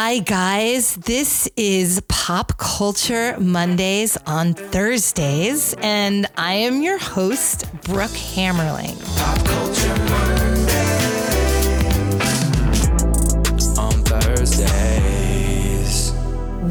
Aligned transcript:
Hi, 0.00 0.20
guys. 0.20 0.94
This 0.94 1.48
is 1.56 2.00
Pop 2.06 2.56
Culture 2.56 3.36
Mondays 3.40 4.16
on 4.28 4.54
Thursdays, 4.54 5.74
and 5.80 6.28
I 6.36 6.52
am 6.52 6.82
your 6.82 6.98
host, 6.98 7.64
Brooke 7.82 8.12
Hammerling. 8.12 8.94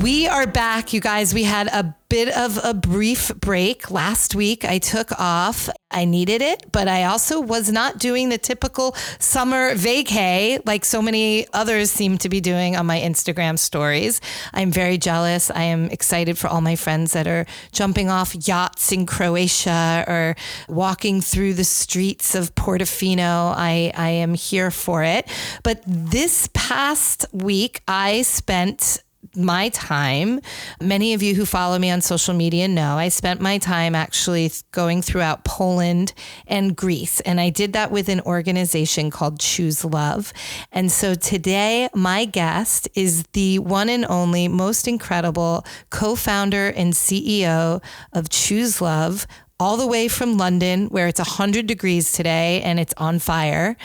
We 0.08 0.26
are 0.26 0.48
back, 0.48 0.94
you 0.94 1.02
guys. 1.02 1.34
We 1.34 1.44
had 1.44 1.68
a 1.68 1.94
bit 2.08 2.30
of 2.30 2.58
a 2.64 2.74
brief 2.74 3.30
break 3.42 3.92
last 3.92 4.36
week. 4.36 4.64
I 4.64 4.78
took 4.78 5.12
off. 5.20 5.70
I 5.92 6.06
needed 6.06 6.42
it, 6.42 6.72
but 6.72 6.88
I 6.88 7.04
also 7.04 7.42
was 7.42 7.70
not 7.70 7.98
doing 7.98 8.30
the 8.30 8.38
typical 8.38 8.94
summer 9.20 9.74
vacay 9.76 10.62
like 10.66 10.86
so 10.86 11.02
many 11.02 11.46
others 11.52 11.92
seem 11.92 12.18
to 12.20 12.30
be 12.30 12.40
doing 12.40 12.78
on 12.78 12.86
my 12.86 13.00
Instagram 13.02 13.60
stories. 13.60 14.22
I'm 14.54 14.72
very 14.72 14.98
jealous. 14.98 15.52
I 15.52 15.64
am 15.64 15.90
excited 15.90 16.38
for 16.38 16.48
all 16.48 16.62
my 16.62 16.78
friends 16.78 17.12
that 17.12 17.28
are 17.28 17.46
jumping 17.74 18.10
off 18.10 18.34
yachts 18.48 18.94
in 18.94 19.06
Croatia 19.06 20.06
or 20.08 20.36
walking 20.70 21.20
through 21.20 21.56
the 21.56 21.66
streets 21.66 22.34
of 22.34 22.56
Portofino. 22.56 23.54
I, 23.58 23.92
I 23.94 24.10
am 24.12 24.36
here 24.36 24.72
for 24.72 25.04
it. 25.04 25.28
But 25.64 25.84
this 25.86 26.50
past 26.54 27.26
week, 27.34 27.82
I 27.90 28.22
spent 28.22 29.04
my 29.38 29.70
time. 29.70 30.42
Many 30.82 31.14
of 31.14 31.22
you 31.22 31.36
who 31.36 31.46
follow 31.46 31.78
me 31.78 31.92
on 31.92 32.02
social 32.02 32.34
media 32.34 32.68
know 32.68 32.98
I 32.98 33.10
spent 33.10 33.40
my 33.40 33.58
time 33.58 33.96
actually 33.96 34.52
going 34.72 35.02
throughout 35.02 35.46
Poland 35.46 36.14
and 36.48 36.76
Greece. 36.76 37.20
And 37.22 37.40
I 37.40 37.50
did 37.50 37.74
that 37.74 37.92
with 37.92 38.10
an 38.10 38.22
organization 38.22 39.12
called 39.12 39.40
Choose 39.40 39.86
Love. 39.86 40.34
And 40.72 40.92
so 40.92 41.16
today, 41.16 41.90
my 41.94 42.26
guest 42.26 42.90
is 42.96 43.24
the 43.34 43.60
one 43.60 43.90
and 43.90 44.06
only 44.06 44.48
most 44.48 44.88
incredible 44.88 45.66
co 45.90 46.16
founder 46.16 46.68
and 46.68 46.94
CEO 46.94 47.84
of 48.14 48.30
Choose 48.30 48.82
Love. 48.82 49.28
All 49.60 49.76
the 49.76 49.88
way 49.88 50.08
from 50.08 50.38
London, 50.38 50.86
where 50.90 51.08
it's 51.08 51.20
100 51.20 51.66
degrees 51.66 52.12
today 52.12 52.62
and 52.62 52.80
it's 52.80 52.94
on 52.98 53.18
fire. 53.18 53.76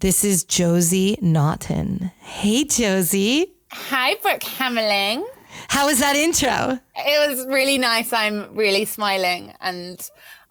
This 0.00 0.24
is 0.24 0.42
Josie 0.42 1.16
Naughton. 1.22 2.10
Hey, 2.18 2.64
Josie. 2.64 3.51
Hi, 3.74 4.16
Brooke 4.16 4.40
Hammerling. 4.40 5.24
How 5.68 5.86
was 5.86 5.98
that 6.00 6.14
intro? 6.14 6.78
It 6.94 7.28
was 7.30 7.46
really 7.46 7.78
nice. 7.78 8.12
I'm 8.12 8.54
really 8.54 8.84
smiling 8.84 9.54
and 9.60 9.98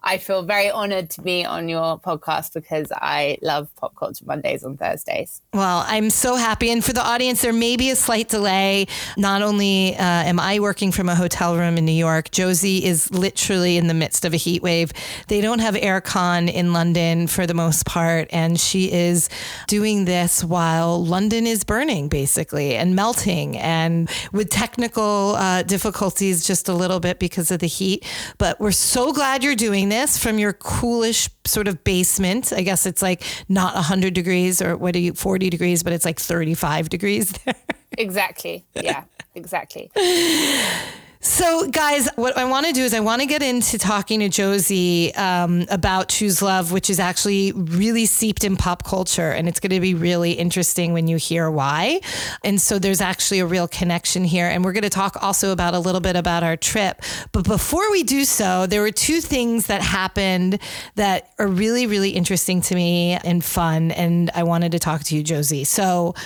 I 0.04 0.18
feel 0.18 0.42
very 0.42 0.70
honored 0.70 1.10
to 1.10 1.22
be 1.22 1.44
on 1.44 1.68
your 1.68 1.98
podcast 2.00 2.54
because 2.54 2.90
I 2.92 3.38
love 3.40 3.74
Pop 3.76 3.94
Culture 3.94 4.24
Mondays 4.24 4.64
on 4.64 4.76
Thursdays. 4.76 5.42
Well, 5.54 5.84
I'm 5.86 6.10
so 6.10 6.34
happy. 6.34 6.70
And 6.70 6.84
for 6.84 6.92
the 6.92 7.02
audience, 7.02 7.42
there 7.42 7.52
may 7.52 7.76
be 7.76 7.90
a 7.90 7.96
slight 7.96 8.28
delay. 8.28 8.86
Not 9.16 9.42
only 9.42 9.94
uh, 9.94 10.02
am 10.02 10.40
I 10.40 10.58
working 10.58 10.90
from 10.90 11.08
a 11.08 11.14
hotel 11.14 11.56
room 11.56 11.78
in 11.78 11.84
New 11.84 11.92
York, 11.92 12.30
Josie 12.32 12.84
is 12.84 13.12
literally 13.12 13.76
in 13.76 13.86
the 13.86 13.94
midst 13.94 14.24
of 14.24 14.34
a 14.34 14.36
heat 14.36 14.62
wave. 14.62 14.92
They 15.28 15.40
don't 15.40 15.60
have 15.60 15.74
aircon 15.74 16.52
in 16.52 16.72
London 16.72 17.28
for 17.28 17.46
the 17.46 17.54
most 17.54 17.86
part. 17.86 18.28
And 18.32 18.58
she 18.58 18.90
is 18.90 19.28
doing 19.68 20.04
this 20.04 20.42
while 20.42 21.04
London 21.04 21.46
is 21.46 21.62
burning, 21.62 22.08
basically, 22.08 22.74
and 22.74 22.96
melting 22.96 23.56
and 23.56 24.10
with 24.32 24.50
technical 24.50 25.36
uh, 25.36 25.62
difficulties 25.62 26.44
just 26.44 26.68
a 26.68 26.74
little 26.74 26.98
bit 26.98 27.20
because 27.20 27.52
of 27.52 27.60
the 27.60 27.68
heat. 27.68 28.04
But 28.38 28.58
we're 28.58 28.72
so 28.72 29.12
glad 29.12 29.44
you're 29.44 29.54
doing 29.54 29.91
this 29.92 30.18
from 30.18 30.38
your 30.38 30.52
coolish 30.54 31.28
sort 31.44 31.68
of 31.68 31.84
basement. 31.84 32.52
I 32.52 32.62
guess 32.62 32.86
it's 32.86 33.02
like 33.02 33.22
not 33.48 33.74
100 33.74 34.14
degrees 34.14 34.62
or 34.62 34.76
what 34.76 34.96
are 34.96 34.98
you, 34.98 35.12
40 35.12 35.50
degrees, 35.50 35.82
but 35.82 35.92
it's 35.92 36.04
like 36.04 36.18
35 36.18 36.88
degrees 36.88 37.32
there. 37.44 37.54
Exactly. 37.98 38.64
Yeah, 38.74 39.04
exactly. 39.34 39.90
So, 41.24 41.68
guys, 41.68 42.08
what 42.16 42.36
I 42.36 42.46
want 42.46 42.66
to 42.66 42.72
do 42.72 42.82
is 42.82 42.92
I 42.92 42.98
want 42.98 43.20
to 43.20 43.26
get 43.26 43.44
into 43.44 43.78
talking 43.78 44.18
to 44.20 44.28
Josie 44.28 45.14
um, 45.14 45.66
about 45.70 46.08
Choose 46.08 46.42
Love, 46.42 46.72
which 46.72 46.90
is 46.90 46.98
actually 46.98 47.52
really 47.52 48.06
seeped 48.06 48.42
in 48.42 48.56
pop 48.56 48.82
culture. 48.82 49.30
And 49.30 49.46
it's 49.48 49.60
going 49.60 49.70
to 49.70 49.78
be 49.78 49.94
really 49.94 50.32
interesting 50.32 50.92
when 50.92 51.06
you 51.06 51.18
hear 51.18 51.48
why. 51.48 52.00
And 52.42 52.60
so 52.60 52.80
there's 52.80 53.00
actually 53.00 53.38
a 53.38 53.46
real 53.46 53.68
connection 53.68 54.24
here. 54.24 54.48
And 54.48 54.64
we're 54.64 54.72
going 54.72 54.82
to 54.82 54.90
talk 54.90 55.22
also 55.22 55.52
about 55.52 55.74
a 55.74 55.78
little 55.78 56.00
bit 56.00 56.16
about 56.16 56.42
our 56.42 56.56
trip. 56.56 57.00
But 57.30 57.44
before 57.44 57.88
we 57.92 58.02
do 58.02 58.24
so, 58.24 58.66
there 58.66 58.80
were 58.80 58.90
two 58.90 59.20
things 59.20 59.68
that 59.68 59.80
happened 59.80 60.58
that 60.96 61.32
are 61.38 61.46
really, 61.46 61.86
really 61.86 62.10
interesting 62.10 62.60
to 62.62 62.74
me 62.74 63.12
and 63.22 63.44
fun. 63.44 63.92
And 63.92 64.28
I 64.34 64.42
wanted 64.42 64.72
to 64.72 64.80
talk 64.80 65.04
to 65.04 65.16
you, 65.16 65.22
Josie. 65.22 65.62
So, 65.62 66.16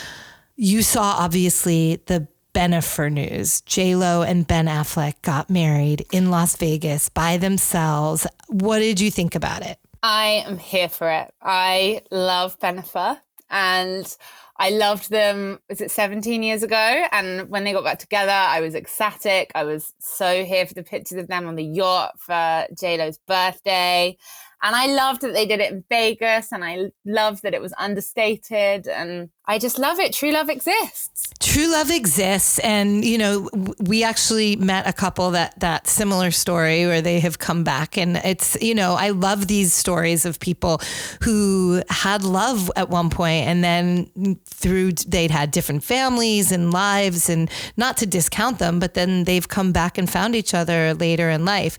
you 0.59 0.81
saw 0.81 1.17
obviously 1.19 1.97
the 2.07 2.27
Bennifer 2.57 3.13
news. 3.13 3.61
J 3.67 3.97
Lo 3.97 4.23
and 4.23 4.47
Ben 4.47 4.65
Affleck 4.65 5.21
got 5.21 5.51
married 5.51 6.07
in 6.11 6.31
Las 6.31 6.57
Vegas 6.57 7.11
by 7.11 7.37
themselves. 7.37 8.27
What 8.49 8.79
did 8.79 8.99
you 8.99 9.11
think 9.11 9.35
about 9.35 9.61
it? 9.61 9.79
I 10.03 10.43
am 10.47 10.57
here 10.57 10.89
for 10.89 11.11
it. 11.11 11.35
I 11.43 12.01
love 12.11 12.59
Bennifer 12.59 13.21
and 13.51 14.17
I 14.57 14.71
loved 14.71 15.11
them. 15.11 15.59
Was 15.69 15.83
it 15.83 15.91
17 15.91 16.43
years 16.43 16.63
ago? 16.63 17.05
And 17.13 17.51
when 17.51 17.65
they 17.65 17.75
got 17.75 17.85
back 17.85 17.99
together, 17.99 18.33
I 18.33 18.63
was 18.63 18.75
ecstatic. 18.75 19.53
I 19.55 19.65
was 19.65 19.93
so 19.99 20.43
here 20.43 20.65
for 20.65 20.73
the 20.73 20.83
pictures 20.83 21.19
of 21.19 21.29
them 21.29 21.47
on 21.47 21.57
the 21.57 21.63
yacht 21.63 22.19
for 22.19 22.67
J 22.75 22.97
Lo's 22.97 23.19
birthday. 23.19 24.17
And 24.63 24.75
I 24.75 24.87
loved 24.87 25.21
that 25.21 25.33
they 25.33 25.47
did 25.47 25.61
it 25.61 25.71
in 25.71 25.85
Vegas 25.89 26.51
and 26.51 26.65
I 26.65 26.91
loved 27.05 27.43
that 27.43 27.55
it 27.55 27.61
was 27.61 27.75
understated. 27.79 28.89
And 28.89 29.29
I 29.47 29.59
just 29.59 29.79
love 29.79 30.01
it. 30.01 30.13
True 30.13 30.33
love 30.33 30.49
exists. 30.49 31.33
True 31.41 31.71
love 31.71 31.91
exists. 31.91 32.59
And, 32.61 33.05
you 33.05 33.19
know, 33.19 33.49
we 33.79 34.03
actually 34.03 34.57
met 34.57 34.89
a 34.89 34.93
couple 34.93 35.31
that, 35.33 35.61
that 35.61 35.87
similar 35.87 36.31
story 36.31 36.87
where 36.87 37.03
they 37.03 37.21
have 37.21 37.39
come 37.39 37.65
back. 37.65 37.97
And 37.97 38.17
it's, 38.19 38.61
you 38.61 38.75
know, 38.75 38.95
I 38.95 39.11
love 39.11 39.47
these 39.47 39.73
stories 39.73 40.25
of 40.25 40.41
people 40.41 40.81
who 41.23 41.83
had 41.91 42.25
love 42.25 42.71
at 42.77 42.89
one 42.89 43.11
point 43.11 43.47
and 43.47 43.63
then 43.63 44.41
through, 44.47 44.93
they'd 44.93 45.31
had 45.31 45.51
different 45.51 45.85
families 45.85 46.51
and 46.51 46.73
lives 46.73 47.29
and 47.29 47.51
not 47.77 47.99
to 47.99 48.07
discount 48.07 48.59
them, 48.59 48.81
but 48.81 48.95
then 48.95 49.25
they've 49.25 49.47
come 49.47 49.71
back 49.71 49.99
and 49.99 50.11
found 50.11 50.35
each 50.35 50.55
other 50.55 50.95
later 50.95 51.31
in 51.31 51.45
life. 51.45 51.79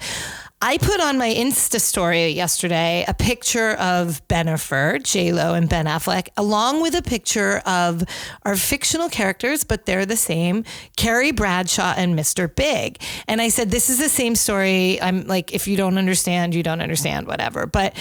I 0.60 0.80
put 0.80 1.00
on 1.00 1.20
my 1.20 1.30
Insta 1.30 1.80
story 1.80 2.30
yesterday 2.30 3.06
a 3.08 3.14
picture 3.14 3.74
of 3.74 4.28
Bennifer, 4.28 5.04
J 5.04 5.32
Lo, 5.32 5.54
and 5.54 5.70
Ben 5.70 5.86
Affleck, 5.86 6.30
along 6.36 6.82
with 6.82 6.96
a 6.96 7.04
picture 7.04 7.62
of 7.68 8.04
our 8.42 8.56
fictional 8.56 9.08
characters, 9.08 9.64
but 9.64 9.86
they're 9.86 10.08
the 10.08 10.18
same, 10.18 10.64
Carrie 10.96 11.32
Bradshaw 11.32 11.94
and 11.96 12.18
Mr. 12.18 12.54
Big. 12.54 13.00
And 13.28 13.40
I 13.40 13.50
said, 13.50 13.70
this 13.70 13.88
is 13.88 14.00
the 14.00 14.10
same 14.10 14.34
story. 14.36 15.00
I'm 15.00 15.28
like, 15.28 15.54
if 15.54 15.68
you 15.68 15.78
don't 15.78 16.00
understand, 16.00 16.56
you 16.56 16.64
don't 16.64 16.82
understand, 16.82 17.28
whatever. 17.28 17.68
But 17.68 17.96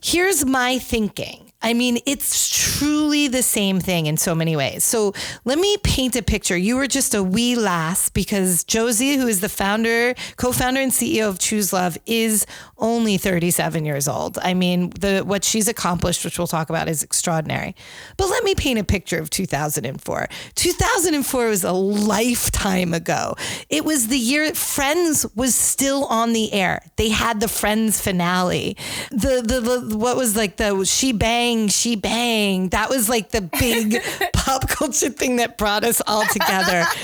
here's 0.00 0.44
my 0.44 0.78
thinking. 0.78 1.45
I 1.66 1.74
mean, 1.74 1.98
it's 2.06 2.78
truly 2.78 3.26
the 3.26 3.42
same 3.42 3.80
thing 3.80 4.06
in 4.06 4.16
so 4.18 4.36
many 4.36 4.54
ways. 4.54 4.84
So 4.84 5.12
let 5.44 5.58
me 5.58 5.76
paint 5.78 6.14
a 6.14 6.22
picture. 6.22 6.56
You 6.56 6.76
were 6.76 6.86
just 6.86 7.12
a 7.12 7.24
wee 7.24 7.56
lass 7.56 8.08
because 8.08 8.62
Josie, 8.62 9.16
who 9.16 9.26
is 9.26 9.40
the 9.40 9.48
founder, 9.48 10.14
co-founder 10.36 10.80
and 10.80 10.92
CEO 10.92 11.28
of 11.28 11.40
Choose 11.40 11.72
Love, 11.72 11.98
is 12.06 12.46
only 12.78 13.18
37 13.18 13.84
years 13.84 14.06
old. 14.06 14.38
I 14.38 14.54
mean, 14.54 14.90
the 14.90 15.24
what 15.26 15.42
she's 15.42 15.66
accomplished, 15.66 16.24
which 16.24 16.38
we'll 16.38 16.46
talk 16.46 16.70
about, 16.70 16.86
is 16.88 17.02
extraordinary. 17.02 17.74
But 18.16 18.28
let 18.28 18.44
me 18.44 18.54
paint 18.54 18.78
a 18.78 18.84
picture 18.84 19.18
of 19.18 19.28
2004. 19.30 20.28
2004 20.54 21.46
was 21.48 21.64
a 21.64 21.72
lifetime 21.72 22.94
ago. 22.94 23.34
It 23.68 23.84
was 23.84 24.06
the 24.06 24.18
year 24.18 24.54
Friends 24.54 25.26
was 25.34 25.56
still 25.56 26.04
on 26.04 26.32
the 26.32 26.52
air. 26.52 26.84
They 26.94 27.08
had 27.08 27.40
the 27.40 27.48
Friends 27.48 28.00
finale. 28.00 28.76
The 29.10 29.42
the, 29.44 29.60
the 29.88 29.96
what 29.98 30.16
was 30.16 30.36
like 30.36 30.58
the 30.58 30.84
She 30.84 31.10
Bang 31.10 31.55
bang, 31.56 31.68
she 31.68 31.96
bang. 31.96 32.68
That 32.70 32.90
was 32.90 33.08
like 33.08 33.30
the 33.30 33.40
big 33.40 34.02
pop 34.32 34.68
culture 34.68 35.10
thing 35.10 35.36
that 35.36 35.58
brought 35.58 35.84
us 35.84 36.02
all 36.06 36.24
together. 36.26 36.84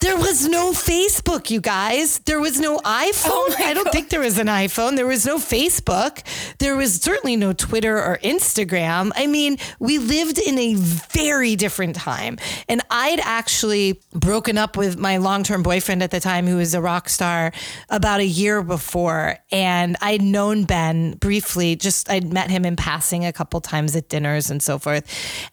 There 0.00 0.16
was 0.16 0.46
no 0.46 0.72
Facebook, 0.72 1.48
you 1.50 1.60
guys. 1.60 2.18
There 2.20 2.38
was 2.38 2.60
no 2.60 2.78
iPhone. 2.80 3.30
Oh 3.30 3.54
I 3.58 3.72
don't 3.72 3.84
God. 3.84 3.92
think 3.94 4.10
there 4.10 4.20
was 4.20 4.38
an 4.38 4.46
iPhone. 4.46 4.94
There 4.94 5.06
was 5.06 5.24
no 5.24 5.38
Facebook. 5.38 6.22
There 6.58 6.76
was 6.76 7.00
certainly 7.00 7.34
no 7.34 7.54
Twitter 7.54 7.96
or 7.96 8.18
Instagram. 8.22 9.10
I 9.16 9.26
mean, 9.26 9.56
we 9.78 9.96
lived 9.96 10.38
in 10.38 10.58
a 10.58 10.74
very 10.74 11.56
different 11.56 11.96
time. 11.96 12.36
And 12.68 12.82
I'd 12.90 13.20
actually 13.20 14.02
broken 14.12 14.58
up 14.58 14.76
with 14.76 14.98
my 14.98 15.16
long 15.16 15.42
term 15.42 15.62
boyfriend 15.62 16.02
at 16.02 16.10
the 16.10 16.20
time, 16.20 16.46
who 16.46 16.56
was 16.56 16.74
a 16.74 16.80
rock 16.82 17.08
star, 17.08 17.52
about 17.88 18.20
a 18.20 18.26
year 18.26 18.62
before. 18.62 19.38
And 19.50 19.96
I'd 20.02 20.20
known 20.22 20.64
Ben 20.64 21.12
briefly, 21.14 21.74
just 21.74 22.10
I'd 22.10 22.30
met 22.30 22.50
him 22.50 22.66
in 22.66 22.76
passing 22.76 23.24
a 23.24 23.32
couple 23.32 23.62
times 23.62 23.96
at 23.96 24.10
dinners 24.10 24.50
and 24.50 24.62
so 24.62 24.78
forth. 24.78 25.04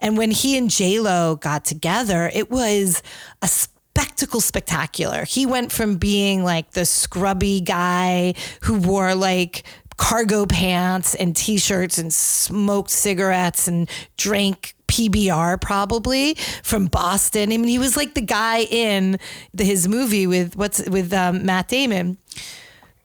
And 0.02 0.18
when 0.18 0.32
he 0.32 0.58
and 0.58 0.70
Lo 0.80 1.38
got 1.38 1.64
together, 1.64 2.30
it 2.34 2.52
was 2.52 3.02
a 3.42 3.48
spectacle 3.96 4.42
spectacular. 4.42 5.24
He 5.24 5.46
went 5.46 5.72
from 5.72 5.98
being 5.98 6.44
like 6.44 6.72
the 6.72 6.84
scrubby 6.84 7.62
guy 7.62 8.34
who 8.62 8.80
wore 8.80 9.14
like 9.14 9.64
cargo 9.98 10.48
pants 10.48 11.14
and 11.14 11.36
t-shirts 11.36 12.00
and 12.00 12.12
smoked 12.12 12.90
cigarettes 12.90 13.68
and 13.68 13.88
drank 14.18 14.74
PBR 14.88 15.62
probably 15.62 16.34
from 16.64 16.88
Boston. 16.88 17.52
I 17.52 17.58
mean, 17.58 17.68
he 17.68 17.78
was 17.78 17.96
like 17.96 18.16
the 18.16 18.22
guy 18.22 18.62
in 18.62 19.20
the, 19.54 19.64
his 19.64 19.88
movie 19.88 20.26
with 20.26 20.56
what's 20.56 20.88
with 20.90 21.14
um, 21.14 21.46
Matt 21.46 21.68
Damon. 21.68 22.18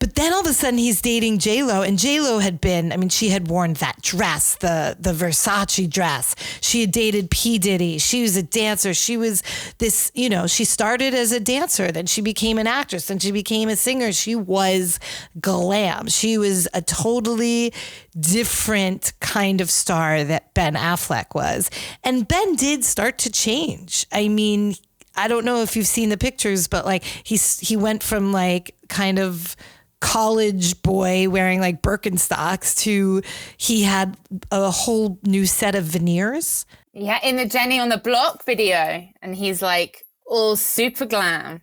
But 0.01 0.15
then 0.15 0.33
all 0.33 0.41
of 0.41 0.47
a 0.47 0.53
sudden 0.53 0.79
he's 0.79 1.03
dating 1.03 1.39
J 1.39 1.65
Lo, 1.65 1.83
and 1.83 1.99
J 1.99 2.21
Lo 2.21 2.39
had 2.39 2.61
been. 2.61 2.93
I 2.93 2.97
mean, 2.97 3.09
she 3.09 3.31
had 3.31 3.49
worn 3.49 3.75
that 3.75 4.01
dress, 4.01 4.55
the 4.57 4.97
the 4.99 5.13
Versace 5.13 5.91
dress. 5.91 6.37
She 6.61 6.83
had 6.83 6.93
dated 6.93 7.31
P 7.31 7.59
Diddy. 7.59 7.99
She 7.99 8.23
was 8.23 8.37
a 8.37 8.43
dancer. 8.43 8.95
She 8.95 9.17
was 9.17 9.43
this. 9.79 10.13
You 10.15 10.29
know, 10.29 10.47
she 10.47 10.65
started 10.65 11.15
as 11.15 11.33
a 11.33 11.41
dancer, 11.41 11.91
then 11.91 12.07
she 12.07 12.21
became 12.21 12.59
an 12.59 12.69
actress, 12.69 13.07
then 13.07 13.19
she 13.19 13.33
became 13.33 13.69
a 13.69 13.75
singer. 13.75 14.13
She 14.13 14.37
was 14.37 15.01
glam. 15.41 16.07
She 16.07 16.39
was 16.39 16.69
a 16.73 16.81
totally 16.83 17.73
different 18.19 19.13
kind 19.21 19.61
of 19.61 19.69
star 19.69 20.23
that 20.23 20.55
Ben 20.55 20.75
Affleck 20.75 21.35
was, 21.35 21.71
and 22.05 22.29
Ben 22.29 22.55
did 22.55 22.85
start 22.85 23.19
to 23.19 23.31
change. 23.31 24.07
I 24.13 24.29
mean. 24.29 24.77
I 25.17 25.27
don't 25.27 25.45
know 25.45 25.63
if 25.63 25.75
you've 25.75 25.89
seen 25.89 26.11
the 26.11 26.17
pictures, 26.17 26.69
but 26.69 26.85
like 26.85 27.03
he's 27.03 27.59
he 27.59 27.77
went 27.77 28.05
from 28.05 28.31
like 28.31 28.77
kind 28.89 29.19
of 29.19 29.57
college 30.01 30.81
boy 30.83 31.29
wearing 31.29 31.61
like 31.61 31.83
Birkenstocks 31.83 32.77
to 32.79 33.23
he 33.57 33.83
had 33.83 34.17
a 34.51 34.71
whole 34.71 35.19
new 35.25 35.47
set 35.47 35.75
of 35.75 35.85
veneers. 35.85 36.67
Yeah, 36.93 37.19
in 37.23 37.37
the 37.37 37.47
Jenny 37.47 37.79
on 37.79 37.89
the 37.89 37.99
Block 37.99 38.45
video. 38.45 39.09
And 39.23 39.35
he's 39.35 39.63
like 39.63 40.05
all 40.27 40.57
super 40.57 41.07
glam. 41.07 41.63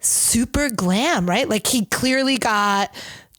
Super 0.00 0.68
glam, 0.68 1.28
right? 1.28 1.48
Like 1.48 1.66
he 1.66 1.86
clearly 1.86 2.36
got 2.36 2.94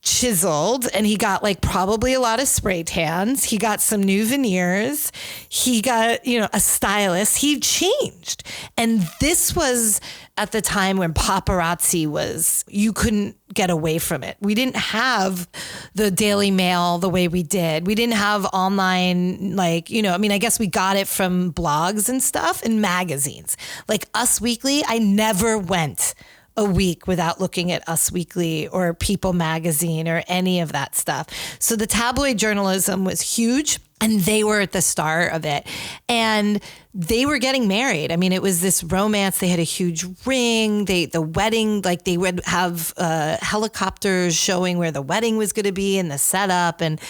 chiseled 0.06 0.88
and 0.94 1.06
he 1.06 1.18
got 1.18 1.44
like 1.44 1.62
probably 1.62 2.13
a 2.13 2.19
lot 2.19 2.39
of 2.39 2.48
spray 2.48 2.83
tans. 2.83 3.44
He 3.44 3.57
got 3.57 3.81
some 3.81 4.01
new 4.01 4.25
veneers. 4.25 5.12
He 5.50 5.81
got, 5.81 6.25
you 6.25 6.39
know, 6.39 6.48
a 6.53 6.59
stylist. 6.59 7.39
He 7.39 7.59
changed. 7.59 8.44
And 8.77 9.07
this 9.19 9.56
was 9.56 10.00
at 10.38 10.52
the 10.52 10.62
time 10.62 10.98
when 10.98 11.14
paparazzi 11.14 12.06
was, 12.08 12.66
you 12.68 12.92
couldn't 12.92 13.38
get 13.54 13.70
away 13.70 13.98
from 14.00 14.24
it. 14.24 14.36
We 14.42 14.54
didn't 14.54 14.76
have 14.76 15.48
the 15.94 16.12
Daily 16.12 16.52
Mail 16.52 16.98
the 16.98 17.10
way 17.10 17.30
we 17.30 17.42
did. 17.42 17.88
We 17.88 17.96
didn't 17.96 18.16
have 18.16 18.46
online, 18.46 19.56
like, 19.56 19.90
you 19.90 20.02
know, 20.02 20.14
I 20.14 20.18
mean, 20.18 20.34
I 20.34 20.38
guess 20.38 20.60
we 20.60 20.68
got 20.68 20.98
it 20.98 21.08
from 21.08 21.54
blogs 21.54 22.10
and 22.10 22.22
stuff 22.22 22.64
and 22.64 22.82
magazines. 22.82 23.56
Like 23.88 24.10
Us 24.14 24.42
Weekly, 24.42 24.84
I 24.86 25.00
never 25.00 25.58
went 25.58 26.14
a 26.58 26.66
week 26.66 27.08
without 27.08 27.40
looking 27.40 27.72
at 27.72 27.88
Us 27.88 28.12
Weekly 28.12 28.68
or 28.68 28.94
People 28.94 29.34
Magazine 29.34 30.08
or 30.08 30.24
any 30.28 30.60
of 30.60 30.72
that 30.74 30.96
stuff. 30.96 31.28
So 31.60 31.76
the 31.76 31.88
tabloid 31.88 32.38
journalism 32.38 33.06
was 33.06 33.22
huge 33.22 33.80
and 34.06 34.19
they 34.19 34.44
were 34.44 34.60
at 34.60 34.72
the 34.72 34.84
start 34.84 35.34
of 35.34 35.46
it. 35.46 35.66
And 36.07 36.62
they 36.94 37.25
were 37.25 37.40
getting 37.40 37.68
married. 37.68 38.12
I 38.12 38.16
mean, 38.16 38.31
it 38.31 38.42
was 38.42 38.62
this 38.62 38.81
romance. 38.81 39.40
They 39.40 39.50
had 39.50 39.60
a 39.60 39.63
huge 39.63 40.06
ring. 40.25 40.86
They 40.86 41.07
the 41.07 41.22
wedding, 41.22 41.81
like 41.81 42.06
they 42.06 42.16
would 42.16 42.40
have 42.46 42.94
uh, 42.96 43.38
helicopters 43.42 44.34
showing 44.34 44.78
where 44.78 44.92
the 44.92 45.02
wedding 45.02 45.36
was 45.36 45.52
going 45.52 45.66
to 45.66 45.74
be 45.74 45.98
and 45.98 46.10
the 46.10 46.18
setup, 46.18 46.80
and 46.80 47.02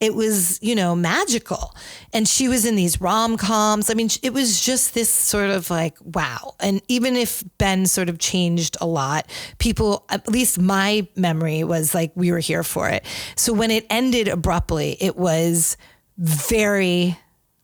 it 0.00 0.14
was 0.14 0.62
you 0.62 0.74
know 0.74 0.94
magical. 0.94 1.74
And 2.14 2.26
she 2.26 2.48
was 2.48 2.64
in 2.64 2.74
these 2.74 3.00
rom 3.02 3.36
coms. 3.36 3.90
I 3.90 3.94
mean, 3.94 4.08
it 4.22 4.32
was 4.32 4.64
just 4.64 4.94
this 4.94 5.10
sort 5.10 5.50
of 5.50 5.68
like 5.68 5.98
wow. 6.00 6.54
And 6.60 6.80
even 6.88 7.16
if 7.16 7.44
Ben 7.58 7.84
sort 7.84 8.08
of 8.08 8.18
changed 8.18 8.78
a 8.80 8.86
lot, 8.86 9.28
people, 9.58 10.06
at 10.08 10.26
least 10.28 10.58
my 10.58 11.06
memory 11.16 11.64
was 11.64 11.94
like 11.94 12.12
we 12.14 12.30
were 12.32 12.38
here 12.38 12.62
for 12.62 12.88
it. 12.88 13.04
So 13.36 13.52
when 13.52 13.70
it 13.70 13.84
ended 13.90 14.28
abruptly, 14.28 14.96
it 15.00 15.16
was 15.16 15.76
very 16.16 17.18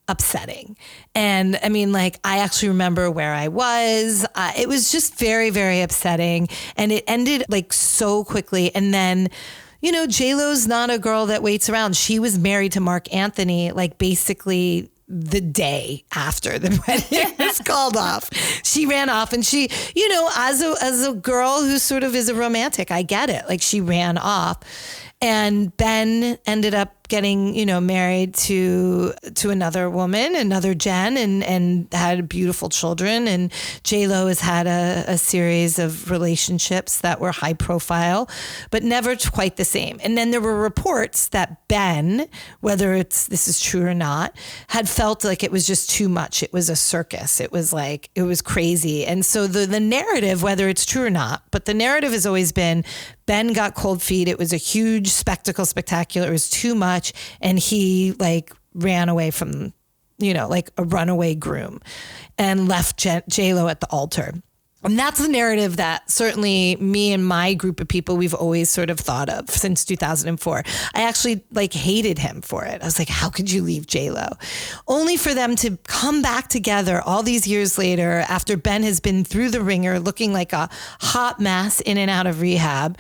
upsetting. 0.09 0.77
And 1.15 1.59
I 1.63 1.69
mean, 1.69 1.93
like, 1.93 2.19
I 2.25 2.39
actually 2.39 2.69
remember 2.69 3.11
where 3.11 3.33
I 3.33 3.49
was. 3.49 4.27
Uh, 4.35 4.53
it 4.59 4.69
was 4.69 4.91
just 4.91 5.17
very, 5.19 5.51
very 5.51 5.83
upsetting. 5.83 6.49
And 6.77 6.91
it 6.91 7.05
ended 7.07 7.45
like 7.49 7.73
so 7.73 8.25
quickly. 8.25 8.75
And 8.75 8.93
then, 8.93 9.29
you 9.81 9.93
know, 9.93 10.07
JLo's 10.07 10.67
not 10.67 10.91
a 10.91 10.99
girl 10.99 11.27
that 11.27 11.43
waits 11.43 11.69
around. 11.71 11.97
She 11.97 12.19
was 12.19 12.39
married 12.39 12.73
to 12.73 12.81
Marc 12.81 13.13
Anthony, 13.15 13.71
like, 13.71 13.99
basically 13.99 14.91
the 15.11 15.41
day 15.41 16.05
after 16.15 16.59
the 16.59 16.81
wedding 16.89 17.35
was 17.39 17.59
called 17.61 17.97
off. 17.97 18.31
She 18.65 18.87
ran 18.87 19.11
off 19.11 19.33
and 19.33 19.45
she, 19.45 19.69
you 19.95 20.09
know, 20.09 20.31
as 20.37 20.63
a 20.63 20.75
as 20.81 21.05
a 21.05 21.13
girl 21.13 21.63
who 21.63 21.79
sort 21.79 22.05
of 22.05 22.15
is 22.15 22.29
a 22.29 22.35
romantic, 22.35 22.93
I 22.93 23.03
get 23.03 23.29
it. 23.29 23.45
Like 23.49 23.61
she 23.61 23.81
ran 23.81 24.19
off. 24.19 24.61
And 25.21 25.77
Ben 25.77 26.39
ended 26.47 26.75
up 26.75 27.00
getting, 27.11 27.55
you 27.55 27.67
know, 27.67 27.81
married 27.81 28.35
to 28.35 29.13
to 29.35 29.51
another 29.51 29.91
woman, 29.91 30.35
another 30.35 30.75
Jen, 30.75 31.17
and 31.17 31.45
and 31.45 31.89
had 31.93 32.29
beautiful 32.29 32.71
children. 32.71 33.29
And 33.29 33.53
J 33.83 34.07
Lo 34.07 34.29
has 34.29 34.41
had 34.41 34.67
a, 34.67 35.05
a 35.07 35.19
series 35.19 35.79
of 35.79 36.11
relationships 36.11 37.01
that 37.01 37.21
were 37.21 37.33
high 37.33 37.53
profile, 37.53 38.31
but 38.71 38.83
never 38.83 39.17
quite 39.17 39.57
the 39.57 39.65
same. 39.65 40.01
And 40.03 40.17
then 40.17 40.31
there 40.31 40.41
were 40.41 40.57
reports 40.57 41.29
that 41.29 41.69
Ben, 41.69 42.29
whether 42.61 42.95
it's 42.95 43.27
this 43.27 43.49
is 43.49 43.61
true 43.61 43.85
or 43.85 43.95
not, 43.95 44.35
had 44.69 44.89
felt 44.89 45.25
like 45.25 45.43
it 45.43 45.51
was 45.51 45.67
just 45.67 45.91
too 45.91 46.09
much. 46.09 46.43
It 46.43 46.53
was 46.53 46.71
a 46.71 46.77
circus. 46.77 47.41
It 47.41 47.53
was 47.53 47.73
like 47.73 48.09
it 48.15 48.23
was 48.23 48.41
crazy. 48.41 49.05
And 49.05 49.27
so 49.27 49.47
the 49.47 49.67
the 49.67 49.81
narrative, 49.81 50.43
whether 50.43 50.69
it's 50.69 50.87
true 50.87 51.05
or 51.05 51.11
not, 51.11 51.43
but 51.51 51.65
the 51.65 51.75
narrative 51.75 52.13
has 52.13 52.25
always 52.25 52.53
been 52.53 52.85
Ben 53.31 53.53
got 53.53 53.77
cold 53.77 54.03
feet. 54.03 54.27
It 54.27 54.41
was 54.41 54.53
a 54.53 54.57
huge 54.57 55.07
spectacle, 55.07 55.65
spectacular. 55.65 56.27
It 56.27 56.33
was 56.33 56.51
too 56.51 56.75
much 56.75 57.00
much 57.01 57.13
and 57.41 57.59
he 57.59 58.13
like 58.19 58.53
ran 58.75 59.09
away 59.09 59.31
from 59.31 59.73
you 60.19 60.35
know 60.35 60.49
like 60.49 60.71
a 60.77 60.85
runaway 60.85 61.35
groom 61.35 61.81
and 62.37 62.69
left 62.69 63.07
J 63.29 63.55
Lo 63.55 63.69
at 63.69 63.81
the 63.81 63.89
altar. 63.89 64.35
And 64.83 64.99
that's 64.99 65.21
the 65.21 65.29
narrative 65.29 65.77
that 65.77 66.11
certainly 66.11 66.75
me 66.77 67.13
and 67.13 67.23
my 67.23 67.53
group 67.53 67.81
of 67.81 67.89
people 67.89 68.17
we've 68.17 68.33
always 68.33 68.71
sort 68.71 68.89
of 68.89 68.99
thought 68.99 69.29
of 69.29 69.51
since 69.51 69.85
2004. 69.85 70.63
I 70.95 71.03
actually 71.03 71.45
like 71.53 71.75
hated 71.75 72.19
him 72.19 72.41
for 72.41 72.65
it. 72.65 72.81
I 72.81 72.87
was 72.87 72.99
like, 72.99 73.11
how 73.11 73.29
could 73.29 73.53
you 73.53 73.63
leave 73.63 73.85
Lo? 73.95 74.29
Only 74.89 75.19
for 75.19 75.35
them 75.35 75.55
to 75.57 75.77
come 75.87 76.23
back 76.23 76.49
together 76.49 77.03
all 77.03 77.23
these 77.23 77.47
years 77.47 77.77
later 77.77 78.25
after 78.27 78.57
Ben 78.57 78.83
has 78.83 79.01
been 79.01 79.23
through 79.23 79.51
the 79.51 79.61
ringer, 79.61 80.01
looking 80.01 80.33
like 80.33 80.55
a 80.55 80.71
hot 81.01 81.41
mess 81.41 81.83
in 81.83 81.99
and 81.99 82.11
out 82.11 82.27
of 82.27 82.41
rehab, 82.41 82.97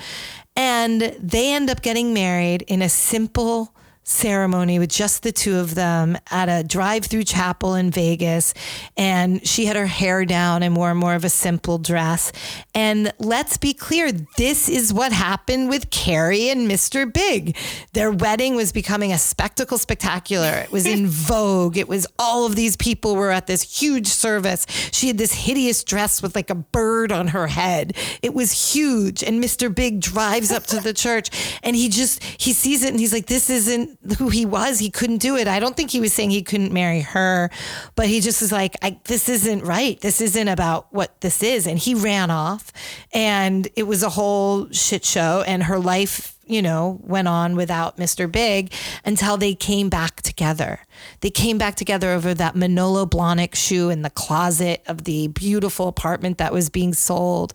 and 0.56 1.00
they 1.18 1.54
end 1.54 1.70
up 1.70 1.80
getting 1.80 2.12
married 2.12 2.60
in 2.68 2.82
a 2.82 2.88
simple 2.90 3.74
ceremony 4.02 4.78
with 4.78 4.90
just 4.90 5.22
the 5.22 5.32
two 5.32 5.56
of 5.56 5.74
them 5.74 6.18
at 6.30 6.48
a 6.48 6.66
drive-through 6.66 7.24
chapel 7.24 7.74
in 7.74 7.90
Vegas. 7.90 8.54
And 8.96 9.46
she 9.46 9.66
had 9.66 9.76
her 9.76 9.86
hair 9.86 10.24
down 10.24 10.62
and 10.62 10.76
wore 10.76 10.94
more 10.94 11.14
of 11.14 11.24
a 11.24 11.28
simple 11.28 11.78
dress. 11.78 12.32
And 12.74 13.12
let's 13.18 13.56
be 13.56 13.72
clear 13.72 14.10
this 14.36 14.68
is 14.68 14.92
what 14.92 15.12
happened 15.12 15.68
with 15.68 15.90
Carrie 15.90 16.48
and 16.50 16.68
Mr. 16.68 17.10
Big. 17.10 17.56
Their 17.92 18.10
wedding 18.10 18.56
was 18.56 18.72
becoming 18.72 19.12
a 19.12 19.18
spectacle 19.18 19.78
spectacular. 19.78 20.50
It 20.50 20.72
was 20.72 20.86
in 20.86 21.06
vogue. 21.08 21.76
It 21.76 21.88
was 21.88 22.06
all 22.18 22.46
of 22.46 22.56
these 22.56 22.76
people 22.76 23.16
were 23.16 23.30
at 23.30 23.46
this 23.46 23.62
huge 23.80 24.08
service. 24.08 24.66
She 24.92 25.08
had 25.08 25.18
this 25.18 25.32
hideous 25.32 25.84
dress 25.84 26.22
with 26.22 26.34
like 26.34 26.50
a 26.50 26.54
bird 26.54 27.12
on 27.12 27.28
her 27.28 27.46
head. 27.46 27.96
It 28.22 28.34
was 28.34 28.74
huge. 28.74 29.22
And 29.22 29.42
Mr. 29.42 29.72
Big 29.74 30.00
drives 30.00 30.50
up 30.50 30.64
to 30.66 30.80
the 30.80 30.92
church 30.92 31.30
and 31.62 31.76
he 31.76 31.88
just 31.88 32.22
he 32.22 32.52
sees 32.52 32.82
it 32.82 32.90
and 32.90 33.00
he's 33.00 33.12
like 33.12 33.26
this 33.26 33.50
isn't 33.50 33.89
who 34.18 34.28
he 34.28 34.46
was. 34.46 34.78
He 34.78 34.90
couldn't 34.90 35.18
do 35.18 35.36
it. 35.36 35.48
I 35.48 35.60
don't 35.60 35.76
think 35.76 35.90
he 35.90 36.00
was 36.00 36.12
saying 36.12 36.30
he 36.30 36.42
couldn't 36.42 36.72
marry 36.72 37.00
her, 37.00 37.50
but 37.94 38.06
he 38.06 38.20
just 38.20 38.40
was 38.40 38.52
like, 38.52 38.76
this 39.04 39.28
isn't 39.28 39.64
right. 39.64 40.00
This 40.00 40.20
isn't 40.20 40.48
about 40.48 40.92
what 40.92 41.20
this 41.20 41.42
is. 41.42 41.66
And 41.66 41.78
he 41.78 41.94
ran 41.94 42.30
off 42.30 42.72
and 43.12 43.68
it 43.76 43.84
was 43.84 44.02
a 44.02 44.10
whole 44.10 44.70
shit 44.70 45.04
show. 45.04 45.42
And 45.46 45.64
her 45.64 45.78
life 45.78 46.36
you 46.50 46.60
know, 46.60 47.00
went 47.02 47.28
on 47.28 47.54
without 47.54 47.96
Mr. 47.96 48.30
Big 48.30 48.72
until 49.04 49.36
they 49.36 49.54
came 49.54 49.88
back 49.88 50.20
together. 50.22 50.80
They 51.20 51.30
came 51.30 51.58
back 51.58 51.76
together 51.76 52.10
over 52.10 52.34
that 52.34 52.56
Manolo 52.56 53.06
Blahnik 53.06 53.54
shoe 53.54 53.88
in 53.88 54.02
the 54.02 54.10
closet 54.10 54.82
of 54.86 55.04
the 55.04 55.28
beautiful 55.28 55.88
apartment 55.88 56.38
that 56.38 56.52
was 56.52 56.68
being 56.68 56.92
sold. 56.92 57.52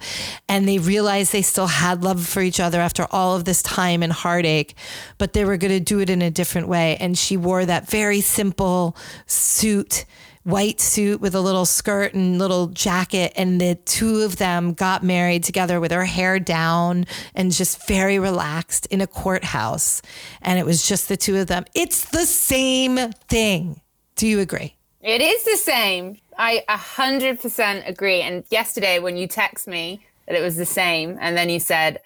And 0.48 0.68
they 0.68 0.78
realized 0.78 1.32
they 1.32 1.42
still 1.42 1.68
had 1.68 2.04
love 2.04 2.26
for 2.26 2.42
each 2.42 2.60
other 2.60 2.80
after 2.80 3.06
all 3.12 3.36
of 3.36 3.46
this 3.46 3.62
time 3.62 4.02
and 4.02 4.14
heartache, 4.14 4.76
but 5.18 5.34
they 5.34 5.46
were 5.46 5.58
going 5.58 5.74
to 5.74 5.80
do 5.80 6.00
it 6.00 6.10
in 6.10 6.22
a 6.22 6.32
different 6.32 6.68
way. 6.68 6.96
And 6.98 7.18
she 7.18 7.38
wore 7.38 7.66
that 7.66 7.90
very 7.90 8.22
simple 8.22 8.96
suit 9.26 10.06
white 10.46 10.80
suit 10.80 11.20
with 11.20 11.34
a 11.36 11.42
little 11.42 11.66
skirt 11.66 12.14
and 12.14 12.40
little 12.40 12.68
jacket. 12.68 13.34
And 13.36 13.60
the 13.60 13.76
two 13.76 14.22
of 14.22 14.38
them 14.38 14.74
got 14.74 15.04
married 15.04 15.44
together 15.44 15.80
with 15.80 15.92
her 15.92 16.06
hair 16.06 16.40
down 16.40 17.06
and 17.34 17.52
just 17.52 17.86
very 17.88 18.20
relaxed 18.20 18.86
in 18.86 19.02
a 19.02 19.08
courthouse. 19.08 20.02
And 20.42 20.58
it 20.58 20.66
was 20.66 20.88
just 20.88 21.10
the 21.10 21.18
two 21.18 21.38
of 21.38 21.48
them. 21.48 21.66
It's 21.74 22.06
the 22.12 22.26
same 22.26 23.12
thing. 23.28 23.82
Do 24.16 24.28
you 24.28 24.40
agree? 24.40 24.76
It 25.02 25.20
is 25.20 25.44
the 25.44 25.58
same. 25.58 26.18
I 26.38 26.64
100% 26.70 27.88
agree. 27.88 28.22
And 28.22 28.44
yesterday, 28.50 29.00
when 29.00 29.18
you 29.18 29.28
text 29.28 29.68
me 29.68 30.06
that 30.28 30.36
it 30.36 30.42
was 30.42 30.56
the 30.56 30.66
same, 30.66 31.18
and 31.20 31.36
then 31.36 31.50
you 31.50 31.60
said, 31.60 32.02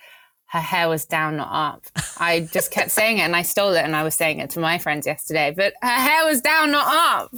her 0.47 0.59
hair 0.59 0.89
was 0.89 1.05
down, 1.05 1.37
not 1.37 1.75
up. 1.75 1.85
I 2.17 2.49
just 2.51 2.71
kept 2.71 2.89
saying 2.89 3.19
it 3.19 3.21
and 3.21 3.35
I 3.35 3.43
stole 3.43 3.73
it 3.73 3.83
and 3.83 3.95
I 3.95 4.03
was 4.03 4.15
saying 4.15 4.39
it 4.39 4.49
to 4.51 4.59
my 4.59 4.79
friends 4.79 5.05
yesterday, 5.05 5.53
but 5.55 5.73
her 5.81 5.87
hair 5.87 6.25
was 6.25 6.41
down, 6.41 6.71
not 6.71 6.87
up. 6.87 7.31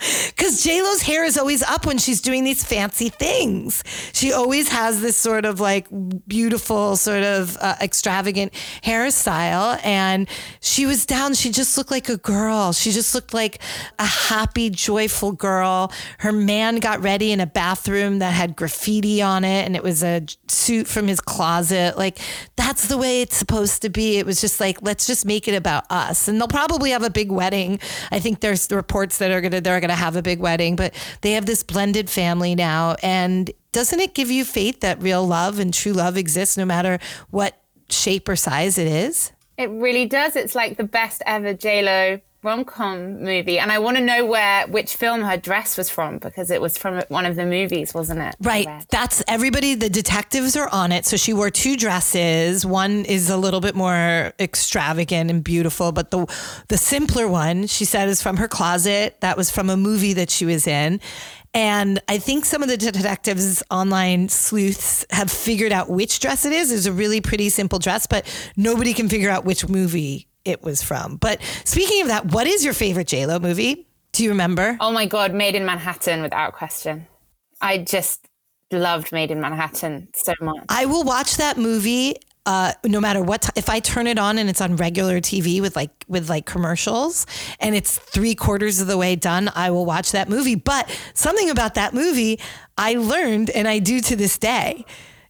Because 0.00 0.64
JLo's 0.64 1.02
hair 1.02 1.24
is 1.24 1.36
always 1.36 1.62
up 1.62 1.84
when 1.84 1.98
she's 1.98 2.20
doing 2.20 2.42
these 2.44 2.64
fancy 2.64 3.10
things. 3.10 3.84
She 4.12 4.32
always 4.32 4.70
has 4.70 5.00
this 5.00 5.16
sort 5.16 5.44
of 5.44 5.60
like 5.60 5.86
beautiful, 6.26 6.96
sort 6.96 7.22
of 7.22 7.56
uh, 7.60 7.74
extravagant 7.80 8.52
hairstyle. 8.82 9.78
And 9.84 10.28
she 10.60 10.86
was 10.86 11.04
down. 11.04 11.34
She 11.34 11.50
just 11.50 11.76
looked 11.76 11.90
like 11.90 12.08
a 12.08 12.16
girl. 12.16 12.72
She 12.72 12.92
just 12.92 13.14
looked 13.14 13.34
like 13.34 13.60
a 13.98 14.06
happy, 14.06 14.70
joyful 14.70 15.32
girl. 15.32 15.92
Her 16.18 16.32
man 16.32 16.76
got 16.76 17.02
ready 17.02 17.32
in 17.32 17.40
a 17.40 17.46
bathroom 17.46 18.20
that 18.20 18.32
had 18.32 18.56
graffiti 18.56 19.20
on 19.20 19.44
it, 19.44 19.66
and 19.66 19.76
it 19.76 19.82
was 19.82 20.02
a 20.02 20.22
suit 20.48 20.86
from 20.86 21.08
his 21.08 21.20
closet. 21.20 21.98
Like, 21.98 22.18
that's 22.56 22.88
the 22.88 22.96
way 22.96 23.22
it's 23.22 23.36
supposed 23.36 23.82
to 23.82 23.90
be. 23.90 24.18
It 24.18 24.26
was 24.26 24.40
just 24.40 24.60
like, 24.60 24.80
let's 24.82 25.06
just 25.06 25.26
make 25.26 25.46
it 25.46 25.54
about 25.54 25.84
us. 25.90 26.28
And 26.28 26.40
they'll 26.40 26.48
probably 26.48 26.90
have 26.90 27.02
a 27.02 27.10
big 27.10 27.30
wedding. 27.30 27.80
I 28.10 28.20
think 28.20 28.40
there's 28.40 28.70
reports 28.70 29.18
that 29.18 29.30
are 29.30 29.40
gonna 29.40 29.60
they're 29.60 29.89
gonna 29.90 30.00
have 30.00 30.16
a 30.16 30.22
big 30.22 30.40
wedding, 30.40 30.76
but 30.76 30.94
they 31.20 31.32
have 31.32 31.46
this 31.46 31.62
blended 31.62 32.08
family 32.08 32.54
now. 32.54 32.96
And 33.02 33.50
doesn't 33.72 34.00
it 34.00 34.14
give 34.14 34.30
you 34.30 34.44
faith 34.44 34.80
that 34.80 35.02
real 35.02 35.26
love 35.26 35.58
and 35.58 35.74
true 35.74 35.92
love 35.92 36.16
exists 36.16 36.56
no 36.56 36.64
matter 36.64 36.98
what 37.30 37.60
shape 37.88 38.28
or 38.28 38.36
size 38.36 38.78
it 38.78 38.86
is? 38.86 39.32
It 39.58 39.70
really 39.70 40.06
does. 40.06 40.36
It's 40.36 40.54
like 40.54 40.76
the 40.76 40.84
best 40.84 41.22
ever 41.26 41.54
JLo 41.54 42.20
rom 42.42 42.64
com 42.64 43.22
movie. 43.22 43.58
And 43.58 43.70
I 43.70 43.78
want 43.78 43.96
to 43.98 44.02
know 44.02 44.24
where, 44.24 44.66
which 44.66 44.96
film 44.96 45.22
her 45.22 45.36
dress 45.36 45.76
was 45.76 45.90
from 45.90 46.18
because 46.18 46.50
it 46.50 46.60
was 46.60 46.78
from 46.78 47.02
one 47.08 47.26
of 47.26 47.36
the 47.36 47.44
movies, 47.44 47.92
wasn't 47.92 48.20
it? 48.20 48.34
Right. 48.40 48.66
That's 48.90 49.22
everybody. 49.28 49.74
The 49.74 49.90
detectives 49.90 50.56
are 50.56 50.68
on 50.68 50.92
it. 50.92 51.04
So 51.04 51.16
she 51.16 51.32
wore 51.32 51.50
two 51.50 51.76
dresses. 51.76 52.64
One 52.64 53.04
is 53.04 53.28
a 53.28 53.36
little 53.36 53.60
bit 53.60 53.74
more 53.74 54.32
extravagant 54.40 55.30
and 55.30 55.44
beautiful, 55.44 55.92
but 55.92 56.10
the, 56.10 56.26
the 56.68 56.78
simpler 56.78 57.28
one, 57.28 57.66
she 57.66 57.84
said, 57.84 58.08
is 58.08 58.22
from 58.22 58.38
her 58.38 58.48
closet. 58.48 59.20
That 59.20 59.36
was 59.36 59.50
from 59.50 59.68
a 59.68 59.76
movie 59.76 60.14
that 60.14 60.30
she 60.30 60.46
was 60.46 60.66
in. 60.66 61.00
And 61.52 62.00
I 62.08 62.18
think 62.18 62.44
some 62.44 62.62
of 62.62 62.68
the 62.68 62.76
detectives 62.76 63.62
online 63.72 64.28
sleuths 64.28 65.04
have 65.10 65.30
figured 65.30 65.72
out 65.72 65.90
which 65.90 66.20
dress 66.20 66.44
it 66.44 66.52
is. 66.52 66.70
It's 66.70 66.86
a 66.86 66.92
really 66.92 67.20
pretty 67.20 67.48
simple 67.48 67.80
dress, 67.80 68.06
but 68.06 68.24
nobody 68.56 68.94
can 68.94 69.08
figure 69.08 69.30
out 69.30 69.44
which 69.44 69.68
movie 69.68 70.28
it 70.44 70.62
was 70.62 70.82
from. 70.82 71.16
But 71.16 71.40
speaking 71.64 72.02
of 72.02 72.08
that, 72.08 72.26
what 72.26 72.46
is 72.46 72.64
your 72.64 72.74
favorite 72.74 73.08
JLo 73.08 73.40
movie? 73.40 73.86
Do 74.12 74.24
you 74.24 74.30
remember? 74.30 74.76
Oh 74.80 74.92
my 74.92 75.06
God, 75.06 75.34
Maid 75.34 75.54
in 75.54 75.64
Manhattan 75.64 76.22
without 76.22 76.52
question. 76.54 77.06
I 77.60 77.78
just 77.78 78.26
loved 78.72 79.12
Maid 79.12 79.30
in 79.30 79.40
Manhattan 79.40 80.08
so 80.14 80.32
much. 80.40 80.64
I 80.68 80.86
will 80.86 81.04
watch 81.04 81.36
that 81.36 81.58
movie 81.58 82.16
uh, 82.46 82.72
no 82.86 83.00
matter 83.00 83.22
what 83.22 83.42
t- 83.42 83.50
if 83.54 83.68
I 83.68 83.80
turn 83.80 84.06
it 84.06 84.18
on 84.18 84.38
and 84.38 84.48
it's 84.48 84.60
on 84.60 84.76
regular 84.76 85.20
TV 85.20 85.60
with 85.60 85.76
like 85.76 86.04
with 86.08 86.30
like 86.30 86.46
commercials 86.46 87.26
and 87.60 87.74
it's 87.74 87.98
three 87.98 88.34
quarters 88.34 88.80
of 88.80 88.86
the 88.86 88.96
way 88.96 89.14
done, 89.14 89.50
I 89.54 89.70
will 89.70 89.84
watch 89.84 90.12
that 90.12 90.28
movie. 90.28 90.54
But 90.54 90.90
something 91.14 91.50
about 91.50 91.74
that 91.74 91.92
movie 91.92 92.40
I 92.78 92.94
learned 92.94 93.50
and 93.50 93.68
I 93.68 93.78
do 93.78 94.00
to 94.00 94.16
this 94.16 94.38
day. 94.38 94.84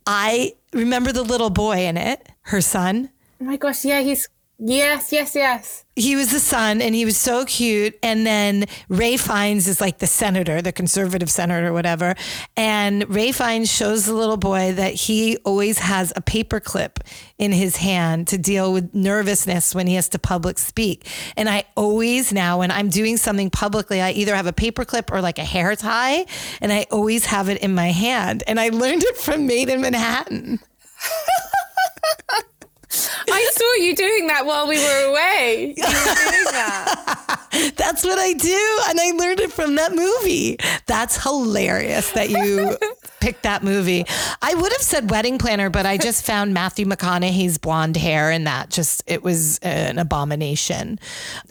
I 0.07 0.55
remember 0.73 1.13
the 1.13 1.23
little 1.23 1.51
boy 1.51 1.81
in 1.87 1.97
it, 1.97 2.29
her 2.43 2.61
son. 2.61 3.11
Oh 3.41 3.45
my 3.45 3.57
gosh, 3.57 3.85
yeah, 3.85 4.01
he's 4.01 4.29
Yes, 4.63 5.11
yes, 5.11 5.35
yes. 5.35 5.87
He 5.97 6.17
was 6.17 6.33
the 6.33 6.39
son 6.39 6.83
and 6.83 6.95
he 6.95 7.07
was 7.07 7.17
so 7.17 7.47
cute. 7.47 7.99
And 8.03 8.27
then 8.27 8.67
Ralph 8.91 9.23
Fiennes 9.23 9.67
is 9.67 9.81
like 9.81 10.01
the 10.01 10.07
senator, 10.07 10.61
the 10.61 10.71
conservative 10.71 11.31
senator, 11.31 11.69
or 11.69 11.73
whatever. 11.73 12.15
And 12.59 13.09
Ralph 13.09 13.37
Fiennes 13.37 13.73
shows 13.73 14.05
the 14.05 14.13
little 14.13 14.37
boy 14.37 14.75
that 14.75 14.93
he 14.93 15.39
always 15.47 15.79
has 15.79 16.13
a 16.15 16.21
paperclip 16.21 16.99
in 17.39 17.53
his 17.53 17.77
hand 17.77 18.29
to 18.29 18.37
deal 18.37 18.71
with 18.71 18.95
nervousness 18.95 19.75
when 19.75 19.87
he 19.87 19.95
has 19.95 20.11
to 20.11 20.19
public 20.19 20.59
speak. 20.59 21.09
And 21.39 21.49
I 21.49 21.65
always 21.75 22.31
now, 22.31 22.59
when 22.59 22.71
I'm 22.71 22.91
doing 22.91 23.17
something 23.17 23.49
publicly, 23.49 24.03
I 24.03 24.11
either 24.11 24.37
have 24.37 24.47
a 24.47 24.53
paperclip 24.53 25.11
or 25.11 25.23
like 25.23 25.39
a 25.39 25.45
hair 25.45 25.75
tie, 25.75 26.27
and 26.61 26.71
I 26.71 26.85
always 26.91 27.25
have 27.27 27.49
it 27.49 27.63
in 27.63 27.75
my 27.75 27.93
hand. 27.93 28.43
And 28.47 28.61
I 28.61 28.69
learned 28.69 29.05
it 29.05 29.17
from 29.17 29.47
Maid 29.47 29.71
in 29.71 29.81
Manhattan. 29.81 30.61
I 33.31 33.51
saw 33.53 33.85
you 33.85 33.95
doing 33.95 34.27
that 34.27 34.47
while 34.47 34.67
we 34.67 34.77
were 34.77 35.11
away. 35.11 35.75
You 35.77 35.85
were 35.85 35.93
doing 35.93 36.45
that. 36.53 37.73
That's 37.77 38.05
what 38.05 38.19
I 38.19 38.33
do. 38.33 38.79
And 38.89 38.99
I 38.99 39.13
learned 39.13 39.41
it 39.41 39.53
from 39.53 39.77
that 39.77 39.95
movie. 39.95 40.57
That's 40.87 41.23
hilarious 41.23 42.11
that 42.13 42.31
you 42.31 42.77
picked 43.21 43.45
that 43.45 43.63
movie. 43.63 44.05
I 44.43 44.55
would 44.55 44.73
have 44.73 44.81
said 44.83 45.11
Wedding 45.11 45.39
Planner, 45.39 45.71
but 45.71 45.87
I 45.87 45.99
just 45.99 46.27
found 46.27 46.53
Matthew 46.53 46.85
McConaughey's 46.85 47.59
blonde 47.59 47.97
hair 47.97 48.31
and 48.31 48.47
that 48.47 48.71
just, 48.71 49.05
it 49.07 49.23
was 49.23 49.59
an 49.59 49.99
abomination. 49.99 50.99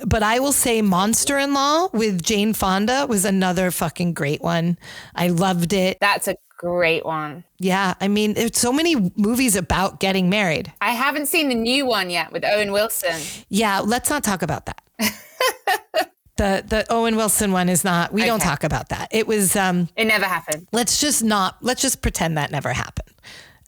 But 0.06 0.24
I 0.24 0.40
will 0.40 0.52
say 0.52 0.82
Monster 0.82 1.38
in 1.38 1.54
Law 1.54 1.88
with 1.94 2.22
Jane 2.22 2.54
Fonda 2.54 3.06
was 3.08 3.24
another 3.24 3.72
fucking 3.72 4.14
great 4.14 4.42
one. 4.42 4.78
I 5.16 5.30
loved 5.30 5.72
it. 5.72 6.00
That's 6.02 6.28
a 6.28 6.36
great 6.60 7.06
one. 7.06 7.44
Yeah, 7.58 7.96
I 8.00 8.08
mean, 8.08 8.34
there's 8.34 8.58
so 8.58 8.72
many 8.72 9.12
movies 9.16 9.56
about 9.56 10.00
getting 10.00 10.30
married. 10.30 10.72
I 10.82 10.92
haven't 10.92 11.28
seen 11.28 11.50
the 11.50 11.56
new 11.56 11.86
one 11.86 12.10
yet 12.10 12.32
with 12.32 12.46
Owen 12.46 12.72
Wilson. 12.72 13.20
Yeah, 13.48 13.80
let's 13.80 14.10
not 14.10 14.24
talk 14.24 14.42
about 14.42 14.66
that. 14.68 14.82
the 16.38 16.64
the 16.68 16.86
Owen 16.90 17.16
Wilson 17.16 17.52
one 17.52 17.70
is 17.70 17.84
not. 17.84 18.12
We 18.14 18.22
okay. 18.22 18.28
don't 18.28 18.42
talk 18.42 18.64
about 18.64 18.90
that. 18.90 19.08
It 19.12 19.26
was. 19.26 19.56
um 19.56 19.90
It 19.96 20.06
never 20.06 20.26
happened. 20.26 20.68
Let's 20.72 21.00
just 21.00 21.24
not. 21.24 21.58
Let's 21.62 21.82
just 21.82 22.02
pretend 22.02 22.38
that 22.38 22.52
never 22.52 22.74
happened 22.74 23.16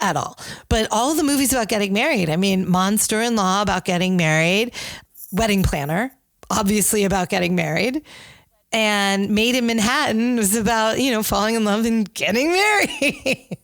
at 0.01 0.17
all. 0.17 0.38
But 0.67 0.88
all 0.91 1.15
the 1.15 1.24
movies 1.24 1.53
about 1.53 1.69
getting 1.69 1.93
married. 1.93 2.29
I 2.29 2.36
mean, 2.36 2.69
Monster 2.69 3.21
in 3.21 3.36
Law 3.36 3.62
about 3.62 3.86
getting 3.86 4.17
married, 4.17 4.74
Wedding 5.31 5.63
Planner 5.63 6.12
obviously 6.51 7.05
about 7.05 7.29
getting 7.29 7.55
married 7.55 8.03
and 8.72 9.30
Maid 9.30 9.56
in 9.56 9.66
Manhattan 9.66 10.38
was 10.38 10.56
about, 10.56 11.00
you 11.00 11.12
know, 11.12 11.24
falling 11.24 11.56
in 11.56 11.66
love 11.66 11.86
and 11.86 12.12
getting 12.13 12.48
married. 12.51 13.58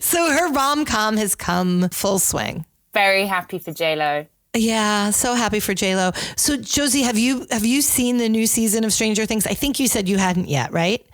so 0.00 0.30
her 0.30 0.52
rom 0.52 0.84
com 0.84 1.16
has 1.16 1.34
come 1.34 1.88
full 1.90 2.18
swing. 2.18 2.64
Very 2.92 3.26
happy 3.26 3.58
for 3.58 3.72
J 3.72 3.96
Lo. 3.96 4.26
Yeah, 4.56 5.10
so 5.10 5.34
happy 5.34 5.58
for 5.60 5.74
J 5.74 5.96
Lo. 5.96 6.12
So 6.36 6.56
Josie, 6.56 7.02
have 7.02 7.18
you 7.18 7.46
have 7.50 7.64
you 7.64 7.82
seen 7.82 8.18
the 8.18 8.28
new 8.28 8.46
season 8.46 8.84
of 8.84 8.92
Stranger 8.92 9.26
Things? 9.26 9.46
I 9.46 9.54
think 9.54 9.80
you 9.80 9.88
said 9.88 10.08
you 10.08 10.18
hadn't 10.18 10.48
yet, 10.48 10.72
right? 10.72 11.04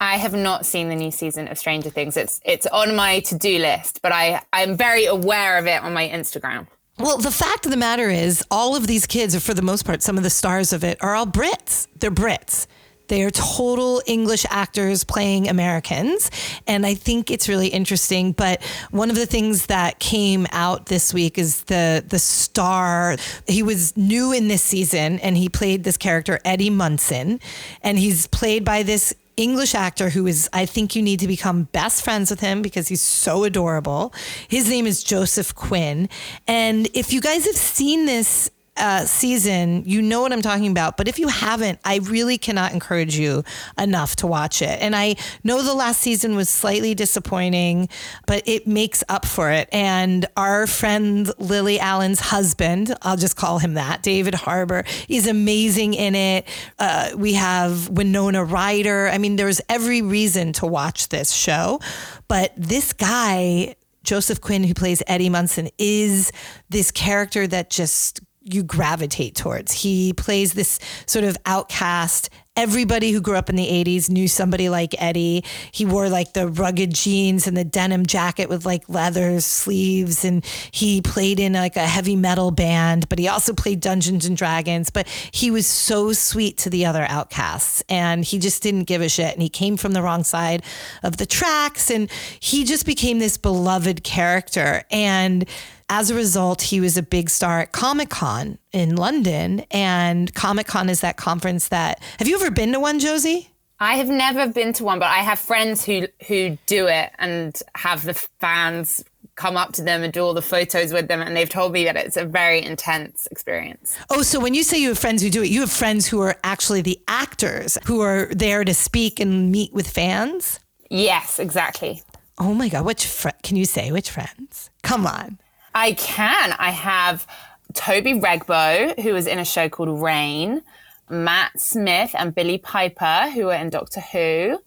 I 0.00 0.16
have 0.16 0.32
not 0.32 0.64
seen 0.64 0.88
the 0.88 0.94
new 0.94 1.10
season 1.10 1.48
of 1.48 1.58
Stranger 1.58 1.90
Things. 1.90 2.16
It's 2.16 2.40
it's 2.44 2.66
on 2.66 2.96
my 2.96 3.20
to 3.20 3.36
do 3.36 3.58
list, 3.58 4.00
but 4.02 4.12
I 4.12 4.42
I'm 4.52 4.76
very 4.76 5.04
aware 5.04 5.58
of 5.58 5.66
it 5.66 5.82
on 5.82 5.92
my 5.92 6.08
Instagram. 6.08 6.66
Well, 6.98 7.18
the 7.18 7.30
fact 7.30 7.64
of 7.64 7.70
the 7.70 7.76
matter 7.76 8.10
is, 8.10 8.44
all 8.50 8.74
of 8.74 8.88
these 8.88 9.06
kids, 9.06 9.34
or 9.36 9.40
for 9.40 9.54
the 9.54 9.62
most 9.62 9.84
part, 9.84 10.02
some 10.02 10.16
of 10.16 10.24
the 10.24 10.30
stars 10.30 10.72
of 10.72 10.82
it, 10.82 10.98
are 11.00 11.14
all 11.14 11.26
Brits. 11.26 11.86
They're 12.00 12.10
Brits. 12.10 12.66
They 13.06 13.22
are 13.22 13.30
total 13.30 14.02
English 14.06 14.44
actors 14.50 15.04
playing 15.04 15.48
Americans. 15.48 16.30
And 16.66 16.84
I 16.84 16.94
think 16.94 17.30
it's 17.30 17.48
really 17.48 17.68
interesting. 17.68 18.32
But 18.32 18.62
one 18.90 19.10
of 19.10 19.16
the 19.16 19.26
things 19.26 19.66
that 19.66 19.98
came 19.98 20.46
out 20.52 20.86
this 20.86 21.14
week 21.14 21.38
is 21.38 21.62
the 21.64 22.04
the 22.06 22.18
star. 22.18 23.16
He 23.46 23.62
was 23.62 23.96
new 23.96 24.32
in 24.32 24.48
this 24.48 24.62
season 24.62 25.18
and 25.20 25.36
he 25.36 25.48
played 25.48 25.84
this 25.84 25.96
character, 25.96 26.38
Eddie 26.44 26.70
Munson. 26.70 27.40
And 27.82 27.98
he's 27.98 28.26
played 28.26 28.64
by 28.64 28.82
this 28.82 29.14
English 29.38 29.74
actor 29.74 30.10
who 30.10 30.26
is, 30.26 30.48
I 30.52 30.66
think 30.66 30.96
you 30.96 31.02
need 31.02 31.20
to 31.20 31.28
become 31.28 31.64
best 31.64 32.02
friends 32.02 32.30
with 32.30 32.40
him 32.40 32.60
because 32.60 32.88
he's 32.88 33.00
so 33.00 33.44
adorable. 33.44 34.12
His 34.48 34.68
name 34.68 34.86
is 34.86 35.04
Joseph 35.04 35.54
Quinn. 35.54 36.08
And 36.46 36.88
if 36.92 37.12
you 37.12 37.20
guys 37.20 37.46
have 37.46 37.56
seen 37.56 38.06
this 38.06 38.50
uh, 38.78 39.04
season, 39.04 39.82
you 39.86 40.00
know 40.02 40.20
what 40.22 40.32
I'm 40.32 40.42
talking 40.42 40.70
about. 40.70 40.96
But 40.96 41.08
if 41.08 41.18
you 41.18 41.28
haven't, 41.28 41.78
I 41.84 41.98
really 41.98 42.38
cannot 42.38 42.72
encourage 42.72 43.16
you 43.16 43.44
enough 43.78 44.16
to 44.16 44.26
watch 44.26 44.62
it. 44.62 44.80
And 44.80 44.94
I 44.94 45.16
know 45.44 45.62
the 45.62 45.74
last 45.74 46.00
season 46.00 46.36
was 46.36 46.48
slightly 46.48 46.94
disappointing, 46.94 47.88
but 48.26 48.42
it 48.46 48.66
makes 48.66 49.02
up 49.08 49.26
for 49.26 49.50
it. 49.50 49.68
And 49.72 50.26
our 50.36 50.66
friend 50.66 51.30
Lily 51.38 51.78
Allen's 51.78 52.20
husband, 52.20 52.94
I'll 53.02 53.16
just 53.16 53.36
call 53.36 53.58
him 53.58 53.74
that, 53.74 54.02
David 54.02 54.34
Harbour, 54.34 54.84
is 55.08 55.26
amazing 55.26 55.94
in 55.94 56.14
it. 56.14 56.46
Uh, 56.78 57.10
we 57.16 57.34
have 57.34 57.88
Winona 57.88 58.44
Ryder. 58.44 59.08
I 59.08 59.18
mean, 59.18 59.36
there's 59.36 59.60
every 59.68 60.02
reason 60.02 60.52
to 60.54 60.66
watch 60.66 61.08
this 61.08 61.32
show. 61.32 61.80
But 62.28 62.52
this 62.56 62.92
guy, 62.92 63.74
Joseph 64.04 64.40
Quinn, 64.40 64.64
who 64.64 64.74
plays 64.74 65.02
Eddie 65.06 65.28
Munson, 65.28 65.68
is 65.78 66.32
this 66.68 66.90
character 66.90 67.46
that 67.46 67.70
just 67.70 68.20
you 68.52 68.62
gravitate 68.62 69.34
towards. 69.34 69.72
He 69.72 70.12
plays 70.12 70.52
this 70.52 70.78
sort 71.06 71.24
of 71.24 71.36
outcast. 71.46 72.30
Everybody 72.56 73.12
who 73.12 73.20
grew 73.20 73.36
up 73.36 73.48
in 73.48 73.54
the 73.54 73.68
80s 73.68 74.10
knew 74.10 74.26
somebody 74.26 74.68
like 74.68 74.92
Eddie. 75.00 75.44
He 75.70 75.84
wore 75.84 76.08
like 76.08 76.32
the 76.32 76.48
rugged 76.48 76.92
jeans 76.92 77.46
and 77.46 77.56
the 77.56 77.62
denim 77.62 78.04
jacket 78.04 78.48
with 78.48 78.66
like 78.66 78.88
leather 78.88 79.40
sleeves. 79.40 80.24
And 80.24 80.44
he 80.72 81.00
played 81.00 81.38
in 81.38 81.52
like 81.52 81.76
a 81.76 81.86
heavy 81.86 82.16
metal 82.16 82.50
band, 82.50 83.08
but 83.08 83.20
he 83.20 83.28
also 83.28 83.54
played 83.54 83.78
Dungeons 83.78 84.26
and 84.26 84.36
Dragons. 84.36 84.90
But 84.90 85.06
he 85.30 85.52
was 85.52 85.68
so 85.68 86.12
sweet 86.12 86.58
to 86.58 86.70
the 86.70 86.84
other 86.84 87.06
outcasts 87.08 87.84
and 87.88 88.24
he 88.24 88.40
just 88.40 88.60
didn't 88.60 88.84
give 88.84 89.02
a 89.02 89.08
shit. 89.08 89.32
And 89.32 89.42
he 89.42 89.48
came 89.48 89.76
from 89.76 89.92
the 89.92 90.02
wrong 90.02 90.24
side 90.24 90.64
of 91.04 91.18
the 91.18 91.26
tracks 91.26 91.92
and 91.92 92.10
he 92.40 92.64
just 92.64 92.86
became 92.86 93.20
this 93.20 93.36
beloved 93.38 94.02
character. 94.02 94.82
And 94.90 95.48
as 95.88 96.10
a 96.10 96.14
result, 96.14 96.62
he 96.62 96.80
was 96.80 96.96
a 96.96 97.02
big 97.02 97.30
star 97.30 97.60
at 97.60 97.72
Comic 97.72 98.10
Con 98.10 98.58
in 98.72 98.96
London. 98.96 99.60
And 99.70 100.32
Comic 100.34 100.66
Con 100.66 100.88
is 100.88 101.00
that 101.00 101.16
conference 101.16 101.68
that, 101.68 102.00
have 102.18 102.28
you 102.28 102.36
ever 102.36 102.50
been 102.50 102.72
to 102.72 102.80
one, 102.80 102.98
Josie? 102.98 103.50
I 103.80 103.94
have 103.94 104.08
never 104.08 104.48
been 104.48 104.72
to 104.74 104.84
one, 104.84 104.98
but 104.98 105.08
I 105.08 105.18
have 105.18 105.38
friends 105.38 105.84
who 105.84 106.08
who 106.26 106.58
do 106.66 106.88
it 106.88 107.12
and 107.18 107.60
have 107.76 108.04
the 108.04 108.14
fans 108.40 109.04
come 109.36 109.56
up 109.56 109.72
to 109.72 109.82
them 109.82 110.02
and 110.02 110.12
do 110.12 110.20
all 110.20 110.34
the 110.34 110.42
photos 110.42 110.92
with 110.92 111.06
them 111.06 111.22
and 111.22 111.36
they've 111.36 111.48
told 111.48 111.72
me 111.72 111.84
that 111.84 111.96
it's 111.96 112.16
a 112.16 112.24
very 112.24 112.60
intense 112.60 113.28
experience. 113.30 113.96
Oh, 114.10 114.22
so 114.22 114.40
when 114.40 114.52
you 114.52 114.64
say 114.64 114.78
you 114.78 114.88
have 114.88 114.98
friends 114.98 115.22
who 115.22 115.30
do 115.30 115.44
it, 115.44 115.48
you 115.48 115.60
have 115.60 115.70
friends 115.70 116.08
who 116.08 116.20
are 116.20 116.34
actually 116.42 116.82
the 116.82 116.98
actors 117.06 117.78
who 117.84 118.00
are 118.00 118.26
there 118.32 118.64
to 118.64 118.74
speak 118.74 119.20
and 119.20 119.52
meet 119.52 119.72
with 119.72 119.88
fans? 119.88 120.58
Yes, 120.90 121.38
exactly. 121.38 122.02
Oh 122.36 122.52
my 122.52 122.68
god, 122.68 122.84
which 122.84 123.06
fr- 123.06 123.28
can 123.44 123.56
you 123.56 123.64
say 123.64 123.92
which 123.92 124.10
friends? 124.10 124.70
Come 124.82 125.06
on. 125.06 125.38
I 125.74 125.92
can. 125.92 126.54
I 126.58 126.70
have 126.70 127.26
Toby 127.74 128.14
Regbo 128.14 128.98
who 129.00 129.12
was 129.12 129.26
in 129.26 129.38
a 129.38 129.44
show 129.44 129.68
called 129.68 130.00
Reign, 130.02 130.62
Matt 131.08 131.60
Smith 131.60 132.14
and 132.18 132.34
Billie 132.34 132.58
Piper, 132.58 133.30
who 133.34 133.48
are 133.48 133.54
in 133.54 133.70
Doctor 133.70 134.00
Who. 134.00 134.60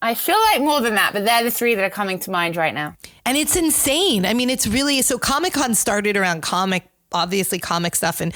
I 0.00 0.14
feel 0.14 0.38
like 0.52 0.60
more 0.60 0.80
than 0.80 0.96
that, 0.96 1.12
but 1.12 1.24
they're 1.24 1.44
the 1.44 1.50
three 1.50 1.76
that 1.76 1.84
are 1.84 1.90
coming 1.90 2.18
to 2.20 2.30
mind 2.30 2.56
right 2.56 2.74
now. 2.74 2.96
And 3.24 3.36
it's 3.36 3.54
insane. 3.54 4.26
I 4.26 4.34
mean, 4.34 4.50
it's 4.50 4.66
really 4.66 5.00
so 5.02 5.16
Comic 5.16 5.52
Con 5.52 5.74
started 5.74 6.16
around 6.16 6.42
comic 6.42 6.88
obviously 7.14 7.58
comic 7.58 7.94
stuff 7.94 8.20
and 8.20 8.34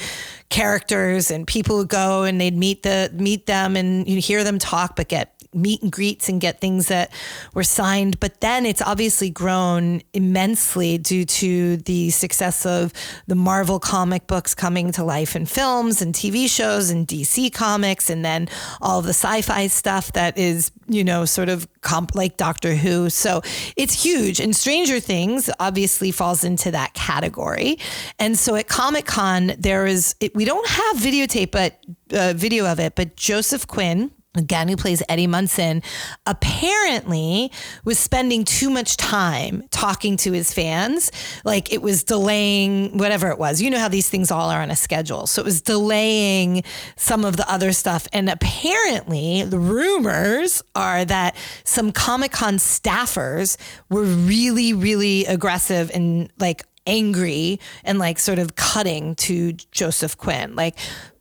characters 0.49 1.31
and 1.31 1.47
people 1.47 1.77
would 1.77 1.89
go 1.89 2.23
and 2.23 2.39
they'd 2.39 2.55
meet 2.55 2.83
the 2.83 3.11
meet 3.13 3.45
them 3.45 3.75
and 3.75 4.07
you'd 4.07 4.23
hear 4.23 4.43
them 4.43 4.59
talk 4.59 4.95
but 4.95 5.07
get 5.07 5.33
meet 5.57 5.81
and 5.81 5.91
greets 5.91 6.29
and 6.29 6.39
get 6.39 6.61
things 6.61 6.87
that 6.87 7.11
were 7.53 7.63
signed. 7.63 8.19
But 8.19 8.41
then 8.41 8.65
it's 8.65 8.81
obviously 8.81 9.29
grown 9.29 10.01
immensely 10.13 10.97
due 10.97 11.25
to 11.25 11.77
the 11.77 12.09
success 12.11 12.65
of 12.65 12.93
the 13.27 13.35
Marvel 13.35 13.79
comic 13.79 14.27
books 14.27 14.53
coming 14.55 14.91
to 14.93 15.03
life 15.03 15.35
in 15.35 15.45
films 15.45 16.01
and 16.01 16.13
TV 16.13 16.49
shows 16.49 16.89
and 16.89 17.07
DC 17.07 17.53
comics, 17.53 18.09
and 18.09 18.23
then 18.23 18.47
all 18.81 19.01
the 19.01 19.09
sci 19.09 19.41
fi 19.41 19.67
stuff 19.67 20.13
that 20.13 20.37
is, 20.37 20.71
you 20.87 21.03
know, 21.03 21.25
sort 21.25 21.49
of 21.49 21.67
comp 21.81 22.15
like 22.15 22.37
Doctor 22.37 22.75
Who. 22.75 23.09
So 23.09 23.41
it's 23.75 24.03
huge. 24.03 24.39
And 24.39 24.55
Stranger 24.55 24.99
Things 24.99 25.49
obviously 25.59 26.11
falls 26.11 26.43
into 26.43 26.71
that 26.71 26.93
category. 26.93 27.79
And 28.19 28.37
so 28.37 28.55
at 28.55 28.67
Comic 28.67 29.05
Con, 29.05 29.53
there 29.57 29.85
is, 29.85 30.15
it, 30.19 30.35
we 30.35 30.45
don't 30.45 30.67
have 30.67 30.97
videotape, 30.97 31.51
but 31.51 31.79
uh, 32.13 32.33
video 32.35 32.65
of 32.65 32.79
it, 32.79 32.95
but 32.95 33.15
Joseph 33.15 33.67
Quinn 33.67 34.11
again 34.37 34.67
who 34.67 34.75
plays 34.75 35.03
Eddie 35.09 35.27
Munson, 35.27 35.81
apparently 36.25 37.51
was 37.83 37.99
spending 37.99 38.43
too 38.43 38.69
much 38.69 38.97
time 38.97 39.63
talking 39.71 40.17
to 40.17 40.31
his 40.31 40.53
fans. 40.53 41.11
Like 41.43 41.71
it 41.71 41.81
was 41.81 42.03
delaying 42.03 42.97
whatever 42.97 43.29
it 43.29 43.37
was. 43.37 43.61
You 43.61 43.69
know 43.69 43.79
how 43.79 43.89
these 43.89 44.09
things 44.09 44.31
all 44.31 44.49
are 44.49 44.61
on 44.61 44.71
a 44.71 44.75
schedule. 44.75 45.27
So 45.27 45.41
it 45.41 45.45
was 45.45 45.61
delaying 45.61 46.63
some 46.95 47.25
of 47.25 47.37
the 47.37 47.49
other 47.51 47.71
stuff. 47.71 48.07
And 48.13 48.29
apparently, 48.29 49.43
the 49.43 49.59
rumors 49.59 50.63
are 50.75 51.05
that 51.05 51.35
some 51.63 51.91
Comic 51.91 52.31
Con 52.31 52.55
staffers 52.55 53.57
were 53.89 54.03
really, 54.03 54.73
really 54.73 55.25
aggressive 55.25 55.91
and 55.93 56.31
like 56.39 56.65
angry 56.85 57.59
and 57.83 57.99
like 57.99 58.17
sort 58.17 58.39
of 58.39 58.55
cutting 58.55 59.15
to 59.15 59.53
Joseph 59.71 60.17
Quinn. 60.17 60.55
Like, 60.55 60.77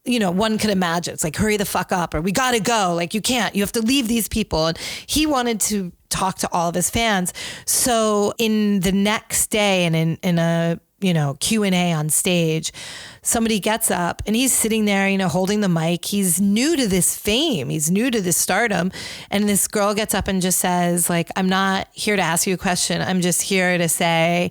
you 0.06 0.18
know, 0.18 0.30
one 0.30 0.58
could 0.58 0.70
imagine 0.70 1.14
it's 1.14 1.24
like, 1.24 1.36
hurry 1.36 1.56
the 1.56 1.64
fuck 1.64 1.92
up, 1.92 2.14
or 2.14 2.20
we 2.20 2.32
gotta 2.32 2.60
go. 2.60 2.94
Like, 2.94 3.14
you 3.14 3.20
can't, 3.20 3.54
you 3.54 3.62
have 3.62 3.72
to 3.72 3.82
leave 3.82 4.08
these 4.08 4.28
people. 4.28 4.66
And 4.66 4.78
he 5.06 5.26
wanted 5.26 5.60
to 5.62 5.92
talk 6.08 6.38
to 6.38 6.52
all 6.52 6.68
of 6.68 6.74
his 6.74 6.90
fans. 6.90 7.32
So, 7.66 8.32
in 8.38 8.80
the 8.80 8.92
next 8.92 9.48
day, 9.48 9.84
and 9.84 9.96
in, 9.96 10.18
in 10.22 10.38
a 10.38 10.80
you 11.00 11.12
know 11.12 11.36
q&a 11.40 11.92
on 11.92 12.08
stage 12.08 12.72
somebody 13.20 13.60
gets 13.60 13.90
up 13.90 14.22
and 14.26 14.34
he's 14.34 14.52
sitting 14.52 14.86
there 14.86 15.06
you 15.08 15.18
know 15.18 15.28
holding 15.28 15.60
the 15.60 15.68
mic 15.68 16.06
he's 16.06 16.40
new 16.40 16.74
to 16.74 16.88
this 16.88 17.16
fame 17.16 17.68
he's 17.68 17.90
new 17.90 18.10
to 18.10 18.20
this 18.22 18.36
stardom 18.36 18.90
and 19.30 19.46
this 19.46 19.68
girl 19.68 19.92
gets 19.92 20.14
up 20.14 20.26
and 20.26 20.40
just 20.40 20.58
says 20.58 21.10
like 21.10 21.28
i'm 21.36 21.48
not 21.48 21.86
here 21.92 22.16
to 22.16 22.22
ask 22.22 22.46
you 22.46 22.54
a 22.54 22.56
question 22.56 23.02
i'm 23.02 23.20
just 23.20 23.42
here 23.42 23.76
to 23.76 23.88
say 23.88 24.50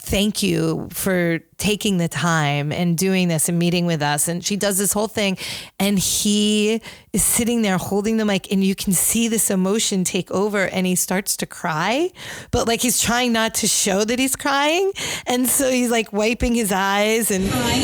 thank 0.00 0.42
you 0.42 0.88
for 0.90 1.40
taking 1.58 1.98
the 1.98 2.08
time 2.08 2.72
and 2.72 2.96
doing 2.96 3.28
this 3.28 3.48
and 3.48 3.58
meeting 3.58 3.84
with 3.84 4.00
us. 4.00 4.28
And 4.28 4.44
she 4.44 4.56
does 4.56 4.78
this 4.78 4.92
whole 4.92 5.08
thing. 5.08 5.36
And 5.78 5.98
he 5.98 6.80
is 7.12 7.22
sitting 7.22 7.62
there 7.62 7.76
holding 7.76 8.16
the 8.16 8.24
mic, 8.24 8.50
and 8.50 8.64
you 8.64 8.74
can 8.74 8.92
see 8.92 9.28
this 9.28 9.50
emotion 9.50 10.02
take 10.02 10.30
over. 10.30 10.64
And 10.68 10.86
he 10.86 10.96
starts 10.96 11.36
to 11.38 11.46
cry, 11.46 12.10
but 12.50 12.66
like 12.66 12.80
he's 12.80 13.00
trying 13.00 13.32
not 13.32 13.54
to 13.56 13.66
show 13.66 14.04
that 14.04 14.18
he's 14.18 14.36
crying. 14.36 14.92
And 15.26 15.46
so 15.46 15.70
he's 15.70 15.90
like 15.90 16.12
wiping 16.12 16.54
his 16.54 16.72
eyes. 16.72 17.30
And 17.30 17.44
hi, 17.48 17.76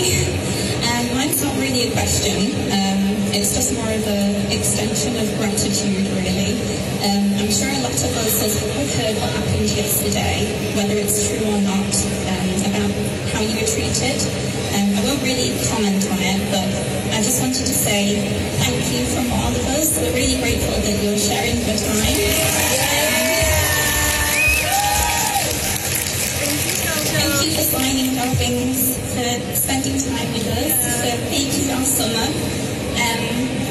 um, 0.88 1.16
mine's 1.16 1.44
not 1.44 1.54
really 1.58 1.88
a 1.88 1.92
question. 1.92 2.56
Um, 2.72 3.16
it's 3.36 3.54
just 3.54 3.74
more 3.74 3.92
of 3.92 4.06
an 4.08 4.50
extension 4.50 5.14
of 5.20 5.28
gratitude, 5.36 6.08
really. 6.16 6.56
Um, 7.04 7.44
I'm 7.44 7.52
sure 7.52 7.68
a 7.68 7.80
lot 7.84 7.92
of 7.92 8.12
us 8.16 8.40
have 8.40 8.56
heard 8.96 9.14
what 9.20 9.30
happened 9.30 9.68
yesterday, 9.68 10.48
whether 10.74 10.96
it's 10.96 11.28
true 11.28 11.44
or 11.46 11.60
not, 11.60 11.85
treated. 13.96 14.20
Um, 14.76 14.92
I 14.92 15.00
won't 15.08 15.22
really 15.22 15.56
comment 15.72 16.04
on 16.12 16.18
it, 16.20 16.40
but 16.52 16.68
I 17.16 17.22
just 17.22 17.40
wanted 17.40 17.64
to 17.64 17.72
say 17.72 18.20
thank 18.60 18.76
you 18.92 19.06
from 19.06 19.32
all 19.32 19.48
of 19.48 19.64
us. 19.72 19.96
We're 19.96 20.12
really 20.12 20.36
grateful 20.40 20.76
that 20.76 21.02
you're 21.02 21.16
sharing 21.16 21.56
your 21.64 21.76
time. 21.80 22.16
Thank 27.16 27.44
you 27.44 27.50
for 27.56 27.64
signing 27.64 28.18
our 28.18 28.32
wings, 28.36 28.96
for 29.16 29.56
spending 29.56 29.96
time 29.96 30.32
with 30.32 30.46
us, 30.60 30.76
for 31.00 31.16
making 31.30 31.70
our 31.72 31.84
summer. 31.84 32.28
Um, 33.00 33.65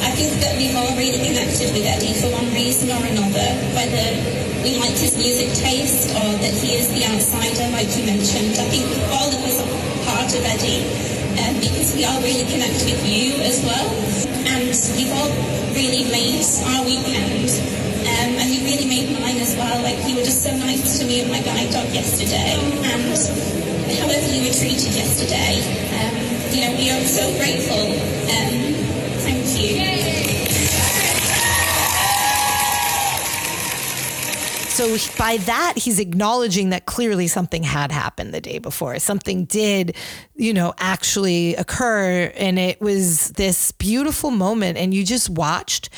I 0.00 0.10
think 0.16 0.40
that 0.40 0.56
we've 0.56 0.74
all 0.76 0.96
really 0.96 1.20
connected 1.20 1.72
with 1.76 1.84
Eddie 1.84 2.16
for 2.16 2.32
one 2.32 2.48
reason 2.56 2.88
or 2.88 3.04
another, 3.04 3.48
whether 3.76 4.06
we 4.64 4.80
liked 4.80 4.96
his 4.96 5.12
music 5.16 5.52
taste 5.52 6.08
or 6.16 6.36
that 6.40 6.54
he 6.56 6.80
is 6.80 6.88
the 6.88 7.04
outsider, 7.04 7.68
like 7.72 7.88
you 7.96 8.08
mentioned. 8.08 8.56
I 8.56 8.68
think 8.72 8.88
all 9.12 9.28
of 9.28 9.40
us 9.44 9.60
are 9.60 9.70
part 10.08 10.32
of 10.32 10.40
Eddie 10.40 10.88
um, 11.36 11.60
because 11.60 11.92
we 11.92 12.08
all 12.08 12.20
really 12.24 12.48
connect 12.48 12.80
with 12.84 13.00
you 13.04 13.44
as 13.44 13.60
well. 13.60 13.88
And 14.48 14.72
you've 14.96 15.12
all 15.20 15.32
really 15.76 16.08
made 16.08 16.44
our 16.72 16.80
weekend. 16.84 17.52
Um, 18.00 18.40
and 18.40 18.48
you 18.48 18.64
really 18.64 18.88
made 18.88 19.12
mine 19.20 19.36
as 19.36 19.52
well. 19.56 19.84
Like 19.84 20.00
you 20.08 20.16
were 20.16 20.24
just 20.24 20.40
so 20.42 20.52
nice 20.56 20.98
to 20.98 21.04
me 21.04 21.20
and 21.20 21.30
my 21.30 21.44
guide 21.44 21.72
dog 21.76 21.92
yesterday. 21.92 22.56
And 22.88 23.12
however 24.00 24.28
you 24.32 24.48
were 24.48 24.56
treated 24.56 24.96
yesterday, 24.96 25.60
um, 26.00 26.16
you 26.56 26.64
know, 26.64 26.72
we 26.80 26.88
are 26.88 27.04
so 27.04 27.28
grateful. 27.36 27.84
Um. 28.32 28.79
So 34.80 34.96
by 35.18 35.36
that, 35.36 35.74
he's 35.76 35.98
acknowledging 35.98 36.70
that 36.70 36.86
clearly 36.86 37.26
something 37.26 37.62
had 37.62 37.92
happened 37.92 38.32
the 38.32 38.40
day 38.40 38.58
before. 38.58 38.98
Something 38.98 39.44
did, 39.44 39.94
you 40.36 40.54
know, 40.54 40.72
actually 40.78 41.54
occur. 41.56 42.32
And 42.34 42.58
it 42.58 42.80
was 42.80 43.28
this 43.32 43.72
beautiful 43.72 44.30
moment. 44.30 44.78
And 44.78 44.94
you 44.94 45.04
just 45.04 45.28
watched 45.28 45.90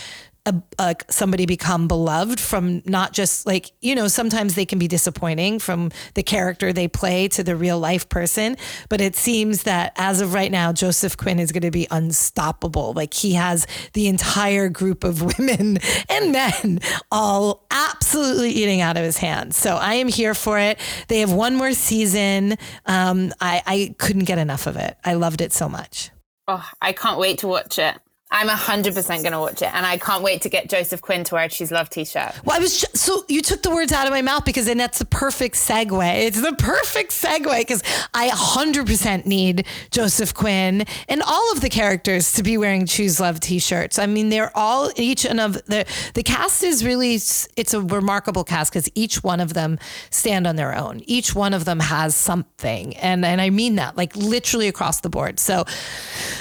a, 0.47 0.97
somebody 1.09 1.47
become 1.47 1.87
beloved 1.87 2.41
from 2.41 2.83
not 2.85 3.13
just 3.13 3.47
like 3.47 3.71
you 3.81 3.95
know 3.95 4.09
sometimes 4.09 4.55
they 4.55 4.67
can 4.67 4.79
be 4.79 4.89
disappointing 4.89 5.59
from 5.59 5.91
the 6.15 6.23
character 6.23 6.73
they 6.73 6.89
play 6.89 7.29
to 7.29 7.45
the 7.45 7.55
real 7.55 7.79
life 7.79 8.09
person 8.09 8.57
but 8.89 9.01
it 9.01 9.15
seems 9.15 9.63
that 9.63 9.93
as 9.97 10.21
of 10.21 10.35
right 10.35 10.51
now 10.51 10.73
joseph 10.73 11.17
quinn 11.17 11.39
is 11.39 11.53
going 11.53 11.63
to 11.63 11.71
be 11.71 11.87
unstoppable. 11.91 12.93
Like 12.95 13.15
he 13.15 13.35
has 13.35 13.67
the 13.93 14.09
entire 14.09 14.69
group 14.69 15.05
of 15.05 15.23
women 15.39 15.79
and 16.09 16.33
men 16.33 16.81
all 17.11 17.67
absolutely 17.71 18.51
eating 18.51 18.81
out 18.81 18.97
of 18.97 19.05
his 19.05 19.19
hands. 19.19 19.57
So 19.57 19.77
i 19.77 19.95
am 19.95 20.09
here 20.09 20.35
for 20.35 20.59
it. 20.59 20.79
They 21.09 21.21
have 21.21 21.33
one 21.33 21.57
more 21.57 21.73
season. 21.73 22.57
Um, 22.87 23.33
I, 23.41 23.63
I 23.67 23.95
couldn't 23.99 24.25
get 24.25 24.39
enough 24.39 24.67
of 24.67 24.77
it. 24.77 24.97
I 25.05 25.15
loved 25.15 25.41
it 25.41 25.53
so 25.53 25.69
much. 25.69 26.11
Oh 26.49 26.69
i 26.81 26.93
can't 26.93 27.19
wait 27.21 27.39
to 27.39 27.47
watch 27.47 27.79
it 27.79 27.97
I'm 28.33 28.49
100% 28.49 29.07
going 29.09 29.33
to 29.33 29.39
watch 29.39 29.61
it. 29.61 29.73
And 29.75 29.85
I 29.85 29.99
can't 29.99 30.23
wait 30.23 30.41
to 30.43 30.49
get 30.49 30.71
Joseph 30.71 31.03
Quinn 31.03 31.23
to 31.25 31.35
wear 31.35 31.45
a 31.45 31.49
Choose 31.51 31.71
Love 31.71 31.91
t 31.91 32.07
shirt. 32.07 32.33
Well, 32.45 32.57
I 32.57 32.61
was 32.61 32.85
so 32.95 33.25
you 33.29 33.43
took 33.43 33.63
the 33.63 33.71
words 33.71 33.93
out 33.93 34.07
of 34.07 34.13
my 34.13 34.23
mouth 34.23 34.47
because 34.47 34.65
then 34.65 34.79
that's 34.79 34.99
the 34.99 35.05
perfect 35.05 35.55
segue. 35.55 36.27
It's 36.27 36.41
the 36.41 36.55
perfect 36.55 37.13
segue 37.13 37.59
because 37.59 37.83
I 38.15 38.31
100% 38.31 39.27
need 39.27 39.67
Joseph 39.91 40.33
Quinn 40.33 40.87
and 41.09 41.23
all 41.23 41.53
of 41.53 41.61
the 41.61 41.69
characters 41.69 42.33
to 42.33 42.43
be 42.43 42.57
wearing 42.57 42.87
Choose 42.87 43.21
Love 43.21 43.39
t 43.39 43.59
shirts. 43.59 43.99
I 43.99 44.07
mean, 44.07 44.31
they're 44.31 44.51
all, 44.57 44.91
each 44.97 45.27
and 45.27 45.39
of 45.39 45.55
the, 45.67 45.85
the 46.15 46.23
cast 46.23 46.63
is 46.63 46.85
really, 46.85 47.17
it's 47.17 47.75
a 47.75 47.83
remarkable 47.83 48.45
cast 48.45 48.73
because 48.73 48.89
each 48.95 49.23
one 49.23 49.41
of 49.41 49.53
them 49.53 49.79
stand 50.09 50.47
on 50.47 50.57
their 50.57 50.75
own. 50.75 51.03
Each 51.05 51.35
one 51.35 51.53
of 51.53 51.67
them 51.67 51.81
has 51.81 52.15
something. 52.15 52.97
And, 52.97 53.27
and 53.27 53.43
I 53.43 53.51
mean 53.51 53.75
that 53.75 53.99
like 53.99 54.17
literally 54.17 54.69
across 54.69 55.01
the 55.01 55.11
board. 55.11 55.39
So, 55.39 55.67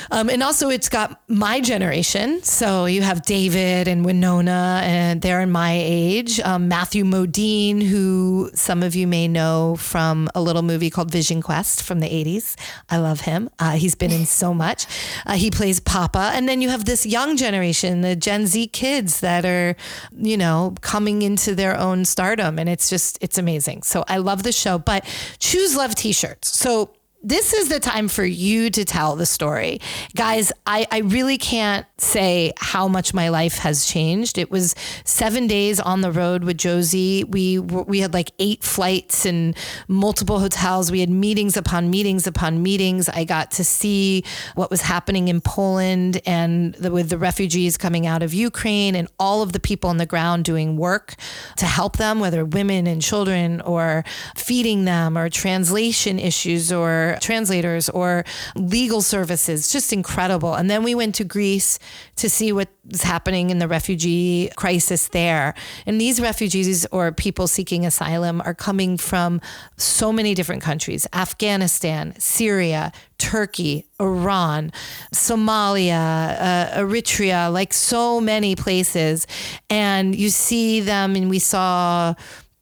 um, 0.09 0.29
and 0.29 0.41
also 0.41 0.69
it's 0.69 0.87
got 0.87 1.21
my 1.27 1.59
generation 1.59 1.80
generation. 1.81 2.43
So 2.43 2.85
you 2.85 3.01
have 3.01 3.23
David 3.23 3.87
and 3.87 4.05
Winona, 4.05 4.81
and 4.83 5.19
they're 5.19 5.41
in 5.41 5.49
my 5.49 5.73
age. 5.73 6.39
Um, 6.41 6.67
Matthew 6.67 7.03
Modine, 7.03 7.81
who 7.81 8.51
some 8.53 8.83
of 8.83 8.93
you 8.93 9.07
may 9.07 9.27
know 9.27 9.77
from 9.79 10.29
a 10.35 10.41
little 10.43 10.61
movie 10.61 10.91
called 10.91 11.09
Vision 11.09 11.41
Quest 11.41 11.81
from 11.81 11.99
the 11.99 12.07
80s. 12.07 12.55
I 12.87 12.97
love 12.97 13.21
him. 13.21 13.49
Uh, 13.57 13.71
he's 13.71 13.95
been 13.95 14.11
in 14.11 14.27
so 14.27 14.53
much. 14.53 14.85
Uh, 15.25 15.33
he 15.33 15.49
plays 15.49 15.79
Papa. 15.79 16.29
And 16.35 16.47
then 16.47 16.61
you 16.61 16.69
have 16.69 16.85
this 16.85 17.03
young 17.07 17.35
generation, 17.35 18.01
the 18.01 18.15
Gen 18.15 18.45
Z 18.45 18.67
kids 18.67 19.21
that 19.21 19.43
are, 19.43 19.75
you 20.15 20.37
know, 20.37 20.75
coming 20.81 21.23
into 21.23 21.55
their 21.55 21.75
own 21.75 22.05
stardom. 22.05 22.59
And 22.59 22.69
it's 22.69 22.91
just, 22.91 23.17
it's 23.21 23.39
amazing. 23.39 23.81
So 23.81 24.05
I 24.07 24.17
love 24.17 24.43
the 24.43 24.51
show. 24.51 24.77
But 24.77 25.03
Choose 25.39 25.75
Love 25.75 25.95
t 25.95 26.11
shirts. 26.11 26.55
So 26.55 26.91
this 27.23 27.53
is 27.53 27.69
the 27.69 27.79
time 27.79 28.07
for 28.07 28.25
you 28.25 28.69
to 28.71 28.83
tell 28.83 29.15
the 29.15 29.25
story. 29.25 29.79
Guys, 30.15 30.51
I, 30.65 30.87
I 30.91 30.99
really 30.99 31.37
can't 31.37 31.85
say 31.97 32.51
how 32.57 32.87
much 32.87 33.13
my 33.13 33.29
life 33.29 33.59
has 33.59 33.85
changed. 33.85 34.37
It 34.37 34.49
was 34.49 34.73
seven 35.05 35.45
days 35.45 35.79
on 35.79 36.01
the 36.01 36.11
road 36.11 36.43
with 36.43 36.57
Josie. 36.57 37.23
We 37.23 37.59
we 37.59 37.99
had 37.99 38.13
like 38.13 38.31
eight 38.39 38.63
flights 38.63 39.25
and 39.25 39.55
multiple 39.87 40.39
hotels. 40.39 40.91
We 40.91 40.99
had 40.99 41.09
meetings 41.09 41.57
upon 41.57 41.91
meetings 41.91 42.25
upon 42.25 42.63
meetings. 42.63 43.07
I 43.07 43.23
got 43.23 43.51
to 43.51 43.63
see 43.63 44.23
what 44.55 44.71
was 44.71 44.81
happening 44.81 45.27
in 45.27 45.41
Poland 45.41 46.21
and 46.25 46.73
the, 46.75 46.91
with 46.91 47.09
the 47.09 47.17
refugees 47.17 47.77
coming 47.77 48.07
out 48.07 48.23
of 48.23 48.33
Ukraine 48.33 48.95
and 48.95 49.07
all 49.19 49.43
of 49.43 49.53
the 49.53 49.59
people 49.59 49.89
on 49.89 49.97
the 49.97 50.05
ground 50.05 50.43
doing 50.45 50.75
work 50.75 51.15
to 51.57 51.65
help 51.65 51.97
them, 51.97 52.19
whether 52.19 52.43
women 52.43 52.87
and 52.87 53.01
children 53.01 53.61
or 53.61 54.03
feeding 54.35 54.85
them 54.85 55.17
or 55.17 55.29
translation 55.29 56.17
issues 56.17 56.71
or 56.71 57.10
translators 57.19 57.89
or 57.89 58.23
legal 58.55 59.01
services, 59.01 59.71
just 59.71 59.91
incredible. 59.91 60.53
And 60.53 60.69
then 60.69 60.83
we 60.83 60.95
went 60.95 61.15
to 61.15 61.23
Greece 61.23 61.79
to 62.17 62.29
see 62.29 62.51
what's 62.51 63.03
happening 63.03 63.49
in 63.49 63.59
the 63.59 63.67
refugee 63.67 64.49
crisis 64.55 65.07
there. 65.09 65.53
And 65.85 65.99
these 65.99 66.21
refugees 66.21 66.85
or 66.91 67.11
people 67.11 67.47
seeking 67.47 67.85
asylum 67.85 68.41
are 68.45 68.53
coming 68.53 68.97
from 68.97 69.41
so 69.77 70.13
many 70.13 70.33
different 70.33 70.61
countries 70.61 71.07
Afghanistan, 71.13 72.13
Syria, 72.19 72.91
Turkey, 73.21 73.85
Iran, 73.99 74.71
Somalia, 75.13 76.35
uh, 76.39 76.79
Eritrea, 76.79 77.53
like 77.53 77.71
so 77.71 78.19
many 78.19 78.55
places. 78.55 79.27
And 79.69 80.15
you 80.15 80.29
see 80.29 80.79
them, 80.79 81.15
and 81.15 81.29
we 81.29 81.37
saw 81.37 82.15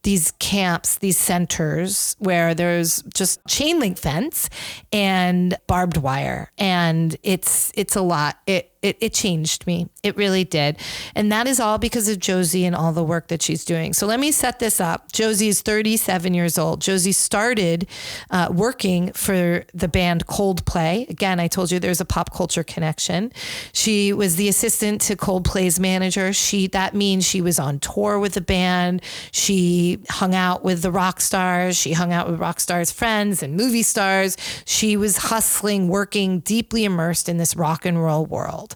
these 0.03 0.31
camps, 0.39 0.97
these 0.97 1.17
centers 1.17 2.15
where 2.19 2.53
there's 2.53 3.01
just 3.13 3.45
chain 3.47 3.79
link 3.79 3.97
fence 3.97 4.49
and 4.91 5.57
barbed 5.67 5.97
wire. 5.97 6.51
And 6.57 7.15
it's 7.23 7.71
it's 7.75 7.95
a 7.95 8.01
lot. 8.01 8.39
It 8.47 8.68
it, 8.81 8.97
it 9.01 9.13
changed 9.13 9.67
me. 9.67 9.89
It 10.03 10.15
really 10.15 10.45
did. 10.45 10.77
And 11.13 11.31
that 11.33 11.47
is 11.47 11.59
all 11.59 11.77
because 11.77 12.07
of 12.07 12.17
Josie 12.17 12.63
and 12.63 12.73
all 12.73 12.93
the 12.93 13.03
work 13.03 13.27
that 13.27 13.41
she's 13.41 13.65
doing. 13.65 13.93
So 13.93 14.07
let 14.07 14.21
me 14.21 14.31
set 14.31 14.59
this 14.59 14.79
up. 14.79 15.11
Josie 15.11 15.49
is 15.49 15.61
37 15.61 16.33
years 16.33 16.57
old. 16.57 16.79
Josie 16.79 17.11
started 17.11 17.87
uh, 18.31 18.47
working 18.51 19.11
for 19.11 19.65
the 19.73 19.89
band 19.89 20.27
Coldplay. 20.27 21.09
Again, 21.09 21.41
I 21.41 21.47
told 21.47 21.71
you 21.71 21.79
there's 21.79 21.99
a 21.99 22.05
pop 22.05 22.33
culture 22.33 22.63
connection. 22.63 23.33
She 23.73 24.13
was 24.13 24.37
the 24.37 24.47
assistant 24.47 25.01
to 25.01 25.17
Coldplay's 25.17 25.77
manager. 25.79 26.31
She 26.31 26.67
that 26.67 26.95
means 26.95 27.27
she 27.27 27.41
was 27.41 27.59
on 27.59 27.79
tour 27.79 28.17
with 28.17 28.33
the 28.35 28.41
band. 28.41 29.01
She 29.31 29.99
hung 30.09 30.33
out 30.33 30.63
with 30.63 30.81
the 30.83 30.91
rock 30.91 31.19
stars. 31.19 31.75
She 31.75 31.91
hung 31.91 32.13
out 32.13 32.29
with 32.29 32.39
rock 32.39 32.61
stars' 32.61 32.91
friends 32.91 33.43
and 33.43 33.57
movie 33.57 33.83
stars. 33.83 34.37
She 34.65 34.95
was 34.95 35.17
hustling, 35.17 35.89
working, 35.89 36.39
deeply 36.39 36.85
immersed 36.85 37.27
in 37.27 37.37
this 37.37 37.57
rock 37.57 37.85
and 37.85 38.01
roll 38.01 38.25
world 38.25 38.68
world. 38.69 38.75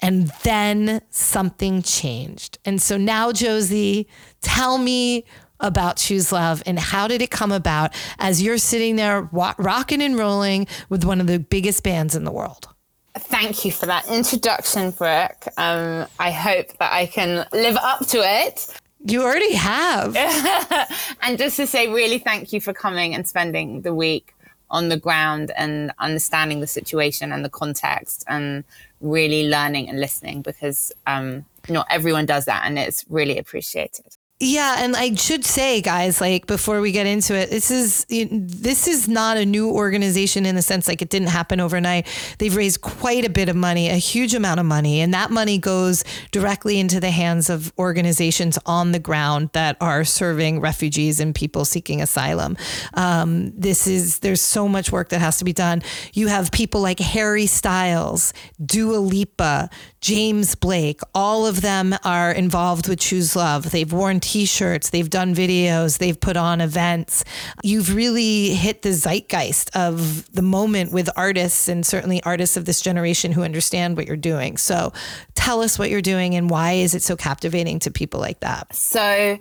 And 0.00 0.28
then 0.42 1.00
something 1.10 1.82
changed. 1.82 2.58
And 2.64 2.80
so 2.80 2.96
now, 2.96 3.32
Josie, 3.32 4.08
tell 4.40 4.78
me 4.78 5.24
about 5.60 5.96
Choose 5.96 6.32
Love 6.32 6.62
and 6.66 6.78
how 6.78 7.08
did 7.08 7.22
it 7.22 7.30
come 7.30 7.52
about 7.52 7.94
as 8.18 8.42
you're 8.42 8.58
sitting 8.58 8.96
there 8.96 9.28
rocking 9.32 10.02
and 10.02 10.18
rolling 10.18 10.66
with 10.88 11.04
one 11.04 11.20
of 11.20 11.26
the 11.26 11.38
biggest 11.38 11.82
bands 11.82 12.14
in 12.14 12.24
the 12.24 12.32
world? 12.32 12.68
Thank 13.16 13.64
you 13.64 13.70
for 13.70 13.86
that 13.86 14.08
introduction, 14.08 14.90
Brooke. 14.90 15.46
Um, 15.56 16.06
I 16.18 16.32
hope 16.32 16.76
that 16.78 16.92
I 16.92 17.06
can 17.06 17.46
live 17.52 17.76
up 17.76 18.04
to 18.08 18.18
it. 18.18 18.66
You 19.06 19.22
already 19.22 19.54
have. 19.54 20.16
and 21.22 21.38
just 21.38 21.56
to 21.58 21.66
say, 21.66 21.88
really 21.88 22.18
thank 22.18 22.52
you 22.52 22.60
for 22.60 22.72
coming 22.72 23.14
and 23.14 23.26
spending 23.28 23.82
the 23.82 23.94
week 23.94 24.34
on 24.74 24.88
the 24.88 24.96
ground 24.96 25.52
and 25.56 25.92
understanding 26.00 26.60
the 26.60 26.66
situation 26.66 27.30
and 27.32 27.44
the 27.44 27.48
context 27.48 28.24
and 28.26 28.64
really 29.04 29.48
learning 29.48 29.88
and 29.88 30.00
listening 30.00 30.42
because 30.42 30.90
um, 31.06 31.44
not 31.68 31.86
everyone 31.90 32.26
does 32.26 32.46
that 32.46 32.62
and 32.64 32.78
it's 32.78 33.04
really 33.08 33.38
appreciated. 33.38 34.16
Yeah, 34.40 34.78
and 34.80 34.96
I 34.96 35.14
should 35.14 35.44
say, 35.44 35.80
guys, 35.80 36.20
like 36.20 36.48
before 36.48 36.80
we 36.80 36.90
get 36.90 37.06
into 37.06 37.36
it, 37.36 37.50
this 37.50 37.70
is 37.70 38.04
this 38.08 38.88
is 38.88 39.08
not 39.08 39.36
a 39.36 39.46
new 39.46 39.70
organization 39.70 40.44
in 40.44 40.56
the 40.56 40.60
sense 40.60 40.88
like 40.88 41.00
it 41.00 41.08
didn't 41.08 41.28
happen 41.28 41.60
overnight. 41.60 42.08
They've 42.38 42.54
raised 42.54 42.80
quite 42.80 43.24
a 43.24 43.30
bit 43.30 43.48
of 43.48 43.54
money, 43.54 43.88
a 43.88 43.94
huge 43.94 44.34
amount 44.34 44.58
of 44.58 44.66
money, 44.66 45.00
and 45.00 45.14
that 45.14 45.30
money 45.30 45.58
goes 45.58 46.02
directly 46.32 46.80
into 46.80 46.98
the 46.98 47.12
hands 47.12 47.48
of 47.48 47.72
organizations 47.78 48.58
on 48.66 48.90
the 48.90 48.98
ground 48.98 49.50
that 49.52 49.76
are 49.80 50.02
serving 50.02 50.60
refugees 50.60 51.20
and 51.20 51.32
people 51.32 51.64
seeking 51.64 52.02
asylum. 52.02 52.56
Um, 52.94 53.52
this 53.56 53.86
is 53.86 54.18
there's 54.18 54.42
so 54.42 54.66
much 54.66 54.90
work 54.90 55.10
that 55.10 55.20
has 55.20 55.38
to 55.38 55.44
be 55.44 55.52
done. 55.52 55.80
You 56.12 56.26
have 56.26 56.50
people 56.50 56.80
like 56.80 56.98
Harry 56.98 57.46
Styles, 57.46 58.32
Dua 58.66 58.96
Lipa, 58.96 59.70
James 60.04 60.54
Blake, 60.54 61.00
all 61.14 61.46
of 61.46 61.62
them 61.62 61.96
are 62.04 62.30
involved 62.30 62.88
with 62.88 62.98
Choose 62.98 63.34
Love. 63.34 63.70
They've 63.70 63.90
worn 63.90 64.20
t 64.20 64.44
shirts, 64.44 64.90
they've 64.90 65.08
done 65.08 65.34
videos, 65.34 65.96
they've 65.96 66.20
put 66.20 66.36
on 66.36 66.60
events. 66.60 67.24
You've 67.62 67.94
really 67.94 68.50
hit 68.50 68.82
the 68.82 68.92
zeitgeist 68.92 69.74
of 69.74 70.30
the 70.30 70.42
moment 70.42 70.92
with 70.92 71.08
artists 71.16 71.68
and 71.68 71.86
certainly 71.86 72.22
artists 72.22 72.58
of 72.58 72.66
this 72.66 72.82
generation 72.82 73.32
who 73.32 73.44
understand 73.44 73.96
what 73.96 74.06
you're 74.06 74.18
doing. 74.18 74.58
So 74.58 74.92
tell 75.34 75.62
us 75.62 75.78
what 75.78 75.88
you're 75.88 76.02
doing 76.02 76.34
and 76.34 76.50
why 76.50 76.72
is 76.72 76.94
it 76.94 77.02
so 77.02 77.16
captivating 77.16 77.78
to 77.78 77.90
people 77.90 78.20
like 78.20 78.40
that? 78.40 78.74
So, 78.76 79.38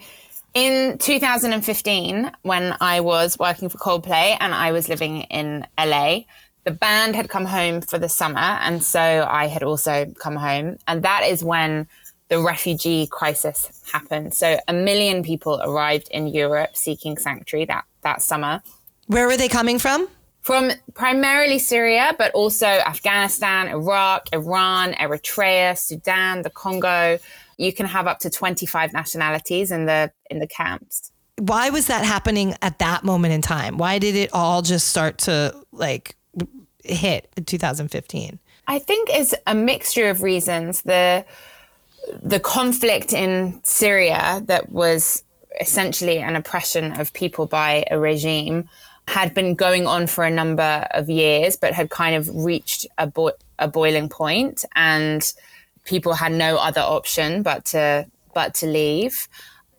in 0.53 0.97
2015, 0.99 2.31
when 2.43 2.77
I 2.79 3.01
was 3.01 3.37
working 3.37 3.67
for 3.67 3.79
Coldplay 3.79 4.37
and 4.39 4.53
I 4.53 4.71
was 4.71 4.87
living 4.87 5.23
in 5.23 5.67
LA, 5.77 6.21
the 6.63 6.71
band 6.71 7.15
had 7.15 7.29
come 7.29 7.45
home 7.45 7.81
for 7.81 7.97
the 7.97 8.09
summer, 8.09 8.39
and 8.39 8.83
so 8.83 9.27
I 9.29 9.47
had 9.47 9.63
also 9.63 10.05
come 10.19 10.35
home. 10.35 10.77
And 10.87 11.03
that 11.03 11.23
is 11.25 11.43
when 11.43 11.87
the 12.29 12.39
refugee 12.39 13.07
crisis 13.07 13.83
happened. 13.91 14.33
So 14.33 14.57
a 14.67 14.73
million 14.73 15.23
people 15.23 15.61
arrived 15.63 16.07
in 16.09 16.27
Europe 16.27 16.75
seeking 16.75 17.17
sanctuary 17.17 17.65
that, 17.65 17.85
that 18.01 18.21
summer. 18.21 18.61
Where 19.07 19.27
were 19.27 19.37
they 19.37 19.49
coming 19.49 19.77
from? 19.77 20.07
From 20.41 20.71
primarily 20.93 21.59
Syria, 21.59 22.15
but 22.17 22.31
also 22.33 22.65
Afghanistan, 22.65 23.67
Iraq, 23.67 24.27
Iran, 24.33 24.93
Eritrea, 24.93 25.77
Sudan, 25.77 26.41
the 26.41 26.49
Congo. 26.49 27.19
You 27.57 27.71
can 27.71 27.85
have 27.85 28.07
up 28.07 28.19
to 28.19 28.29
25 28.29 28.93
nationalities 28.93 29.71
in 29.71 29.85
the 29.85 30.11
in 30.29 30.39
the 30.39 30.47
camps. 30.47 31.11
Why 31.37 31.69
was 31.69 31.87
that 31.87 32.03
happening 32.03 32.55
at 32.61 32.79
that 32.79 33.03
moment 33.03 33.33
in 33.33 33.41
time? 33.41 33.77
Why 33.77 33.99
did 33.99 34.15
it 34.15 34.31
all 34.33 34.61
just 34.61 34.87
start 34.89 35.17
to 35.19 35.55
like 35.71 36.15
hit 36.83 37.29
in 37.37 37.45
2015? 37.45 38.39
I 38.67 38.79
think 38.79 39.09
it's 39.11 39.33
a 39.45 39.55
mixture 39.55 40.09
of 40.09 40.21
reasons. 40.21 40.81
The 40.83 41.25
the 42.21 42.39
conflict 42.39 43.13
in 43.13 43.61
Syria 43.63 44.41
that 44.45 44.71
was 44.71 45.23
essentially 45.61 46.17
an 46.17 46.35
oppression 46.35 46.99
of 46.99 47.13
people 47.13 47.45
by 47.45 47.85
a 47.89 47.97
regime 47.97 48.67
had 49.07 49.33
been 49.33 49.55
going 49.55 49.85
on 49.85 50.07
for 50.07 50.23
a 50.23 50.31
number 50.31 50.87
of 50.91 51.09
years, 51.09 51.55
but 51.55 51.73
had 51.73 51.89
kind 51.89 52.15
of 52.15 52.29
reached 52.33 52.87
a, 52.97 53.07
bo- 53.07 53.33
a 53.59 53.67
boiling 53.67 54.09
point, 54.09 54.63
and 54.75 55.33
people 55.83 56.13
had 56.13 56.31
no 56.31 56.57
other 56.57 56.81
option 56.81 57.43
but 57.43 57.65
to 57.65 58.05
but 58.33 58.53
to 58.55 58.65
leave. 58.65 59.27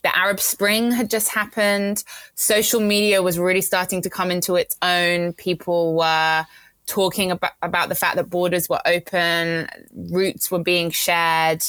The 0.02 0.16
Arab 0.16 0.38
Spring 0.38 0.92
had 0.92 1.08
just 1.08 1.30
happened. 1.30 2.04
Social 2.34 2.80
media 2.80 3.22
was 3.22 3.38
really 3.38 3.62
starting 3.62 4.02
to 4.02 4.10
come 4.10 4.30
into 4.30 4.54
its 4.54 4.76
own. 4.82 5.32
People 5.32 5.94
were 5.94 6.46
talking 6.86 7.30
about, 7.30 7.52
about 7.62 7.88
the 7.88 7.94
fact 7.94 8.16
that 8.16 8.30
borders 8.30 8.68
were 8.68 8.80
open, 8.86 9.68
routes 9.92 10.50
were 10.50 10.62
being 10.62 10.90
shared. 10.90 11.64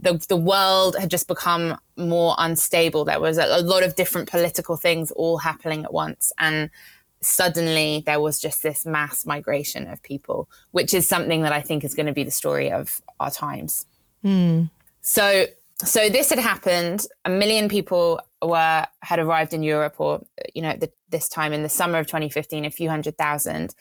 The, 0.00 0.24
the 0.28 0.36
world 0.36 0.96
had 0.98 1.10
just 1.10 1.26
become 1.26 1.78
more 1.96 2.34
unstable. 2.38 3.04
There 3.04 3.20
was 3.20 3.38
a, 3.38 3.46
a 3.46 3.62
lot 3.62 3.82
of 3.82 3.96
different 3.96 4.30
political 4.30 4.76
things 4.76 5.10
all 5.12 5.38
happening 5.38 5.84
at 5.84 5.92
once. 5.92 6.32
And 6.38 6.70
suddenly 7.20 8.02
there 8.06 8.20
was 8.20 8.40
just 8.40 8.62
this 8.62 8.86
mass 8.86 9.26
migration 9.26 9.88
of 9.88 10.02
people, 10.02 10.48
which 10.70 10.94
is 10.94 11.08
something 11.08 11.42
that 11.42 11.52
I 11.52 11.60
think 11.60 11.84
is 11.84 11.94
going 11.94 12.06
to 12.06 12.12
be 12.12 12.24
the 12.24 12.30
story 12.30 12.70
of 12.70 13.00
our 13.18 13.30
times. 13.30 13.86
Mm. 14.24 14.70
So, 15.00 15.46
so 15.84 16.08
this 16.08 16.30
had 16.30 16.38
happened. 16.38 17.06
A 17.24 17.30
million 17.30 17.68
people 17.68 18.20
were 18.42 18.86
had 19.02 19.18
arrived 19.18 19.52
in 19.52 19.62
Europe, 19.62 19.96
or 19.98 20.22
you 20.54 20.62
know, 20.62 20.74
the, 20.74 20.90
this 21.08 21.28
time 21.28 21.52
in 21.52 21.62
the 21.62 21.68
summer 21.68 21.98
of 21.98 22.06
2015, 22.06 22.64
a 22.64 22.70
few 22.70 22.88
hundred 22.88 23.16
thousand, 23.16 23.74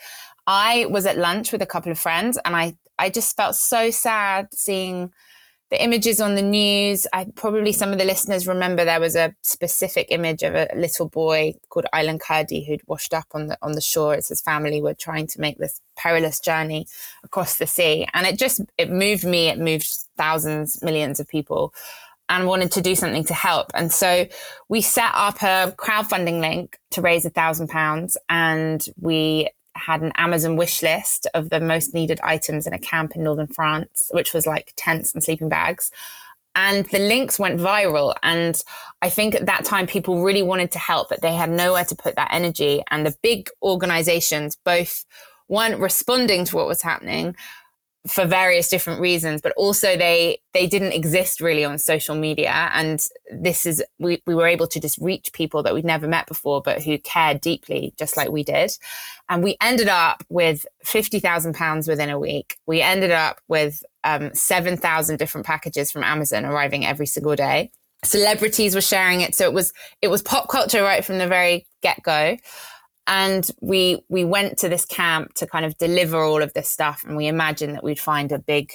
I 0.47 0.85
was 0.89 1.05
at 1.05 1.17
lunch 1.17 1.51
with 1.51 1.61
a 1.61 1.67
couple 1.67 1.91
of 1.91 1.99
friends 1.99 2.39
and 2.43 2.55
I, 2.55 2.77
I 2.97 3.09
just 3.09 3.35
felt 3.35 3.55
so 3.55 3.91
sad 3.91 4.47
seeing 4.53 5.11
the 5.69 5.83
images 5.83 6.21
on 6.21 6.35
the 6.35 6.41
news. 6.41 7.05
I 7.11 7.27
probably 7.35 7.73
some 7.73 7.91
of 7.91 7.97
the 7.97 8.05
listeners 8.05 8.47
remember 8.47 8.85
there 8.85 9.01
was 9.01 9.17
a 9.17 9.35
specific 9.41 10.07
image 10.09 10.41
of 10.43 10.55
a 10.55 10.69
little 10.73 11.09
boy 11.09 11.55
called 11.67 11.87
Aylan 11.93 12.19
Kurdi 12.21 12.65
who'd 12.65 12.87
washed 12.87 13.13
up 13.13 13.27
on 13.33 13.47
the 13.47 13.57
on 13.61 13.73
the 13.73 13.81
shore 13.81 14.13
as 14.13 14.29
his 14.29 14.39
family 14.39 14.81
were 14.81 14.93
trying 14.93 15.27
to 15.27 15.41
make 15.41 15.57
this 15.57 15.81
perilous 15.97 16.39
journey 16.39 16.87
across 17.23 17.57
the 17.57 17.67
sea. 17.67 18.07
And 18.13 18.25
it 18.25 18.39
just 18.39 18.61
it 18.77 18.89
moved 18.89 19.25
me, 19.25 19.49
it 19.49 19.59
moved 19.59 19.97
thousands, 20.15 20.81
millions 20.81 21.19
of 21.19 21.27
people 21.27 21.73
and 22.29 22.47
wanted 22.47 22.71
to 22.73 22.81
do 22.81 22.95
something 22.95 23.23
to 23.25 23.33
help. 23.33 23.71
And 23.73 23.91
so 23.91 24.27
we 24.69 24.81
set 24.81 25.11
up 25.13 25.41
a 25.41 25.73
crowdfunding 25.77 26.39
link 26.39 26.77
to 26.91 27.01
raise 27.01 27.25
a 27.25 27.29
thousand 27.29 27.67
pounds 27.69 28.17
and 28.29 28.85
we 28.99 29.49
had 29.77 30.01
an 30.01 30.11
Amazon 30.17 30.55
wish 30.55 30.81
list 30.81 31.27
of 31.33 31.49
the 31.49 31.59
most 31.59 31.93
needed 31.93 32.19
items 32.23 32.67
in 32.67 32.73
a 32.73 32.79
camp 32.79 33.15
in 33.15 33.23
northern 33.23 33.47
France, 33.47 34.09
which 34.11 34.33
was 34.33 34.45
like 34.45 34.73
tents 34.75 35.13
and 35.13 35.23
sleeping 35.23 35.49
bags. 35.49 35.91
And 36.55 36.85
the 36.87 36.99
links 36.99 37.37
went 37.37 37.59
viral. 37.59 38.15
And 38.23 38.59
I 39.01 39.09
think 39.09 39.35
at 39.35 39.45
that 39.45 39.63
time, 39.63 39.85
people 39.85 40.23
really 40.23 40.41
wanted 40.41 40.71
to 40.71 40.79
help, 40.79 41.09
but 41.09 41.21
they 41.21 41.33
had 41.33 41.51
nowhere 41.51 41.85
to 41.85 41.95
put 41.95 42.15
that 42.15 42.33
energy. 42.33 42.81
And 42.89 43.05
the 43.05 43.15
big 43.21 43.49
organizations 43.61 44.55
both 44.55 45.05
weren't 45.47 45.79
responding 45.79 46.45
to 46.45 46.55
what 46.55 46.67
was 46.67 46.81
happening, 46.81 47.35
for 48.07 48.25
various 48.25 48.69
different 48.69 49.01
reasons 49.01 49.41
but 49.41 49.51
also 49.57 49.97
they 49.97 50.39
they 50.53 50.67
didn't 50.67 50.93
exist 50.93 51.41
really 51.41 51.63
on 51.63 51.77
social 51.77 52.15
media. 52.15 52.69
And 52.73 53.05
this 53.31 53.65
is 53.65 53.83
we, 53.99 54.21
we 54.25 54.33
were 54.33 54.47
able 54.47 54.67
to 54.67 54.79
just 54.79 54.97
reach 54.97 55.33
people 55.33 55.61
that 55.63 55.73
we'd 55.73 55.85
never 55.85 56.07
met 56.07 56.27
before 56.27 56.61
but 56.61 56.81
who 56.81 56.97
cared 56.97 57.41
deeply 57.41 57.93
just 57.97 58.17
like 58.17 58.29
we 58.29 58.43
did. 58.43 58.71
And 59.29 59.43
we 59.43 59.57
ended 59.61 59.87
up 59.87 60.23
with 60.29 60.65
50,000 60.83 61.53
pounds 61.53 61.87
within 61.87 62.09
a 62.09 62.19
week. 62.19 62.57
We 62.65 62.81
ended 62.81 63.11
up 63.11 63.39
with 63.47 63.83
um, 64.03 64.33
7,000 64.33 65.17
different 65.17 65.45
packages 65.45 65.91
from 65.91 66.03
Amazon 66.03 66.45
arriving 66.45 66.85
every 66.85 67.07
single 67.07 67.35
day. 67.35 67.71
Celebrities 68.03 68.73
were 68.73 68.81
sharing 68.81 69.21
it. 69.21 69.35
So 69.35 69.45
it 69.45 69.53
was 69.53 69.73
it 70.01 70.07
was 70.07 70.21
pop 70.21 70.49
culture 70.49 70.81
right 70.81 71.03
from 71.03 71.17
the 71.17 71.27
very 71.27 71.67
get-go 71.81 72.37
and 73.07 73.49
we 73.61 74.03
we 74.09 74.25
went 74.25 74.57
to 74.59 74.69
this 74.69 74.85
camp 74.85 75.33
to 75.35 75.47
kind 75.47 75.65
of 75.65 75.77
deliver 75.77 76.21
all 76.21 76.41
of 76.41 76.53
this 76.53 76.69
stuff 76.69 77.03
and 77.07 77.15
we 77.15 77.27
imagined 77.27 77.75
that 77.75 77.83
we'd 77.83 77.99
find 77.99 78.31
a 78.31 78.39
big 78.39 78.73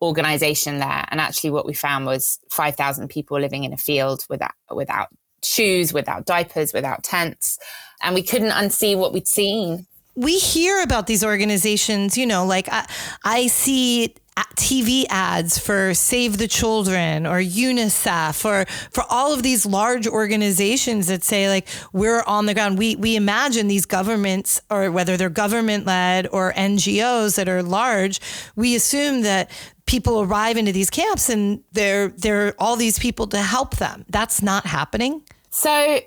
organization 0.00 0.78
there. 0.78 1.04
And 1.08 1.20
actually 1.20 1.50
what 1.50 1.66
we 1.66 1.74
found 1.74 2.06
was 2.06 2.38
5000 2.50 3.08
people 3.08 3.40
living 3.40 3.64
in 3.64 3.72
a 3.72 3.76
field 3.76 4.24
without 4.28 4.52
without 4.70 5.08
shoes 5.42 5.92
without 5.92 6.24
diapers 6.24 6.72
without 6.72 7.02
tents 7.02 7.58
and 8.02 8.14
we 8.14 8.22
couldn't 8.22 8.50
unsee 8.50 8.96
what 8.96 9.12
we'd 9.12 9.28
seen. 9.28 9.86
We 10.16 10.38
hear 10.38 10.80
about 10.82 11.06
these 11.06 11.24
organizations 11.24 12.16
you 12.16 12.24
know 12.24 12.46
like 12.46 12.68
i, 12.70 12.88
I 13.24 13.46
see 13.48 14.14
TV 14.64 15.04
ads 15.10 15.58
for 15.58 15.94
Save 15.94 16.38
the 16.38 16.48
Children 16.48 17.26
or 17.26 17.38
UNICEF 17.38 18.44
or 18.44 18.64
for 18.90 19.04
all 19.10 19.32
of 19.32 19.42
these 19.42 19.66
large 19.66 20.06
organizations 20.06 21.06
that 21.08 21.22
say 21.22 21.48
like 21.48 21.68
we're 21.92 22.22
on 22.22 22.46
the 22.46 22.54
ground. 22.54 22.78
We 22.78 22.96
we 22.96 23.14
imagine 23.16 23.68
these 23.68 23.84
governments 23.84 24.60
or 24.70 24.90
whether 24.90 25.16
they're 25.16 25.28
government 25.28 25.86
led 25.86 26.28
or 26.32 26.52
NGOs 26.54 27.36
that 27.36 27.48
are 27.48 27.62
large, 27.62 28.20
we 28.56 28.74
assume 28.74 29.22
that 29.22 29.50
people 29.86 30.22
arrive 30.22 30.56
into 30.56 30.72
these 30.72 30.88
camps 30.88 31.28
and 31.28 31.62
there 31.72 32.08
there 32.08 32.48
are 32.48 32.54
all 32.58 32.76
these 32.76 32.98
people 32.98 33.26
to 33.28 33.38
help 33.38 33.76
them. 33.76 34.04
That's 34.08 34.40
not 34.40 34.66
happening. 34.66 35.22
So 35.50 36.00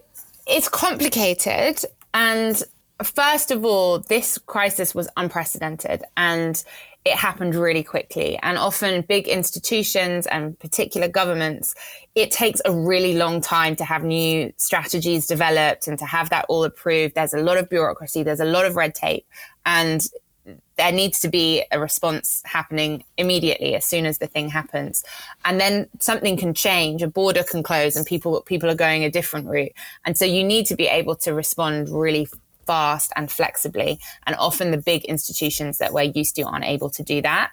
it's 0.47 0.67
complicated 0.67 1.83
and 2.13 2.63
first 3.03 3.51
of 3.51 3.65
all, 3.65 3.99
this 3.99 4.37
crisis 4.45 4.95
was 4.95 5.09
unprecedented 5.17 6.03
and 6.15 6.63
it 7.05 7.13
happened 7.15 7.55
really 7.55 7.83
quickly. 7.83 8.37
And 8.43 8.57
often, 8.57 9.01
big 9.01 9.27
institutions 9.27 10.27
and 10.27 10.59
particular 10.59 11.07
governments, 11.07 11.73
it 12.15 12.31
takes 12.31 12.61
a 12.65 12.71
really 12.71 13.13
long 13.15 13.39
time 13.39 13.75
to 13.77 13.85
have 13.85 14.03
new 14.03 14.51
strategies 14.57 15.25
developed 15.25 15.87
and 15.87 15.97
to 15.99 16.05
have 16.05 16.29
that 16.31 16.45
all 16.49 16.65
approved. 16.65 17.15
There's 17.15 17.33
a 17.33 17.39
lot 17.39 17.57
of 17.57 17.69
bureaucracy, 17.69 18.23
there's 18.23 18.41
a 18.41 18.45
lot 18.45 18.65
of 18.65 18.75
red 18.75 18.93
tape, 18.93 19.25
and 19.65 20.05
there 20.77 20.91
needs 20.91 21.19
to 21.19 21.27
be 21.27 21.63
a 21.71 21.79
response 21.79 22.41
happening 22.45 23.03
immediately 23.17 23.75
as 23.75 23.85
soon 23.85 24.05
as 24.05 24.19
the 24.19 24.27
thing 24.27 24.47
happens 24.47 25.03
and 25.43 25.59
then 25.59 25.89
something 25.99 26.37
can 26.37 26.53
change 26.53 27.01
a 27.01 27.07
border 27.07 27.43
can 27.43 27.63
close 27.63 27.97
and 27.97 28.05
people 28.05 28.41
people 28.43 28.69
are 28.69 28.75
going 28.75 29.03
a 29.03 29.11
different 29.11 29.47
route 29.47 29.73
and 30.05 30.17
so 30.17 30.23
you 30.23 30.43
need 30.43 30.65
to 30.65 30.75
be 30.75 30.87
able 30.87 31.15
to 31.15 31.33
respond 31.33 31.89
really 31.89 32.27
fast 32.67 33.11
and 33.15 33.31
flexibly. 33.31 33.99
And 34.27 34.35
often 34.35 34.71
the 34.71 34.77
big 34.77 35.05
institutions 35.05 35.79
that 35.79 35.93
we're 35.93 36.03
used 36.03 36.35
to 36.35 36.43
aren't 36.43 36.65
able 36.65 36.89
to 36.91 37.03
do 37.03 37.21
that. 37.21 37.51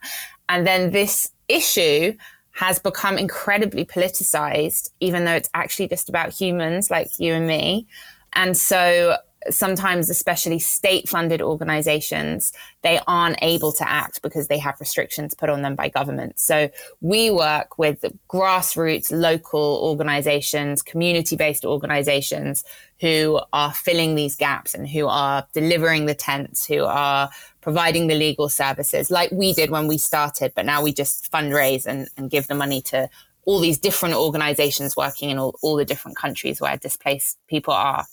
And 0.48 0.66
then 0.66 0.90
this 0.90 1.31
issue 1.48 2.14
has 2.53 2.79
become 2.79 3.18
incredibly 3.18 3.85
politicized, 3.85 4.90
even 5.00 5.24
though 5.24 5.33
it's 5.33 5.50
actually 5.55 5.88
just 5.88 6.09
about 6.09 6.31
humans 6.33 6.90
like 6.90 7.09
you 7.18 7.33
and 7.33 7.46
me. 7.46 7.87
And 8.35 8.57
so 8.57 9.16
sometimes, 9.50 10.11
especially 10.11 10.59
state 10.59 11.09
funded 11.09 11.42
organizations, 11.42 12.52
they 12.83 13.00
aren't 13.07 13.38
able 13.42 13.72
to 13.72 13.88
act 13.88 14.22
because 14.22 14.48
they 14.48 14.59
have 14.59 14.80
restrictions 14.80 15.35
put 15.35 15.48
on 15.48 15.62
them 15.62 15.74
by 15.74 15.88
government. 15.88 16.38
So 16.38 16.70
we 17.00 17.30
work 17.30 17.78
with 17.78 18.04
grassroots 18.28 19.11
local 19.11 19.80
organizations, 19.83 20.83
community 20.83 21.37
based 21.37 21.64
organizations 21.64 22.64
who 23.00 23.40
are 23.52 23.72
filling 23.72 24.14
these 24.14 24.37
gaps 24.37 24.74
and 24.74 24.88
who 24.88 25.07
are 25.07 25.46
delivering 25.52 26.07
the 26.07 26.14
tents, 26.14 26.66
who 26.66 26.85
are 26.85 27.28
providing 27.61 28.07
the 28.07 28.14
legal 28.14 28.48
services 28.48 29.11
like 29.11 29.30
we 29.33 29.52
did 29.52 29.70
when 29.70 29.87
we 29.87 29.98
started, 29.98 30.52
but 30.54 30.66
now 30.66 30.83
we 30.83 30.92
just 30.92 31.30
fundraise 31.33 31.87
and, 31.87 32.09
and 32.16 32.30
give 32.30 32.46
the 32.46 32.54
money 32.54 32.83
to 32.83 33.09
all 33.46 33.61
these 33.61 33.78
different 33.78 34.14
organizations 34.14 34.96
working 34.96 35.30
in 35.30 35.38
all, 35.38 35.54
all 35.62 35.76
the 35.76 35.85
different 35.85 36.16
countries 36.16 36.61
where 36.61 36.76
displaced 36.76 37.38
people 37.48 37.74
are. 37.74 38.07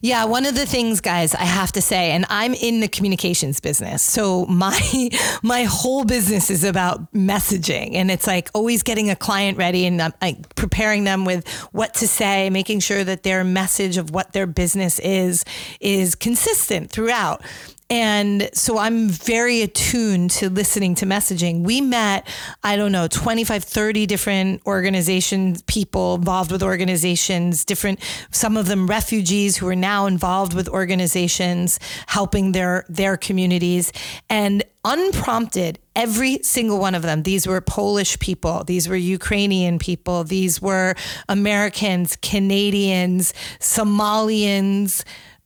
Yeah, 0.00 0.24
one 0.26 0.46
of 0.46 0.54
the 0.54 0.66
things, 0.66 1.00
guys, 1.00 1.34
I 1.34 1.44
have 1.44 1.72
to 1.72 1.82
say, 1.82 2.12
and 2.12 2.24
I'm 2.28 2.54
in 2.54 2.80
the 2.80 2.88
communications 2.88 3.58
business, 3.60 4.02
so 4.02 4.46
my 4.46 5.10
my 5.42 5.64
whole 5.64 6.04
business 6.04 6.50
is 6.50 6.64
about 6.64 7.12
messaging, 7.12 7.94
and 7.94 8.10
it's 8.10 8.26
like 8.26 8.50
always 8.54 8.82
getting 8.82 9.10
a 9.10 9.16
client 9.16 9.58
ready 9.58 9.86
and 9.86 10.00
um, 10.00 10.12
like 10.22 10.54
preparing 10.54 11.04
them 11.04 11.24
with 11.24 11.48
what 11.72 11.94
to 11.94 12.08
say, 12.08 12.48
making 12.50 12.80
sure 12.80 13.02
that 13.02 13.22
their 13.24 13.42
message 13.44 13.96
of 13.96 14.10
what 14.10 14.32
their 14.32 14.46
business 14.46 14.98
is 15.00 15.44
is 15.80 16.14
consistent 16.14 16.90
throughout. 16.90 17.42
And 17.90 18.50
so 18.52 18.76
I'm 18.76 19.08
very 19.08 19.62
attuned 19.62 20.30
to 20.32 20.50
listening 20.50 20.94
to 20.96 21.06
messaging. 21.06 21.62
We 21.62 21.80
met, 21.80 22.28
I 22.62 22.76
don't 22.76 22.92
know, 22.92 23.08
25, 23.08 23.64
30 23.64 24.04
different 24.04 24.62
organizations, 24.66 25.62
people 25.62 26.16
involved 26.16 26.52
with 26.52 26.62
organizations, 26.62 27.64
different, 27.64 28.00
some 28.30 28.58
of 28.58 28.66
them 28.66 28.88
refugees 28.88 29.56
who 29.56 29.66
are 29.68 29.76
now 29.76 30.04
involved 30.04 30.52
with 30.52 30.68
organizations, 30.68 31.80
helping 32.08 32.52
their, 32.52 32.84
their 32.90 33.16
communities. 33.16 33.90
And 34.28 34.64
unprompted, 34.84 35.78
every 35.96 36.40
single 36.42 36.78
one 36.78 36.94
of 36.94 37.00
them, 37.00 37.22
these 37.22 37.46
were 37.46 37.60
Polish 37.62 38.18
people, 38.18 38.64
these 38.64 38.86
were 38.86 38.96
Ukrainian 38.96 39.78
people, 39.78 40.24
these 40.24 40.60
were 40.60 40.94
Americans, 41.26 42.16
Canadians, 42.16 43.32
Somalians, 43.60 45.04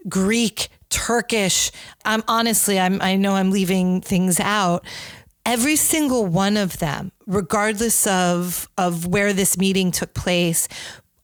Greek, 0.08 0.68
Turkish. 0.92 1.72
I'm 2.04 2.22
honestly, 2.28 2.78
I'm, 2.78 3.00
I 3.02 3.16
know 3.16 3.34
I'm 3.34 3.50
leaving 3.50 4.00
things 4.00 4.38
out. 4.38 4.84
Every 5.44 5.74
single 5.74 6.26
one 6.26 6.56
of 6.56 6.78
them, 6.78 7.10
regardless 7.26 8.06
of, 8.06 8.68
of 8.78 9.06
where 9.06 9.32
this 9.32 9.58
meeting 9.58 9.90
took 9.90 10.14
place, 10.14 10.68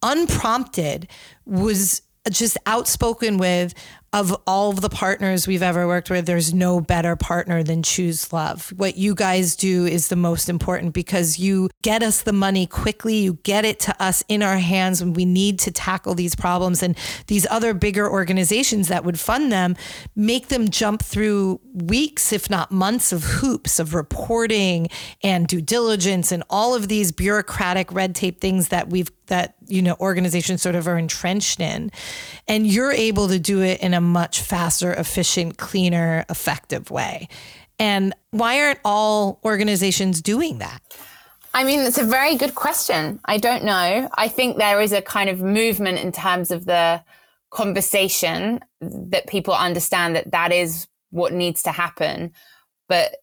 unprompted, 0.02 1.08
was 1.44 2.02
just 2.30 2.56
outspoken 2.66 3.38
with 3.38 3.74
of 4.12 4.34
all 4.46 4.70
of 4.70 4.80
the 4.80 4.88
partners 4.88 5.46
we've 5.46 5.62
ever 5.62 5.86
worked 5.86 6.08
with, 6.08 6.24
there's 6.24 6.54
no 6.54 6.80
better 6.80 7.14
partner 7.14 7.62
than 7.62 7.82
Choose 7.82 8.32
Love. 8.32 8.72
What 8.76 8.96
you 8.96 9.14
guys 9.14 9.54
do 9.54 9.84
is 9.84 10.08
the 10.08 10.16
most 10.16 10.48
important 10.48 10.94
because 10.94 11.38
you 11.38 11.68
get 11.82 12.02
us 12.02 12.22
the 12.22 12.32
money 12.32 12.66
quickly. 12.66 13.16
You 13.16 13.34
get 13.42 13.66
it 13.66 13.78
to 13.80 14.02
us 14.02 14.24
in 14.28 14.42
our 14.42 14.58
hands 14.58 15.02
when 15.02 15.12
we 15.12 15.26
need 15.26 15.58
to 15.60 15.70
tackle 15.70 16.14
these 16.14 16.34
problems. 16.34 16.82
And 16.82 16.96
these 17.26 17.46
other 17.50 17.74
bigger 17.74 18.10
organizations 18.10 18.88
that 18.88 19.04
would 19.04 19.20
fund 19.20 19.52
them 19.52 19.76
make 20.16 20.48
them 20.48 20.70
jump 20.70 21.02
through 21.02 21.60
weeks, 21.74 22.32
if 22.32 22.48
not 22.48 22.72
months, 22.72 23.12
of 23.12 23.24
hoops 23.24 23.78
of 23.78 23.94
reporting 23.94 24.88
and 25.22 25.46
due 25.46 25.60
diligence 25.60 26.32
and 26.32 26.42
all 26.48 26.74
of 26.74 26.88
these 26.88 27.12
bureaucratic 27.12 27.92
red 27.92 28.14
tape 28.14 28.40
things 28.40 28.68
that 28.68 28.88
we've 28.88 29.10
that 29.26 29.56
you 29.68 29.82
know 29.82 29.96
organizations 30.00 30.62
sort 30.62 30.74
of 30.74 30.86
are 30.88 30.98
entrenched 30.98 31.60
in 31.60 31.90
and 32.46 32.66
you're 32.66 32.92
able 32.92 33.28
to 33.28 33.38
do 33.38 33.62
it 33.62 33.80
in 33.80 33.94
a 33.94 34.00
much 34.00 34.40
faster 34.40 34.92
efficient 34.92 35.56
cleaner 35.58 36.24
effective 36.28 36.90
way 36.90 37.28
and 37.78 38.14
why 38.30 38.60
aren't 38.60 38.80
all 38.84 39.40
organizations 39.44 40.20
doing 40.20 40.58
that 40.58 40.80
I 41.54 41.64
mean, 41.64 41.80
it's 41.80 41.98
a 41.98 42.04
very 42.04 42.36
good 42.36 42.54
question. 42.54 43.20
I 43.24 43.38
don't 43.38 43.64
know. 43.64 44.08
I 44.14 44.28
think 44.28 44.58
there 44.58 44.80
is 44.80 44.92
a 44.92 45.02
kind 45.02 45.30
of 45.30 45.40
movement 45.40 45.98
in 45.98 46.12
terms 46.12 46.50
of 46.50 46.66
the 46.66 47.02
conversation 47.50 48.60
that 48.80 49.26
people 49.26 49.54
understand 49.54 50.14
that 50.14 50.30
that 50.32 50.52
is 50.52 50.86
what 51.10 51.32
needs 51.32 51.62
to 51.64 51.72
happen. 51.72 52.32
But 52.88 53.16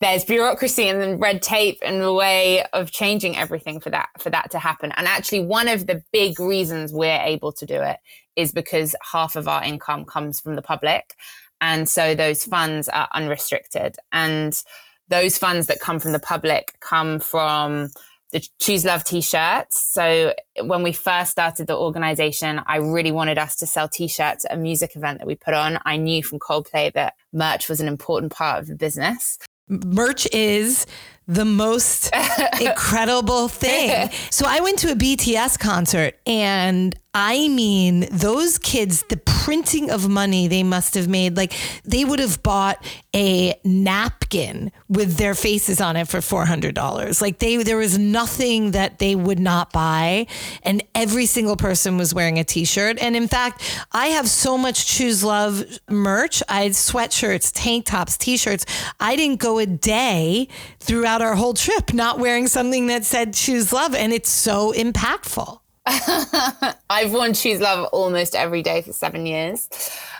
there's 0.00 0.24
bureaucracy 0.24 0.88
and 0.88 1.20
red 1.20 1.40
tape 1.40 1.78
and 1.82 2.02
the 2.02 2.12
way 2.12 2.64
of 2.72 2.90
changing 2.90 3.36
everything 3.36 3.80
for 3.80 3.90
that 3.90 4.08
for 4.18 4.30
that 4.30 4.50
to 4.50 4.58
happen. 4.58 4.92
And 4.96 5.06
actually 5.06 5.40
one 5.40 5.68
of 5.68 5.86
the 5.86 6.02
big 6.12 6.38
reasons 6.38 6.92
we're 6.92 7.20
able 7.22 7.52
to 7.52 7.66
do 7.66 7.80
it 7.80 7.98
is 8.36 8.52
because 8.52 8.94
half 9.12 9.36
of 9.36 9.48
our 9.48 9.64
income 9.64 10.04
comes 10.04 10.38
from 10.40 10.54
the 10.54 10.62
public. 10.62 11.14
And 11.60 11.88
so 11.88 12.14
those 12.14 12.44
funds 12.44 12.88
are 12.88 13.08
unrestricted. 13.14 13.96
And 14.12 14.62
those 15.08 15.38
funds 15.38 15.68
that 15.68 15.80
come 15.80 15.98
from 15.98 16.12
the 16.12 16.18
public 16.18 16.74
come 16.80 17.18
from 17.18 17.88
the 18.32 18.46
Choose 18.58 18.84
Love 18.84 19.04
t 19.04 19.22
shirts. 19.22 19.80
So 19.80 20.34
when 20.62 20.82
we 20.82 20.92
first 20.92 21.30
started 21.30 21.68
the 21.68 21.76
organization, 21.76 22.60
I 22.66 22.78
really 22.78 23.12
wanted 23.12 23.38
us 23.38 23.56
to 23.56 23.66
sell 23.66 23.88
t 23.88 24.08
shirts 24.08 24.44
at 24.44 24.52
a 24.52 24.56
music 24.56 24.94
event 24.96 25.18
that 25.18 25.26
we 25.26 25.36
put 25.36 25.54
on. 25.54 25.78
I 25.86 25.96
knew 25.96 26.22
from 26.22 26.40
Coldplay 26.40 26.92
that 26.92 27.14
merch 27.32 27.68
was 27.70 27.80
an 27.80 27.88
important 27.88 28.32
part 28.32 28.60
of 28.60 28.66
the 28.66 28.74
business. 28.74 29.38
Merch 29.68 30.26
is 30.32 30.86
the 31.26 31.44
most 31.44 32.10
incredible 32.60 33.48
thing. 33.48 34.10
So 34.30 34.46
I 34.46 34.60
went 34.60 34.78
to 34.80 34.92
a 34.92 34.94
BTS 34.94 35.58
concert 35.58 36.18
and 36.26 36.96
I 37.18 37.48
mean, 37.48 38.06
those 38.12 38.58
kids, 38.58 39.02
the 39.08 39.16
printing 39.16 39.90
of 39.90 40.06
money 40.06 40.48
they 40.48 40.62
must 40.62 40.92
have 40.96 41.08
made, 41.08 41.34
like 41.34 41.54
they 41.82 42.04
would 42.04 42.18
have 42.18 42.42
bought 42.42 42.84
a 43.14 43.58
napkin 43.64 44.70
with 44.90 45.16
their 45.16 45.34
faces 45.34 45.80
on 45.80 45.96
it 45.96 46.08
for 46.08 46.18
$400. 46.18 47.22
Like 47.22 47.38
they, 47.38 47.56
there 47.62 47.78
was 47.78 47.96
nothing 47.96 48.72
that 48.72 48.98
they 48.98 49.14
would 49.14 49.38
not 49.38 49.72
buy. 49.72 50.26
And 50.62 50.82
every 50.94 51.24
single 51.24 51.56
person 51.56 51.96
was 51.96 52.12
wearing 52.12 52.38
a 52.38 52.44
t-shirt. 52.44 52.98
And 53.00 53.16
in 53.16 53.28
fact, 53.28 53.62
I 53.92 54.08
have 54.08 54.28
so 54.28 54.58
much 54.58 54.86
Choose 54.86 55.24
Love 55.24 55.64
merch. 55.88 56.42
I 56.50 56.64
had 56.64 56.72
sweatshirts, 56.72 57.50
tank 57.54 57.86
tops, 57.86 58.18
t-shirts. 58.18 58.66
I 59.00 59.16
didn't 59.16 59.40
go 59.40 59.58
a 59.58 59.64
day 59.64 60.48
throughout 60.80 61.22
our 61.22 61.34
whole 61.34 61.54
trip 61.54 61.94
not 61.94 62.18
wearing 62.18 62.46
something 62.46 62.88
that 62.88 63.06
said 63.06 63.32
Choose 63.32 63.72
Love. 63.72 63.94
And 63.94 64.12
it's 64.12 64.28
so 64.28 64.74
impactful. 64.74 65.60
I've 66.90 67.12
worn 67.12 67.32
Choose 67.32 67.60
Love 67.60 67.88
almost 67.92 68.34
every 68.34 68.62
day 68.62 68.82
for 68.82 68.92
seven 68.92 69.24
years. 69.24 69.68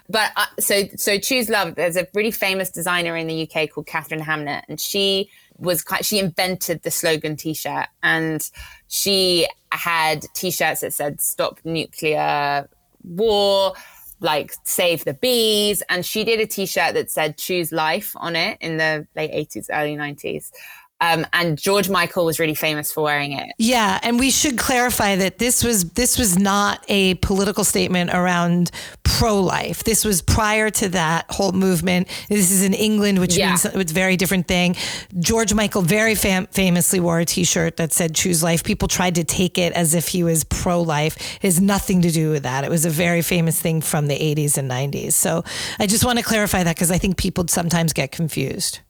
But 0.09 0.31
uh, 0.37 0.47
so 0.61 0.85
so 0.97 1.19
Choose 1.19 1.49
Love. 1.49 1.75
There's 1.75 1.97
a 1.97 2.07
really 2.15 2.31
famous 2.31 2.71
designer 2.71 3.17
in 3.17 3.27
the 3.27 3.43
UK 3.43 3.71
called 3.71 3.87
Katharine 3.87 4.21
Hamnett, 4.21 4.63
and 4.69 4.81
she 4.81 5.29
was 5.59 5.83
quite, 5.83 6.05
she 6.05 6.19
invented 6.19 6.83
the 6.83 6.91
slogan 6.91 7.35
T-shirt, 7.35 7.89
and 8.03 8.49
she 8.89 9.49
had 9.73 10.25
T-shirts 10.35 10.83
that 10.83 10.93
said 10.93 11.21
"Stop 11.21 11.59
Nuclear 11.65 12.69
War." 13.05 13.75
like 14.21 14.55
save 14.65 15.05
the 15.05 15.13
bees 15.13 15.83
and 15.91 16.07
she 16.07 16.25
did 16.25 16.41
a 16.41 16.47
t-shirt 16.47 16.95
that 16.95 17.11
said 17.11 17.37
choose 17.37 17.71
life 17.71 18.15
on 18.17 18.35
it 18.35 18.57
in 18.63 18.79
the 18.79 19.07
late 19.15 19.31
80s 19.31 19.67
early 19.71 19.95
90s 19.95 20.53
um, 21.01 21.27
and 21.35 21.59
George 21.59 21.91
Michael 21.91 22.25
was 22.25 22.39
really 22.39 22.55
famous 22.55 22.91
for 22.91 23.03
wearing 23.03 23.33
it. 23.33 23.51
Yeah, 23.59 24.01
and 24.03 24.19
we 24.19 24.31
should 24.31 24.57
clarify 24.57 25.17
that 25.17 25.39
this 25.39 25.63
was 25.63 25.91
this 25.91 26.19
was 26.19 26.39
not 26.39 26.85
a 26.89 27.15
political 27.17 27.65
statement 27.65 28.11
around 28.15 28.71
pro-life. 29.03 29.85
This 29.85 30.05
was 30.05 30.23
prior 30.23 30.71
to 30.71 30.89
that 30.91 31.27
whole 31.31 31.53
movement. 31.53 32.09
This 32.29 32.51
is 32.51 32.63
in 32.63 32.73
England, 32.73 33.19
which 33.19 33.37
yeah. 33.37 33.49
means 33.49 33.65
it's 33.67 33.91
a 33.93 33.95
very 33.95 34.17
different 34.17 34.49
thing. 34.49 34.75
George 35.19 35.53
Michael 35.53 35.83
very 35.83 36.15
fam- 36.15 36.47
famously 36.47 36.99
wore 36.99 37.21
a 37.21 37.27
T-shirt 37.27 37.77
that 37.77 37.93
said 37.93 38.15
"Choose 38.15 38.43
Life." 38.43 38.65
People 38.65 38.89
tried 38.89 39.17
to 39.17 39.25
take 39.25 39.59
it 39.59 39.75
as 39.75 39.95
if 39.95 40.09
he 40.09 40.23
was 40.25 40.45
pro-life. 40.45 41.37
It 41.37 41.43
has 41.43 41.61
nothing 41.61 42.03
to 42.03 42.11
do 42.11 42.31
with 42.31 42.45
that. 42.45 42.65
It 42.65 42.71
was 42.71 42.87
a 42.87 42.91
very 42.91 43.21
famous 43.21 43.61
thing 43.61 43.83
from 43.83 44.07
the 44.07 44.19
80s 44.19 44.57
and 44.57 44.71
90s. 44.71 45.13
So 45.13 45.45
I 45.79 45.87
just 45.87 46.07
want 46.07 46.19
to 46.19 46.25
clarify 46.25 46.63
that 46.63 46.75
because 46.75 46.91
I 46.91 46.97
think 46.97 47.19
people 47.19 47.45
sometimes 47.49 47.93
get 47.93 48.13
confused. 48.13 48.81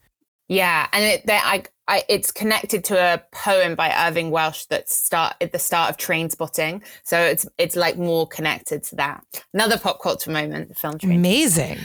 Yeah, 0.49 0.87
and 0.93 1.05
it, 1.05 1.23
I, 1.29 1.65
I, 1.89 2.03
it's 2.09 2.31
connected 2.31 2.85
to 2.85 2.97
a 2.97 3.23
poem 3.33 3.75
by 3.75 3.93
Irvine 4.09 4.31
Welsh 4.31 4.67
that 4.67 4.89
start 4.89 5.35
at 5.41 5.53
the 5.53 5.59
start 5.59 5.91
of 5.91 5.97
Trainspotting, 5.97 6.83
So 7.03 7.19
it's 7.19 7.47
it's 7.59 7.75
like 7.75 7.97
more 7.97 8.27
connected 8.29 8.83
to 8.85 8.97
that. 8.97 9.25
Another 9.53 9.79
pop 9.79 10.01
culture 10.01 10.31
moment, 10.31 10.69
the 10.69 10.75
film 10.75 10.99
Train. 10.99 11.15
Amazing. 11.15 11.79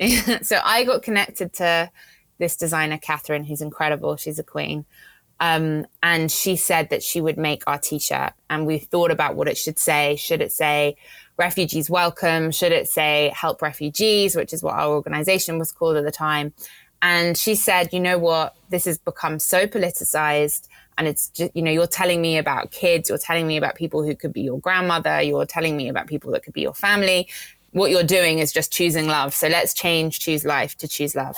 so 0.42 0.58
I 0.64 0.84
got 0.84 1.02
connected 1.02 1.52
to 1.54 1.90
this 2.38 2.56
designer, 2.56 2.98
Katharine, 2.98 3.44
who's 3.44 3.60
incredible. 3.60 4.16
She's 4.16 4.38
a 4.38 4.44
queen. 4.44 4.84
Um, 5.38 5.86
and 6.02 6.30
she 6.30 6.54
said 6.54 6.90
that 6.90 7.02
she 7.02 7.20
would 7.20 7.36
make 7.36 7.64
our 7.66 7.78
t-shirt 7.78 8.32
and 8.48 8.64
we 8.64 8.78
thought 8.78 9.10
about 9.10 9.34
what 9.34 9.48
it 9.48 9.58
should 9.58 9.76
say 9.76 10.14
should 10.14 10.40
it 10.40 10.52
say 10.52 10.94
refugees 11.36 11.90
welcome 11.90 12.52
should 12.52 12.70
it 12.70 12.88
say 12.88 13.32
help 13.34 13.60
refugees 13.60 14.36
which 14.36 14.52
is 14.52 14.62
what 14.62 14.74
our 14.74 14.90
organization 14.90 15.58
was 15.58 15.72
called 15.72 15.96
at 15.96 16.04
the 16.04 16.12
time 16.12 16.52
and 17.02 17.36
she 17.36 17.56
said, 17.56 17.92
you 17.92 17.98
know 17.98 18.16
what? 18.16 18.56
This 18.70 18.84
has 18.84 18.96
become 18.96 19.40
so 19.40 19.66
politicized. 19.66 20.68
And 20.96 21.08
it's 21.08 21.28
just, 21.30 21.54
you 21.54 21.62
know, 21.62 21.70
you're 21.70 21.88
telling 21.88 22.22
me 22.22 22.38
about 22.38 22.70
kids, 22.70 23.08
you're 23.08 23.18
telling 23.18 23.46
me 23.46 23.56
about 23.56 23.74
people 23.74 24.04
who 24.04 24.14
could 24.14 24.32
be 24.32 24.42
your 24.42 24.60
grandmother, 24.60 25.20
you're 25.20 25.46
telling 25.46 25.76
me 25.76 25.88
about 25.88 26.06
people 26.06 26.30
that 26.32 26.44
could 26.44 26.52
be 26.52 26.60
your 26.60 26.74
family. 26.74 27.28
What 27.72 27.90
you're 27.90 28.04
doing 28.04 28.38
is 28.38 28.52
just 28.52 28.72
choosing 28.72 29.08
love. 29.08 29.34
So 29.34 29.48
let's 29.48 29.74
change 29.74 30.20
choose 30.20 30.44
life 30.44 30.76
to 30.78 30.86
choose 30.86 31.16
love. 31.16 31.36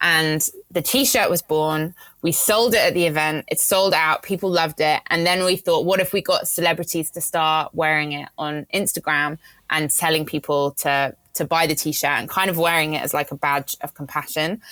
And 0.00 0.48
the 0.70 0.80
t 0.80 1.04
shirt 1.04 1.28
was 1.28 1.42
born. 1.42 1.94
We 2.22 2.32
sold 2.32 2.74
it 2.74 2.80
at 2.80 2.94
the 2.94 3.06
event. 3.06 3.46
It 3.48 3.58
sold 3.58 3.92
out. 3.92 4.22
People 4.22 4.50
loved 4.50 4.80
it. 4.80 5.00
And 5.08 5.26
then 5.26 5.44
we 5.44 5.56
thought, 5.56 5.84
what 5.84 6.00
if 6.00 6.12
we 6.12 6.22
got 6.22 6.46
celebrities 6.46 7.10
to 7.12 7.20
start 7.20 7.74
wearing 7.74 8.12
it 8.12 8.28
on 8.38 8.66
Instagram 8.72 9.38
and 9.68 9.90
telling 9.90 10.24
people 10.24 10.70
to, 10.72 11.14
to 11.34 11.44
buy 11.44 11.66
the 11.66 11.74
t 11.74 11.92
shirt 11.92 12.18
and 12.18 12.28
kind 12.28 12.48
of 12.48 12.56
wearing 12.58 12.94
it 12.94 13.02
as 13.02 13.12
like 13.12 13.30
a 13.30 13.36
badge 13.36 13.76
of 13.82 13.94
compassion? 13.94 14.62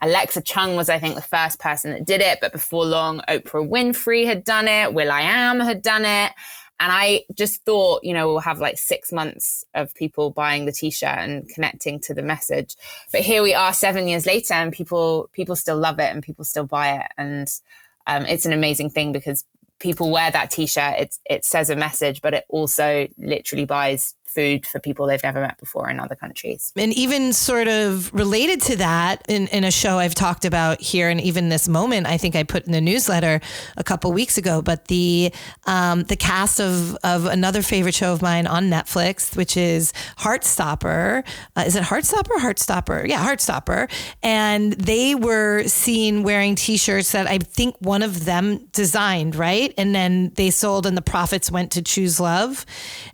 Alexa 0.00 0.42
Chung 0.42 0.76
was, 0.76 0.88
I 0.88 0.98
think, 0.98 1.14
the 1.14 1.22
first 1.22 1.58
person 1.58 1.92
that 1.92 2.04
did 2.04 2.20
it. 2.20 2.38
But 2.40 2.52
before 2.52 2.84
long, 2.84 3.20
Oprah 3.28 3.68
Winfrey 3.68 4.26
had 4.26 4.44
done 4.44 4.68
it. 4.68 4.94
will.i.am 4.94 5.60
had 5.60 5.82
done 5.82 6.04
it. 6.04 6.32
And 6.80 6.92
I 6.92 7.24
just 7.34 7.64
thought, 7.64 8.04
you 8.04 8.14
know, 8.14 8.28
we'll 8.28 8.38
have 8.38 8.60
like 8.60 8.78
six 8.78 9.12
months 9.12 9.64
of 9.74 9.94
people 9.94 10.30
buying 10.30 10.64
the 10.64 10.72
t-shirt 10.72 11.18
and 11.18 11.48
connecting 11.48 11.98
to 12.00 12.14
the 12.14 12.22
message. 12.22 12.76
But 13.10 13.22
here 13.22 13.42
we 13.42 13.52
are 13.52 13.72
seven 13.72 14.06
years 14.06 14.26
later 14.26 14.54
and 14.54 14.72
people, 14.72 15.28
people 15.32 15.56
still 15.56 15.76
love 15.76 15.98
it 15.98 16.12
and 16.12 16.22
people 16.22 16.44
still 16.44 16.66
buy 16.66 16.98
it. 16.98 17.06
And 17.18 17.48
um, 18.06 18.26
it's 18.26 18.46
an 18.46 18.52
amazing 18.52 18.90
thing 18.90 19.10
because 19.10 19.44
people 19.80 20.10
wear 20.10 20.30
that 20.30 20.50
t-shirt. 20.50 20.94
It, 20.98 21.18
it 21.28 21.44
says 21.44 21.68
a 21.68 21.74
message, 21.76 22.22
but 22.22 22.34
it 22.34 22.44
also 22.48 23.08
literally 23.18 23.64
buys 23.64 24.14
food 24.28 24.66
for 24.66 24.78
people 24.78 25.06
they've 25.06 25.22
never 25.22 25.40
met 25.40 25.58
before 25.58 25.88
in 25.90 26.00
other 26.00 26.14
countries. 26.14 26.72
And 26.76 26.92
even 26.92 27.32
sort 27.32 27.68
of 27.68 28.12
related 28.12 28.60
to 28.62 28.76
that, 28.76 29.22
in, 29.28 29.48
in 29.48 29.64
a 29.64 29.70
show 29.70 29.98
I've 29.98 30.14
talked 30.14 30.44
about 30.44 30.80
here, 30.80 31.08
and 31.08 31.20
even 31.20 31.48
this 31.48 31.68
moment, 31.68 32.06
I 32.06 32.18
think 32.18 32.36
I 32.36 32.42
put 32.42 32.66
in 32.66 32.72
the 32.72 32.80
newsletter 32.80 33.40
a 33.76 33.84
couple 33.84 34.12
weeks 34.12 34.38
ago, 34.38 34.62
but 34.62 34.88
the 34.88 35.32
um, 35.66 36.04
the 36.04 36.16
cast 36.16 36.60
of 36.60 36.96
of 37.04 37.26
another 37.26 37.62
favorite 37.62 37.94
show 37.94 38.12
of 38.12 38.22
mine 38.22 38.46
on 38.46 38.70
Netflix, 38.70 39.36
which 39.36 39.56
is 39.56 39.92
Heartstopper. 40.18 41.24
Uh, 41.56 41.64
is 41.66 41.76
it 41.76 41.84
Heartstopper? 41.84 42.36
Heartstopper, 42.38 43.06
yeah, 43.08 43.24
Heartstopper. 43.26 43.90
And 44.22 44.72
they 44.72 45.14
were 45.14 45.64
seen 45.64 46.22
wearing 46.22 46.54
T-shirts 46.54 47.12
that 47.12 47.26
I 47.26 47.38
think 47.38 47.76
one 47.78 48.02
of 48.02 48.24
them 48.24 48.68
designed, 48.72 49.36
right? 49.36 49.72
And 49.78 49.94
then 49.94 50.32
they 50.34 50.50
sold, 50.50 50.86
and 50.86 50.96
the 50.96 51.02
profits 51.02 51.50
went 51.50 51.72
to 51.72 51.82
Choose 51.82 52.18
Love, 52.20 52.66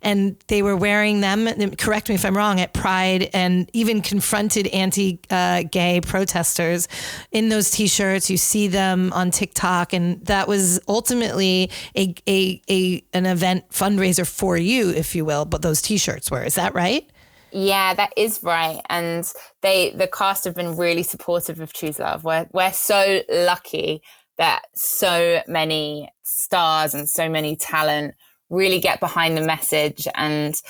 and 0.03 0.37
they 0.49 0.63
were 0.63 0.77
wearing 0.77 1.04
wearing 1.05 1.21
them, 1.21 1.77
correct 1.77 2.09
me 2.09 2.15
if 2.15 2.25
I'm 2.25 2.37
wrong, 2.37 2.61
at 2.61 2.73
Pride 2.73 3.29
and 3.35 3.69
even 3.75 4.01
confronted 4.01 4.67
anti 4.69 5.21
uh, 5.31 5.65
gay 5.71 6.01
protesters 6.01 6.89
in 7.31 7.51
those 7.51 7.71
t 7.71 7.87
shirts. 7.87 8.31
You 8.31 8.39
see 8.39 8.69
them 8.69 9.13
on 9.13 9.31
TikTok. 9.31 9.93
And 9.93 10.25
that 10.25 10.49
was 10.49 10.81
ultimately 10.89 11.71
a, 11.95 12.15
a, 12.27 12.63
a, 12.71 13.05
an 13.13 13.27
event 13.27 13.69
fundraiser 13.71 14.27
for 14.27 14.57
you, 14.57 14.91
if 14.91 15.15
you 15.15 15.27
will, 15.27 15.45
but 15.45 15.61
those 15.61 15.83
t 15.83 15.99
shirts 15.99 16.31
were. 16.31 16.43
Is 16.43 16.55
that 16.55 16.75
right? 16.75 17.09
Yeah, 17.53 17.93
that 17.95 18.13
is 18.17 18.43
right. 18.43 18.81
And 18.89 19.31
they 19.61 19.91
the 19.91 20.09
cast 20.09 20.45
have 20.45 20.55
been 20.55 20.75
really 20.77 21.03
supportive 21.03 21.61
of 21.61 21.75
Choose 21.75 21.99
Love. 21.99 22.25
We're 22.25 22.47
we're 22.53 22.73
so 22.73 23.21
lucky 23.31 24.03
that 24.39 24.63
so 24.75 25.43
many 25.47 26.11
stars 26.25 26.95
and 26.95 27.09
so 27.09 27.29
many 27.29 27.57
talent 27.57 28.15
really 28.51 28.81
get 28.81 29.01
behind 29.01 29.37
the 29.37 29.43
message 29.43 30.07
and 30.15 30.61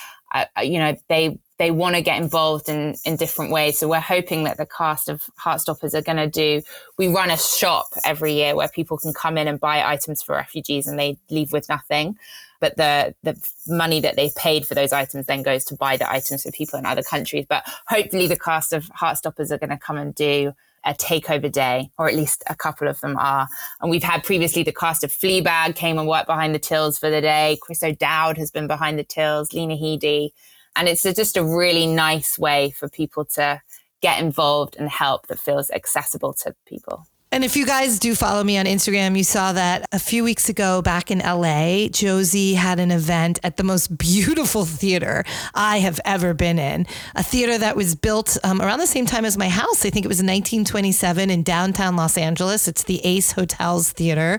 you 0.62 0.78
know, 0.78 0.96
they 1.08 1.38
they 1.58 1.70
want 1.70 1.94
to 1.94 2.02
get 2.02 2.20
involved 2.20 2.68
in 2.68 2.96
in 3.04 3.16
different 3.16 3.52
ways. 3.52 3.78
So 3.78 3.88
we're 3.88 4.00
hoping 4.00 4.44
that 4.44 4.56
the 4.56 4.66
cast 4.66 5.08
of 5.08 5.22
Heartstoppers 5.40 5.94
are 5.94 6.02
going 6.02 6.16
to 6.16 6.28
do. 6.28 6.62
We 6.98 7.08
run 7.08 7.30
a 7.30 7.36
shop 7.36 7.86
every 8.04 8.34
year 8.34 8.56
where 8.56 8.68
people 8.68 8.98
can 8.98 9.12
come 9.12 9.38
in 9.38 9.46
and 9.46 9.60
buy 9.60 9.84
items 9.84 10.22
for 10.22 10.34
refugees, 10.34 10.86
and 10.86 10.98
they 10.98 11.16
leave 11.30 11.52
with 11.52 11.68
nothing. 11.68 12.18
But 12.60 12.76
the 12.76 13.14
the 13.22 13.36
money 13.66 14.00
that 14.00 14.16
they've 14.16 14.34
paid 14.34 14.66
for 14.66 14.74
those 14.74 14.92
items 14.92 15.26
then 15.26 15.42
goes 15.42 15.64
to 15.66 15.76
buy 15.76 15.96
the 15.96 16.10
items 16.10 16.42
for 16.42 16.50
people 16.50 16.78
in 16.78 16.86
other 16.86 17.02
countries. 17.02 17.46
But 17.48 17.64
hopefully, 17.86 18.26
the 18.26 18.38
cast 18.38 18.72
of 18.72 18.86
Heartstoppers 18.86 19.50
are 19.50 19.58
going 19.58 19.70
to 19.70 19.78
come 19.78 19.98
and 19.98 20.14
do 20.14 20.52
a 20.84 20.94
takeover 20.94 21.50
day, 21.50 21.90
or 21.98 22.08
at 22.08 22.14
least 22.14 22.42
a 22.48 22.54
couple 22.54 22.88
of 22.88 23.00
them 23.00 23.16
are. 23.18 23.48
And 23.80 23.90
we've 23.90 24.02
had 24.02 24.22
previously 24.22 24.62
the 24.62 24.72
cast 24.72 25.04
of 25.04 25.10
Fleabag 25.10 25.76
came 25.76 25.98
and 25.98 26.08
worked 26.08 26.26
behind 26.26 26.54
the 26.54 26.58
tills 26.58 26.98
for 26.98 27.10
the 27.10 27.20
day. 27.20 27.58
Chris 27.62 27.82
O'Dowd 27.82 28.36
has 28.38 28.50
been 28.50 28.66
behind 28.66 28.98
the 28.98 29.04
tills, 29.04 29.52
Lena 29.52 29.76
Headey. 29.76 30.30
And 30.76 30.88
it's 30.88 31.02
just 31.02 31.36
a 31.36 31.44
really 31.44 31.86
nice 31.86 32.38
way 32.38 32.70
for 32.70 32.88
people 32.88 33.24
to 33.36 33.62
get 34.02 34.20
involved 34.20 34.76
and 34.78 34.88
help 34.88 35.28
that 35.28 35.38
feels 35.38 35.70
accessible 35.70 36.34
to 36.34 36.54
people. 36.66 37.06
And 37.34 37.42
if 37.42 37.56
you 37.56 37.66
guys 37.66 37.98
do 37.98 38.14
follow 38.14 38.44
me 38.44 38.58
on 38.58 38.64
Instagram, 38.64 39.16
you 39.16 39.24
saw 39.24 39.52
that 39.54 39.88
a 39.90 39.98
few 39.98 40.22
weeks 40.22 40.48
ago 40.48 40.80
back 40.82 41.10
in 41.10 41.18
LA, 41.18 41.88
Josie 41.88 42.54
had 42.54 42.78
an 42.78 42.92
event 42.92 43.40
at 43.42 43.56
the 43.56 43.64
most 43.64 43.98
beautiful 43.98 44.64
theater 44.64 45.24
I 45.52 45.78
have 45.78 45.98
ever 46.04 46.32
been 46.32 46.60
in. 46.60 46.86
A 47.16 47.24
theater 47.24 47.58
that 47.58 47.74
was 47.74 47.96
built 47.96 48.38
um, 48.44 48.62
around 48.62 48.78
the 48.78 48.86
same 48.86 49.04
time 49.04 49.24
as 49.24 49.36
my 49.36 49.48
house. 49.48 49.84
I 49.84 49.90
think 49.90 50.04
it 50.04 50.08
was 50.08 50.20
in 50.20 50.26
1927 50.26 51.28
in 51.28 51.42
downtown 51.42 51.96
Los 51.96 52.16
Angeles. 52.16 52.68
It's 52.68 52.84
the 52.84 53.04
Ace 53.04 53.32
Hotels 53.32 53.90
Theater. 53.90 54.38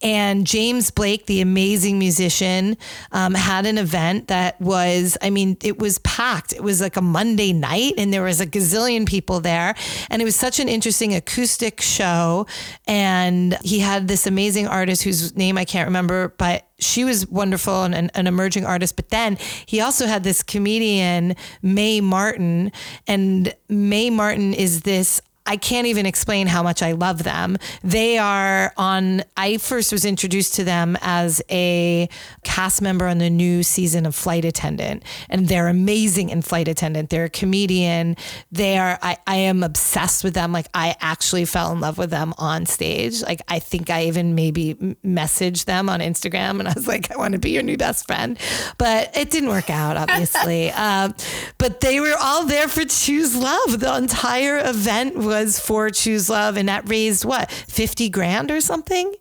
And 0.00 0.46
James 0.46 0.92
Blake, 0.92 1.26
the 1.26 1.40
amazing 1.40 1.98
musician, 1.98 2.76
um, 3.10 3.34
had 3.34 3.66
an 3.66 3.76
event 3.76 4.28
that 4.28 4.60
was, 4.60 5.18
I 5.20 5.30
mean, 5.30 5.56
it 5.64 5.80
was 5.80 5.98
packed. 5.98 6.52
It 6.52 6.62
was 6.62 6.80
like 6.80 6.96
a 6.96 7.02
Monday 7.02 7.52
night 7.52 7.94
and 7.98 8.12
there 8.12 8.22
was 8.22 8.40
a 8.40 8.46
gazillion 8.46 9.04
people 9.04 9.40
there. 9.40 9.74
And 10.10 10.22
it 10.22 10.24
was 10.24 10.36
such 10.36 10.60
an 10.60 10.68
interesting 10.68 11.12
acoustic 11.12 11.80
show 11.80 12.35
and 12.86 13.56
he 13.62 13.78
had 13.78 14.08
this 14.08 14.26
amazing 14.26 14.66
artist 14.66 15.02
whose 15.02 15.34
name 15.36 15.56
I 15.56 15.64
can't 15.64 15.86
remember, 15.86 16.34
but 16.36 16.66
she 16.78 17.04
was 17.04 17.26
wonderful 17.28 17.84
and 17.84 17.94
an, 17.94 18.10
an, 18.14 18.26
emerging 18.26 18.66
artist. 18.66 18.96
But 18.96 19.08
then 19.08 19.36
he 19.64 19.80
also 19.80 20.06
had 20.06 20.24
this 20.24 20.42
comedian, 20.42 21.34
Mae 21.62 22.00
Martin. 22.00 22.72
And 23.06 23.54
Mae 23.68 24.10
Martin 24.10 24.52
is 24.52 24.82
this 24.82 25.22
I 25.46 25.56
can't 25.56 25.86
even 25.86 26.06
explain 26.06 26.46
how 26.46 26.62
much 26.62 26.82
I 26.82 26.92
love 26.92 27.22
them. 27.22 27.56
They 27.82 28.18
are 28.18 28.72
on, 28.76 29.22
I 29.36 29.58
first 29.58 29.92
was 29.92 30.04
introduced 30.04 30.54
to 30.54 30.64
them 30.64 30.96
as 31.00 31.42
a 31.50 32.08
cast 32.44 32.82
member 32.82 33.06
on 33.06 33.18
the 33.18 33.30
new 33.30 33.62
season 33.62 34.06
of 34.06 34.14
Flight 34.14 34.44
Attendant, 34.44 35.04
and 35.28 35.48
they're 35.48 35.68
amazing 35.68 36.30
in 36.30 36.42
Flight 36.42 36.68
Attendant. 36.68 37.10
They're 37.10 37.24
a 37.24 37.30
comedian. 37.30 38.16
They 38.50 38.78
are, 38.78 38.98
I, 39.02 39.16
I 39.26 39.36
am 39.36 39.62
obsessed 39.62 40.24
with 40.24 40.34
them. 40.34 40.52
Like, 40.52 40.66
I 40.74 40.96
actually 41.00 41.44
fell 41.44 41.72
in 41.72 41.80
love 41.80 41.98
with 41.98 42.10
them 42.10 42.34
on 42.38 42.66
stage. 42.66 43.22
Like, 43.22 43.40
I 43.48 43.58
think 43.58 43.90
I 43.90 44.04
even 44.04 44.34
maybe 44.34 44.74
messaged 45.04 45.66
them 45.66 45.88
on 45.88 46.00
Instagram 46.00 46.58
and 46.58 46.68
I 46.68 46.72
was 46.74 46.88
like, 46.88 47.10
I 47.10 47.16
want 47.16 47.32
to 47.32 47.38
be 47.38 47.50
your 47.50 47.62
new 47.62 47.76
best 47.76 48.06
friend. 48.06 48.38
But 48.78 49.16
it 49.16 49.30
didn't 49.30 49.50
work 49.50 49.70
out, 49.70 49.96
obviously. 49.96 50.70
um, 50.72 51.14
but 51.58 51.80
they 51.80 52.00
were 52.00 52.14
all 52.20 52.46
there 52.46 52.68
for 52.68 52.84
Choose 52.84 53.36
Love. 53.36 53.80
The 53.80 53.96
entire 53.96 54.58
event 54.58 55.16
was 55.16 55.35
was 55.44 55.58
for 55.60 55.90
Choose 55.90 56.28
Love, 56.30 56.56
and 56.56 56.68
that 56.68 56.88
raised 56.88 57.24
what, 57.24 57.50
50 57.50 58.08
grand 58.08 58.50
or 58.50 58.60
something? 58.60 59.14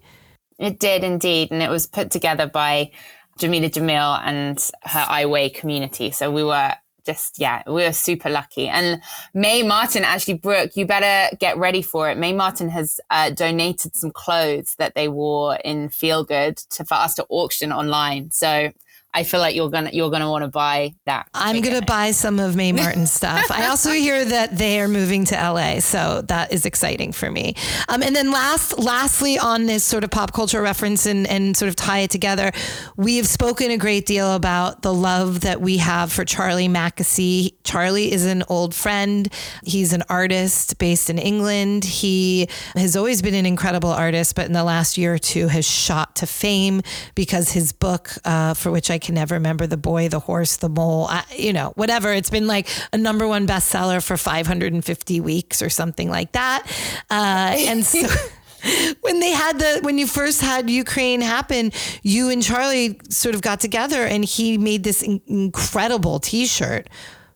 It 0.58 0.80
did 0.80 1.04
indeed. 1.04 1.52
And 1.52 1.62
it 1.62 1.70
was 1.70 1.88
put 1.88 2.12
together 2.12 2.48
by 2.48 2.92
Jameela 3.40 3.70
Jamil 3.70 4.22
and 4.24 4.58
her 4.84 5.06
I 5.08 5.26
Weigh 5.26 5.50
community. 5.50 6.12
So 6.12 6.32
we 6.32 6.44
were 6.44 6.74
just, 7.06 7.38
yeah, 7.40 7.62
we 7.68 7.84
were 7.84 7.92
super 7.92 8.30
lucky. 8.30 8.68
And 8.68 9.02
Mae 9.34 9.62
Martin, 9.64 10.04
actually, 10.04 10.36
Brooke, 10.36 10.72
you 10.76 10.86
better 10.86 11.36
get 11.38 11.58
ready 11.58 11.82
for 11.82 12.10
it. 12.10 12.18
Mae 12.18 12.34
Martin 12.34 12.70
has 12.70 13.00
uh, 13.10 13.30
donated 13.30 13.96
some 13.96 14.12
clothes 14.12 14.76
that 14.80 14.96
they 14.96 15.08
wore 15.08 15.58
in 15.58 15.90
Feel 15.90 16.24
Good 16.24 16.58
to, 16.72 16.86
for 16.86 16.96
us 16.96 17.16
to 17.16 17.26
auction 17.30 17.72
online. 17.72 18.32
So 18.32 18.72
I 19.16 19.24
feel 19.24 19.40
like 19.40 19.56
you're 19.56 19.70
gonna 19.70 19.92
you're 19.94 20.12
gonna 20.12 20.30
want 20.30 20.44
to 20.44 20.50
buy 20.50 20.94
that. 21.06 21.30
I'm 21.34 21.62
gonna 21.62 21.82
buy 21.82 22.12
some 22.12 22.38
of 22.38 22.58
Mae 22.58 22.72
Martin 22.74 23.08
stuff. 23.08 23.50
I 23.50 23.68
also 23.68 23.92
hear 23.92 24.26
that 24.26 24.58
they 24.58 24.82
are 24.82 24.90
moving 24.90 25.24
to 25.26 25.36
LA, 25.36 25.80
so 25.80 26.22
that 26.24 26.52
is 26.52 26.66
exciting 26.66 27.14
for 27.14 27.32
me. 27.32 27.56
Um, 27.88 28.04
and 28.04 28.14
then 28.14 28.30
last, 28.30 28.78
lastly, 28.78 29.40
on 29.40 29.68
this 29.68 29.86
sort 29.86 30.04
of 30.04 30.12
pop 30.12 30.34
culture 30.34 30.62
reference 30.62 31.06
and 31.06 31.26
and 31.28 31.56
sort 31.56 31.70
of 31.70 31.78
tie 31.78 32.00
it 32.00 32.12
together, 32.12 32.52
we 32.98 33.16
have 33.16 33.26
spoken 33.26 33.72
a 33.72 33.78
great 33.78 34.06
deal 34.06 34.36
about 34.36 34.82
the 34.82 34.94
love 34.94 35.42
that 35.42 35.62
we 35.62 35.78
have 35.78 36.12
for 36.12 36.26
Charlie 36.26 36.68
Mackesy. 36.68 37.54
Charlie 37.64 38.12
is 38.12 38.26
an 38.26 38.44
old 38.50 38.76
friend. 38.76 39.32
He's 39.64 39.94
an 39.94 40.04
artist 40.10 40.78
based 40.78 41.10
in 41.10 41.18
England. 41.18 41.86
He 41.86 42.50
has 42.76 42.98
always 42.98 43.22
been 43.22 43.34
an 43.34 43.46
incredible 43.46 43.92
artist, 43.92 44.36
but 44.36 44.46
in 44.46 44.52
the 44.52 44.66
last 44.66 44.98
year 44.98 45.14
or 45.14 45.20
two 45.20 45.48
has 45.48 45.66
shot 45.66 46.18
to 46.18 46.28
fame 46.28 46.82
because 47.16 47.52
his 47.52 47.72
book, 47.72 48.12
uh, 48.26 48.54
for 48.56 48.72
which 48.72 48.92
I 48.92 49.00
can 49.06 49.16
never 49.16 49.36
remember 49.36 49.68
the 49.68 49.78
boy, 49.78 50.10
the 50.10 50.20
horse, 50.20 50.58
the 50.58 50.70
mole, 50.70 51.06
I, 51.10 51.24
you 51.36 51.54
know, 51.54 51.72
whatever. 51.76 52.12
It's 52.12 52.30
been 52.30 52.48
like 52.48 52.68
a 52.92 52.98
number 52.98 53.28
one 53.28 53.48
bestseller 53.48 54.04
for 54.04 54.18
550 54.18 55.22
weeks 55.22 55.62
or 55.62 55.70
something 55.70 56.10
like 56.10 56.34
that. 56.34 56.66
Uh, 57.10 57.56
and 57.56 57.86
so. 57.86 58.08
when 59.02 59.20
they 59.20 59.30
had 59.30 59.60
the 59.60 59.80
when 59.84 60.00
you 60.00 60.08
first 60.08 60.42
had 60.42 60.72
Ukraine 60.72 61.22
happen, 61.22 61.72
you 62.02 62.30
and 62.30 62.42
Charlie 62.42 63.00
sort 63.10 63.36
of 63.36 63.42
got 63.42 63.60
together 63.60 64.04
and 64.04 64.26
he 64.26 64.58
made 64.58 64.84
this 64.84 65.04
in- 65.04 65.22
incredible 65.28 66.20
t-shirt 66.20 66.90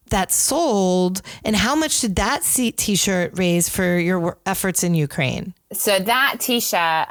that 0.09 0.31
sold 0.31 1.21
and 1.43 1.55
how 1.55 1.75
much 1.75 2.01
did 2.01 2.15
that 2.15 2.41
t-shirt 2.41 3.37
raise 3.37 3.69
for 3.69 3.99
your 3.99 4.39
efforts 4.47 4.83
in 4.83 4.95
Ukraine? 4.95 5.53
So 5.71 5.99
that 5.99 6.37
t-shirt 6.39 7.09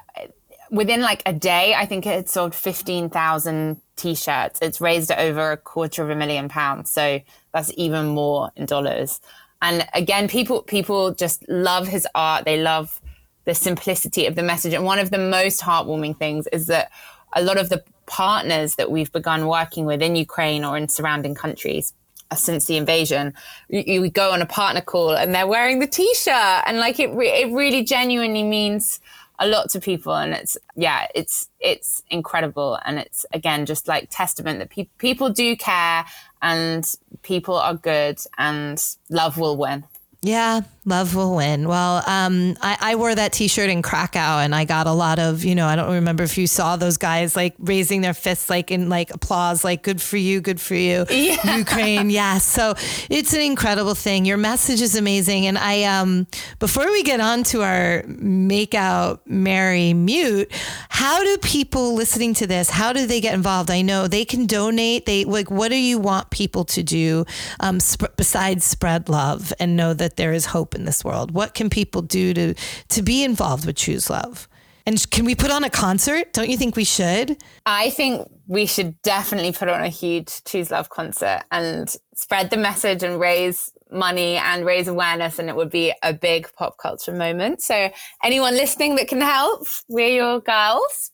within 0.70 1.00
like 1.00 1.22
a 1.26 1.32
day, 1.32 1.74
I 1.74 1.86
think 1.86 2.06
it 2.06 2.28
sold 2.28 2.54
15,000 2.54 3.80
t-shirts. 3.96 4.58
It's 4.62 4.80
raised 4.80 5.10
over 5.12 5.52
a 5.52 5.56
quarter 5.56 6.02
of 6.02 6.10
a 6.10 6.14
million 6.14 6.48
pounds. 6.48 6.90
So 6.90 7.20
that's 7.52 7.72
even 7.76 8.08
more 8.08 8.50
in 8.56 8.66
dollars. 8.66 9.20
And 9.60 9.86
again, 9.94 10.28
people, 10.28 10.62
people 10.62 11.12
just 11.14 11.46
love 11.48 11.88
his 11.88 12.06
art. 12.14 12.44
They 12.44 12.62
love 12.62 13.00
the 13.44 13.54
simplicity 13.54 14.26
of 14.26 14.36
the 14.36 14.42
message. 14.42 14.74
And 14.74 14.84
one 14.84 14.98
of 14.98 15.10
the 15.10 15.18
most 15.18 15.60
heartwarming 15.60 16.18
things 16.18 16.46
is 16.48 16.66
that 16.66 16.90
a 17.32 17.42
lot 17.42 17.58
of 17.58 17.68
the 17.68 17.82
partners 18.06 18.76
that 18.76 18.90
we've 18.90 19.12
begun 19.12 19.46
working 19.46 19.84
with 19.84 20.02
in 20.02 20.16
Ukraine 20.16 20.64
or 20.64 20.76
in 20.76 20.88
surrounding 20.88 21.34
countries 21.34 21.92
uh, 22.30 22.34
since 22.34 22.66
the 22.66 22.76
invasion, 22.76 23.34
you, 23.68 23.82
you 23.86 24.10
go 24.10 24.32
on 24.32 24.42
a 24.42 24.46
partner 24.46 24.80
call 24.80 25.16
and 25.16 25.34
they're 25.34 25.46
wearing 25.46 25.78
the 25.78 25.86
t-shirt 25.86 26.62
and 26.66 26.78
like 26.78 27.00
it, 27.00 27.10
re- 27.12 27.42
it 27.42 27.52
really 27.52 27.82
genuinely 27.82 28.42
means 28.42 29.00
a 29.38 29.46
lot 29.46 29.70
to 29.70 29.80
people 29.80 30.14
and 30.14 30.34
it's 30.34 30.56
yeah 30.74 31.06
it's 31.14 31.48
it's 31.60 32.02
incredible. 32.10 32.78
And 32.84 32.98
it's 32.98 33.24
again 33.32 33.66
just 33.66 33.88
like 33.88 34.08
testament 34.10 34.58
that 34.58 34.70
pe- 34.70 34.88
people 34.98 35.30
do 35.30 35.56
care 35.56 36.04
and 36.42 36.84
people 37.22 37.56
are 37.56 37.74
good 37.74 38.20
and 38.36 38.82
love 39.10 39.38
will 39.38 39.56
win. 39.56 39.84
Yeah, 40.22 40.62
love 40.88 41.14
will 41.14 41.36
win. 41.36 41.68
Well, 41.68 42.02
um, 42.06 42.56
I, 42.60 42.76
I, 42.80 42.94
wore 42.96 43.14
that 43.14 43.32
T-shirt 43.32 43.70
in 43.70 43.80
Krakow, 43.80 44.42
and 44.42 44.54
I 44.54 44.64
got 44.64 44.88
a 44.88 44.92
lot 44.92 45.20
of, 45.20 45.44
you 45.44 45.54
know, 45.54 45.66
I 45.66 45.76
don't 45.76 45.92
remember 45.92 46.24
if 46.24 46.36
you 46.36 46.48
saw 46.48 46.74
those 46.76 46.96
guys 46.96 47.36
like 47.36 47.54
raising 47.60 48.00
their 48.00 48.14
fists, 48.14 48.50
like 48.50 48.72
in 48.72 48.88
like 48.88 49.14
applause, 49.14 49.62
like 49.62 49.84
"Good 49.84 50.02
for 50.02 50.16
you, 50.16 50.40
good 50.40 50.60
for 50.60 50.74
you, 50.74 51.06
yeah. 51.10 51.56
Ukraine." 51.56 52.10
Yes, 52.10 52.44
so 52.44 52.74
it's 53.08 53.32
an 53.32 53.40
incredible 53.40 53.94
thing. 53.94 54.24
Your 54.24 54.36
message 54.36 54.80
is 54.80 54.96
amazing, 54.96 55.46
and 55.46 55.56
I, 55.56 55.84
um, 55.84 56.26
before 56.58 56.86
we 56.86 57.04
get 57.04 57.20
on 57.20 57.44
to 57.44 57.62
our 57.62 58.02
make 58.08 58.74
out, 58.74 59.24
marry, 59.24 59.94
mute, 59.94 60.50
how 60.88 61.22
do 61.22 61.38
people 61.38 61.94
listening 61.94 62.34
to 62.34 62.46
this? 62.48 62.70
How 62.70 62.92
do 62.92 63.06
they 63.06 63.20
get 63.20 63.34
involved? 63.34 63.70
I 63.70 63.82
know 63.82 64.08
they 64.08 64.24
can 64.24 64.46
donate. 64.46 65.06
They 65.06 65.24
like, 65.24 65.50
what 65.50 65.68
do 65.68 65.76
you 65.76 65.98
want 65.98 66.30
people 66.30 66.64
to 66.64 66.82
do 66.82 67.24
um, 67.60 67.78
sp- 67.78 68.10
besides 68.16 68.64
spread 68.64 69.08
love 69.08 69.52
and 69.60 69.76
know 69.76 69.94
that 69.94 70.08
that 70.08 70.16
there 70.16 70.32
is 70.32 70.46
hope 70.46 70.74
in 70.78 70.84
this 70.84 71.04
world? 71.04 71.32
What 71.32 71.54
can 71.54 71.68
people 71.68 72.02
do 72.02 72.32
to 72.34 72.54
to 72.88 73.02
be 73.02 73.24
involved 73.24 73.66
with 73.66 73.76
Choose 73.76 74.08
Love? 74.08 74.48
And 74.86 75.10
can 75.10 75.26
we 75.26 75.34
put 75.34 75.50
on 75.50 75.64
a 75.64 75.70
concert? 75.70 76.32
Don't 76.32 76.48
you 76.48 76.56
think 76.56 76.74
we 76.74 76.84
should? 76.84 77.36
I 77.66 77.90
think 77.90 78.26
we 78.46 78.64
should 78.64 79.00
definitely 79.02 79.52
put 79.52 79.68
on 79.68 79.82
a 79.82 79.90
huge 79.90 80.42
Choose 80.44 80.70
Love 80.70 80.88
concert 80.88 81.42
and 81.52 81.94
spread 82.14 82.48
the 82.48 82.56
message 82.56 83.02
and 83.02 83.20
raise 83.20 83.70
money 83.90 84.36
and 84.36 84.64
raise 84.64 84.88
awareness 84.88 85.38
and 85.38 85.48
it 85.48 85.56
would 85.56 85.70
be 85.70 85.92
a 86.02 86.14
big 86.14 86.50
pop 86.54 86.78
culture 86.78 87.12
moment. 87.12 87.60
So 87.62 87.90
anyone 88.24 88.54
listening 88.54 88.96
that 88.96 89.08
can 89.08 89.20
help, 89.20 89.66
we're 89.88 90.08
your 90.08 90.40
girls 90.40 91.10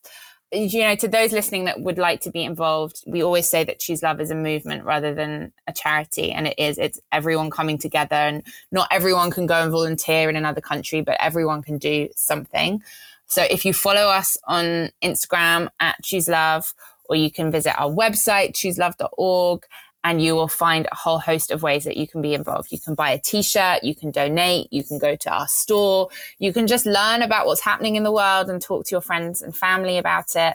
you 0.55 0.81
know, 0.81 0.95
to 0.97 1.09
those 1.09 1.33
listening 1.33 1.65
that 1.65 1.81
would 1.81 1.99
like 1.99 2.21
to 2.23 2.31
be 2.31 2.45
involved, 2.45 3.03
we 3.07 3.23
always 3.23 3.49
say 3.49 3.65
that 3.65 3.81
Choose 3.81 4.03
Love 4.03 4.21
is 4.21 4.31
a 4.31 4.35
movement 4.35 4.85
rather 4.85 5.15
than 5.15 5.53
a 5.67 5.73
charity. 5.73 6.33
And 6.33 6.47
it 6.47 6.55
is, 6.59 6.79
it's 6.79 7.01
everyone 7.13 7.51
coming 7.51 7.79
together. 7.79 8.17
And 8.17 8.43
not 8.73 8.89
everyone 8.91 9.31
can 9.31 9.47
go 9.47 9.63
and 9.63 9.71
volunteer 9.71 10.31
in 10.31 10.37
another 10.37 10.61
country, 10.61 11.01
but 11.01 11.17
everyone 11.21 11.63
can 11.63 11.79
do 11.79 12.09
something. 12.17 12.83
So 13.27 13.43
if 13.43 13.65
you 13.65 13.73
follow 13.73 14.09
us 14.09 14.37
on 14.47 14.91
Instagram 15.03 15.69
at 15.81 15.97
Choose 16.03 16.29
Love, 16.29 16.75
or 17.09 17.17
you 17.17 17.31
can 17.31 17.51
visit 17.51 17.79
our 17.79 17.91
website, 17.91 18.53
chooselove.org, 18.53 19.67
and 20.05 20.23
you 20.23 20.35
will 20.35 20.49
find 20.49 20.87
a 20.93 20.95
whole 20.95 21.19
host 21.19 21.51
of 21.51 21.63
ways 21.63 21.85
that 21.85 21.97
you 21.97 22.07
can 22.07 22.21
be 22.21 22.35
involved. 22.35 22.71
You 22.71 22.79
can 22.79 22.95
buy 22.95 23.11
a 23.11 23.19
t-shirt, 23.19 23.83
you 23.83 23.95
can 23.95 24.11
donate, 24.11 24.71
you 24.71 24.85
can 24.85 24.99
go 24.99 25.17
to 25.17 25.31
our 25.31 25.49
store, 25.49 26.11
you 26.39 26.53
can 26.53 26.67
just 26.67 26.85
learn 26.85 27.23
about 27.23 27.47
what's 27.47 27.63
happening 27.63 27.97
in 27.97 28.03
the 28.03 28.13
world 28.13 28.51
and 28.51 28.61
talk 28.61 28.85
to 28.87 28.95
your 28.95 29.01
friends 29.01 29.41
and 29.41 29.57
family 29.57 29.97
about 29.97 30.37
it. 30.37 30.55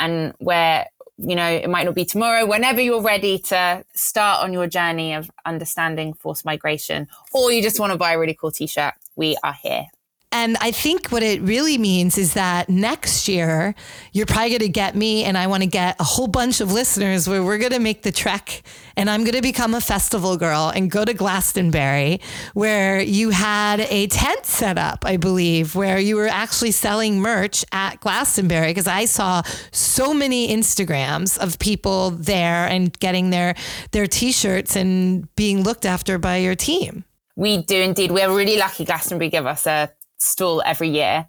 And 0.00 0.34
where, 0.38 0.86
you 1.16 1.34
know, 1.36 1.48
it 1.48 1.70
might 1.70 1.84
not 1.84 1.94
be 1.94 2.04
tomorrow, 2.04 2.44
whenever 2.44 2.80
you're 2.80 3.02
ready 3.02 3.38
to 3.38 3.84
start 3.94 4.42
on 4.42 4.52
your 4.52 4.66
journey 4.66 5.14
of 5.14 5.30
understanding 5.46 6.12
forced 6.12 6.44
migration, 6.44 7.08
or 7.32 7.52
you 7.52 7.62
just 7.62 7.80
want 7.80 7.92
to 7.92 7.98
buy 7.98 8.12
a 8.12 8.18
really 8.18 8.34
cool 8.34 8.50
t-shirt, 8.50 8.94
we 9.16 9.36
are 9.42 9.54
here. 9.54 9.86
And 10.30 10.58
I 10.60 10.72
think 10.72 11.08
what 11.08 11.22
it 11.22 11.40
really 11.40 11.78
means 11.78 12.18
is 12.18 12.34
that 12.34 12.68
next 12.68 13.28
year, 13.28 13.74
you're 14.12 14.26
probably 14.26 14.50
going 14.50 14.60
to 14.60 14.68
get 14.68 14.94
me, 14.94 15.24
and 15.24 15.38
I 15.38 15.46
want 15.46 15.62
to 15.62 15.68
get 15.68 15.96
a 15.98 16.04
whole 16.04 16.26
bunch 16.26 16.60
of 16.60 16.70
listeners 16.70 17.26
where 17.26 17.42
we're 17.42 17.56
going 17.56 17.72
to 17.72 17.78
make 17.78 18.02
the 18.02 18.12
trek, 18.12 18.62
and 18.94 19.08
I'm 19.08 19.22
going 19.22 19.36
to 19.36 19.42
become 19.42 19.74
a 19.74 19.80
festival 19.80 20.36
girl 20.36 20.70
and 20.74 20.90
go 20.90 21.06
to 21.06 21.14
Glastonbury, 21.14 22.20
where 22.52 23.00
you 23.00 23.30
had 23.30 23.80
a 23.80 24.06
tent 24.08 24.44
set 24.44 24.76
up, 24.76 25.06
I 25.06 25.16
believe, 25.16 25.74
where 25.74 25.98
you 25.98 26.16
were 26.16 26.28
actually 26.28 26.72
selling 26.72 27.20
merch 27.20 27.64
at 27.72 27.98
Glastonbury. 28.00 28.68
Because 28.68 28.86
I 28.86 29.06
saw 29.06 29.42
so 29.72 30.12
many 30.12 30.48
Instagrams 30.48 31.38
of 31.38 31.58
people 31.58 32.10
there 32.10 32.68
and 32.68 32.96
getting 33.00 33.30
their 33.30 33.54
their 33.92 34.06
t-shirts 34.06 34.76
and 34.76 35.34
being 35.36 35.62
looked 35.62 35.86
after 35.86 36.18
by 36.18 36.36
your 36.36 36.54
team. 36.54 37.04
We 37.34 37.62
do 37.62 37.80
indeed. 37.80 38.10
We're 38.10 38.34
really 38.34 38.58
lucky. 38.58 38.84
Glastonbury 38.84 39.30
give 39.30 39.46
us 39.46 39.64
a 39.66 39.92
stall 40.18 40.62
every 40.64 40.90
year, 40.90 41.26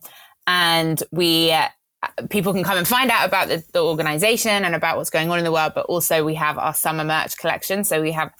and 0.47 1.01
we 1.11 1.51
uh, 1.51 1.67
people 2.29 2.53
can 2.53 2.63
come 2.63 2.77
and 2.77 2.87
find 2.87 3.11
out 3.11 3.27
about 3.27 3.47
the, 3.47 3.63
the 3.73 3.83
organization 3.83 4.65
and 4.65 4.75
about 4.75 4.97
what's 4.97 5.09
going 5.09 5.29
on 5.29 5.37
in 5.37 5.43
the 5.43 5.51
world. 5.51 5.73
But 5.75 5.85
also, 5.85 6.23
we 6.23 6.35
have 6.35 6.57
our 6.57 6.73
summer 6.73 7.03
merch 7.03 7.37
collection. 7.37 7.83
So 7.83 8.01
we 8.01 8.11
have 8.11 8.31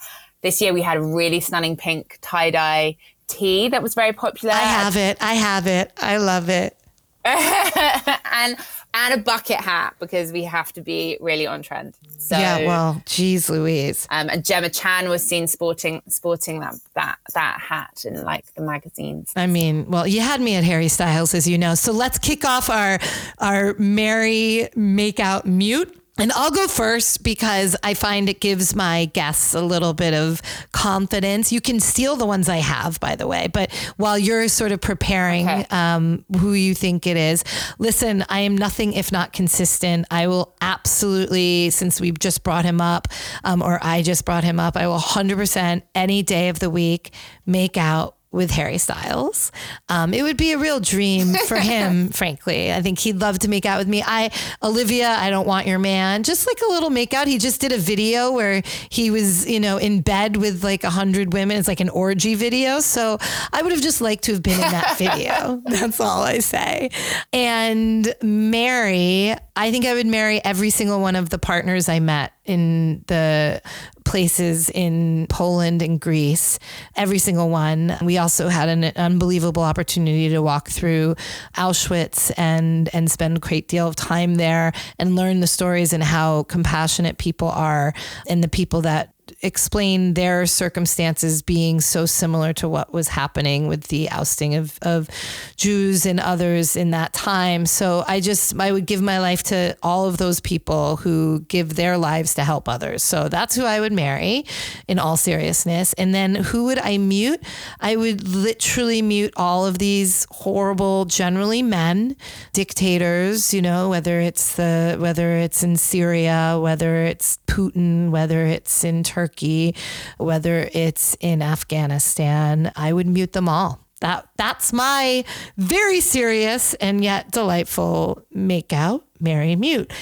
this 0.42 0.60
year 0.60 0.72
we 0.72 0.82
had 0.82 0.96
a 0.96 1.02
really 1.02 1.40
stunning 1.40 1.76
pink 1.76 2.18
tie 2.22 2.50
dye 2.50 2.96
tee 3.26 3.68
that 3.68 3.82
was 3.82 3.94
very 3.94 4.12
popular. 4.12 4.54
I 4.54 4.58
have 4.58 4.96
it. 4.96 5.18
I 5.20 5.34
have 5.34 5.66
it. 5.66 5.92
I 5.96 6.16
love 6.18 6.48
it. 6.48 6.76
and 7.24 8.56
and 8.94 9.14
a 9.14 9.18
bucket 9.22 9.60
hat 9.60 9.94
because 10.00 10.32
we 10.32 10.44
have 10.44 10.72
to 10.72 10.80
be 10.80 11.16
really 11.20 11.46
on 11.46 11.62
trend. 11.62 11.94
So 12.18 12.36
yeah, 12.36 12.66
well, 12.66 13.02
geez, 13.06 13.48
Louise. 13.48 14.06
Um, 14.10 14.28
and 14.28 14.44
Gemma 14.44 14.70
Chan 14.70 15.08
was 15.08 15.22
seen 15.22 15.46
sporting 15.46 16.02
sporting 16.08 16.60
that 16.60 16.74
that 16.94 17.18
that 17.34 17.60
hat 17.60 18.04
in 18.04 18.22
like 18.22 18.52
the 18.54 18.62
magazines. 18.62 19.32
I 19.36 19.46
mean, 19.46 19.90
well, 19.90 20.06
you 20.06 20.20
had 20.20 20.40
me 20.40 20.54
at 20.54 20.64
Harry 20.64 20.88
Styles, 20.88 21.34
as 21.34 21.48
you 21.48 21.58
know. 21.58 21.74
So 21.74 21.92
let's 21.92 22.18
kick 22.18 22.44
off 22.44 22.68
our 22.68 22.98
our 23.38 23.74
merry 23.78 24.68
make 24.74 25.20
out 25.20 25.46
mute 25.46 25.99
and 26.20 26.30
I'll 26.32 26.50
go 26.50 26.68
first 26.68 27.22
because 27.22 27.74
I 27.82 27.94
find 27.94 28.28
it 28.28 28.40
gives 28.40 28.76
my 28.76 29.06
guests 29.06 29.54
a 29.54 29.62
little 29.62 29.94
bit 29.94 30.12
of 30.12 30.42
confidence. 30.72 31.50
You 31.50 31.60
can 31.60 31.80
steal 31.80 32.16
the 32.16 32.26
ones 32.26 32.48
I 32.48 32.58
have, 32.58 33.00
by 33.00 33.16
the 33.16 33.26
way, 33.26 33.48
but 33.52 33.72
while 33.96 34.18
you're 34.18 34.48
sort 34.48 34.72
of 34.72 34.80
preparing 34.80 35.48
okay. 35.48 35.66
um, 35.70 36.24
who 36.38 36.52
you 36.52 36.74
think 36.74 37.06
it 37.06 37.16
is, 37.16 37.42
listen, 37.78 38.24
I 38.28 38.40
am 38.40 38.56
nothing 38.56 38.92
if 38.92 39.10
not 39.10 39.32
consistent. 39.32 40.06
I 40.10 40.26
will 40.26 40.54
absolutely, 40.60 41.70
since 41.70 42.00
we've 42.00 42.18
just 42.18 42.42
brought 42.42 42.64
him 42.64 42.80
up, 42.80 43.08
um, 43.44 43.62
or 43.62 43.78
I 43.82 44.02
just 44.02 44.24
brought 44.26 44.44
him 44.44 44.60
up, 44.60 44.76
I 44.76 44.86
will 44.86 44.98
100% 44.98 45.82
any 45.94 46.22
day 46.22 46.50
of 46.50 46.58
the 46.58 46.68
week 46.68 47.14
make 47.46 47.76
out 47.76 48.16
with 48.32 48.52
Harry 48.52 48.78
Styles. 48.78 49.50
Um, 49.88 50.14
it 50.14 50.22
would 50.22 50.36
be 50.36 50.52
a 50.52 50.58
real 50.58 50.78
dream 50.78 51.34
for 51.34 51.56
him, 51.58 52.10
frankly. 52.10 52.72
I 52.72 52.80
think 52.80 52.98
he'd 53.00 53.16
love 53.16 53.40
to 53.40 53.48
make 53.48 53.66
out 53.66 53.78
with 53.78 53.88
me. 53.88 54.02
I, 54.06 54.30
Olivia, 54.62 55.08
I 55.10 55.30
don't 55.30 55.46
want 55.46 55.66
your 55.66 55.78
man. 55.78 56.22
Just 56.22 56.46
like 56.46 56.60
a 56.60 56.72
little 56.72 56.90
makeout. 56.90 57.26
He 57.26 57.38
just 57.38 57.60
did 57.60 57.72
a 57.72 57.78
video 57.78 58.30
where 58.30 58.62
he 58.88 59.10
was, 59.10 59.48
you 59.48 59.58
know, 59.58 59.78
in 59.78 60.00
bed 60.00 60.36
with 60.36 60.62
like 60.62 60.84
a 60.84 60.90
hundred 60.90 61.32
women. 61.32 61.56
It's 61.56 61.68
like 61.68 61.80
an 61.80 61.88
orgy 61.88 62.34
video. 62.34 62.80
So 62.80 63.18
I 63.52 63.62
would 63.62 63.72
have 63.72 63.82
just 63.82 64.00
liked 64.00 64.24
to 64.24 64.32
have 64.32 64.42
been 64.42 64.54
in 64.54 64.60
that 64.60 64.96
video. 64.98 65.60
That's 65.64 66.00
all 66.00 66.22
I 66.22 66.38
say. 66.38 66.90
And 67.32 68.14
marry, 68.22 69.34
I 69.56 69.70
think 69.70 69.86
I 69.86 69.94
would 69.94 70.06
marry 70.06 70.42
every 70.44 70.70
single 70.70 71.00
one 71.00 71.16
of 71.16 71.30
the 71.30 71.38
partners 71.38 71.88
I 71.88 71.98
met 71.98 72.32
in 72.50 73.04
the 73.06 73.62
places 74.04 74.70
in 74.70 75.28
Poland 75.28 75.82
and 75.82 76.00
Greece, 76.00 76.58
every 76.96 77.18
single 77.18 77.48
one. 77.48 77.96
We 78.02 78.18
also 78.18 78.48
had 78.48 78.68
an 78.68 78.84
unbelievable 78.96 79.62
opportunity 79.62 80.28
to 80.30 80.40
walk 80.42 80.68
through 80.68 81.14
Auschwitz 81.56 82.32
and 82.36 82.90
and 82.92 83.08
spend 83.08 83.36
a 83.36 83.40
great 83.40 83.68
deal 83.68 83.86
of 83.86 83.94
time 83.94 84.34
there 84.34 84.72
and 84.98 85.14
learn 85.14 85.38
the 85.38 85.46
stories 85.46 85.92
and 85.92 86.02
how 86.02 86.42
compassionate 86.44 87.18
people 87.18 87.48
are 87.48 87.94
and 88.28 88.42
the 88.42 88.48
people 88.48 88.80
that 88.82 89.14
explain 89.42 90.14
their 90.14 90.44
circumstances 90.44 91.40
being 91.40 91.80
so 91.80 92.04
similar 92.04 92.52
to 92.52 92.68
what 92.68 92.92
was 92.92 93.08
happening 93.08 93.68
with 93.68 93.84
the 93.84 94.10
ousting 94.10 94.54
of, 94.54 94.78
of 94.82 95.08
Jews 95.56 96.04
and 96.04 96.20
others 96.20 96.76
in 96.76 96.90
that 96.90 97.14
time. 97.14 97.64
So 97.64 98.04
I 98.06 98.20
just, 98.20 98.58
I 98.60 98.70
would 98.70 98.84
give 98.84 99.00
my 99.00 99.18
life 99.18 99.42
to 99.44 99.76
all 99.82 100.06
of 100.06 100.18
those 100.18 100.40
people 100.40 100.96
who 100.96 101.40
give 101.48 101.74
their 101.74 101.96
lives 101.96 102.34
to 102.34 102.44
help 102.44 102.68
others. 102.68 103.02
So 103.02 103.28
that's 103.28 103.54
who 103.54 103.64
I 103.64 103.80
would 103.80 103.92
marry 103.92 104.44
in 104.86 104.98
all 104.98 105.16
seriousness. 105.16 105.94
And 105.94 106.14
then 106.14 106.34
who 106.34 106.66
would 106.66 106.78
I 106.78 106.98
mute? 106.98 107.40
I 107.80 107.96
would 107.96 108.28
literally 108.28 109.00
mute 109.00 109.32
all 109.36 109.66
of 109.66 109.78
these 109.78 110.26
horrible, 110.30 111.06
generally 111.06 111.62
men, 111.62 112.16
dictators, 112.52 113.54
you 113.54 113.62
know, 113.62 113.88
whether 113.88 114.20
it's 114.20 114.56
the, 114.56 114.98
whether 115.00 115.32
it's 115.38 115.62
in 115.62 115.76
Syria, 115.76 116.58
whether 116.60 117.04
it's 117.04 117.38
Putin, 117.46 118.10
whether 118.10 118.44
it's 118.44 118.84
in 118.84 119.02
Turkey 119.02 119.29
Turkey, 119.30 119.74
whether 120.18 120.68
it's 120.72 121.16
in 121.20 121.42
Afghanistan, 121.42 122.72
I 122.76 122.92
would 122.92 123.06
mute 123.06 123.32
them 123.32 123.48
all. 123.48 123.86
That 124.00 124.28
that's 124.36 124.72
my 124.72 125.24
very 125.56 126.00
serious 126.00 126.74
and 126.74 127.04
yet 127.04 127.30
delightful 127.30 128.22
make 128.32 128.72
out, 128.72 129.04
marry, 129.20 129.56
mute. 129.56 129.92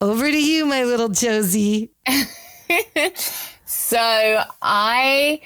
Over 0.00 0.30
to 0.30 0.42
you, 0.42 0.64
my 0.64 0.84
little 0.84 1.08
Josie. 1.08 1.90
so 3.66 4.42
I 4.62 5.40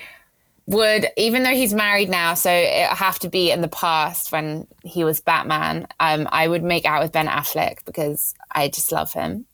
would, 0.66 1.07
even 1.16 1.43
though 1.43 1.55
he's 1.55 1.72
married 1.72 2.11
now, 2.11 2.34
so 2.34 2.51
it 2.51 2.86
have 2.88 3.18
to 3.20 3.30
be 3.30 3.51
in 3.51 3.62
the 3.62 3.68
past 3.68 4.30
when 4.30 4.66
he 4.84 5.05
was 5.05 5.20
Batman. 5.20 5.86
Um, 5.99 6.28
I 6.30 6.47
would 6.49 6.62
make 6.62 6.84
out 6.84 7.03
with 7.03 7.12
Ben 7.12 7.26
Affleck 7.26 7.78
because 7.86 8.34
I 8.55 8.68
just 8.68 8.93
love 8.93 9.12
him. 9.14 9.47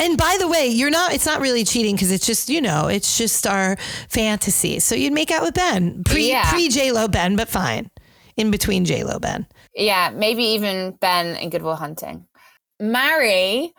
And 0.00 0.16
by 0.16 0.36
the 0.38 0.46
way, 0.46 0.68
you're 0.68 0.90
not, 0.90 1.12
it's 1.12 1.26
not 1.26 1.40
really 1.40 1.64
cheating 1.64 1.96
because 1.96 2.12
it's 2.12 2.26
just, 2.26 2.48
you 2.48 2.60
know, 2.60 2.86
it's 2.86 3.18
just 3.18 3.46
our 3.46 3.76
fantasy. 4.08 4.78
So 4.78 4.94
you'd 4.94 5.12
make 5.12 5.30
out 5.30 5.42
with 5.42 5.54
Ben, 5.54 6.04
pre, 6.04 6.28
yeah. 6.28 6.50
pre 6.50 6.68
J-Lo 6.68 7.08
Ben, 7.08 7.34
but 7.36 7.48
fine. 7.48 7.90
In 8.36 8.52
between 8.52 8.84
J-Lo 8.84 9.18
Ben. 9.18 9.46
Yeah, 9.74 10.10
maybe 10.14 10.44
even 10.44 10.92
Ben 11.00 11.34
in 11.36 11.50
Good 11.50 11.62
Will 11.62 11.74
Hunting. 11.74 12.26
Marry, 12.78 13.74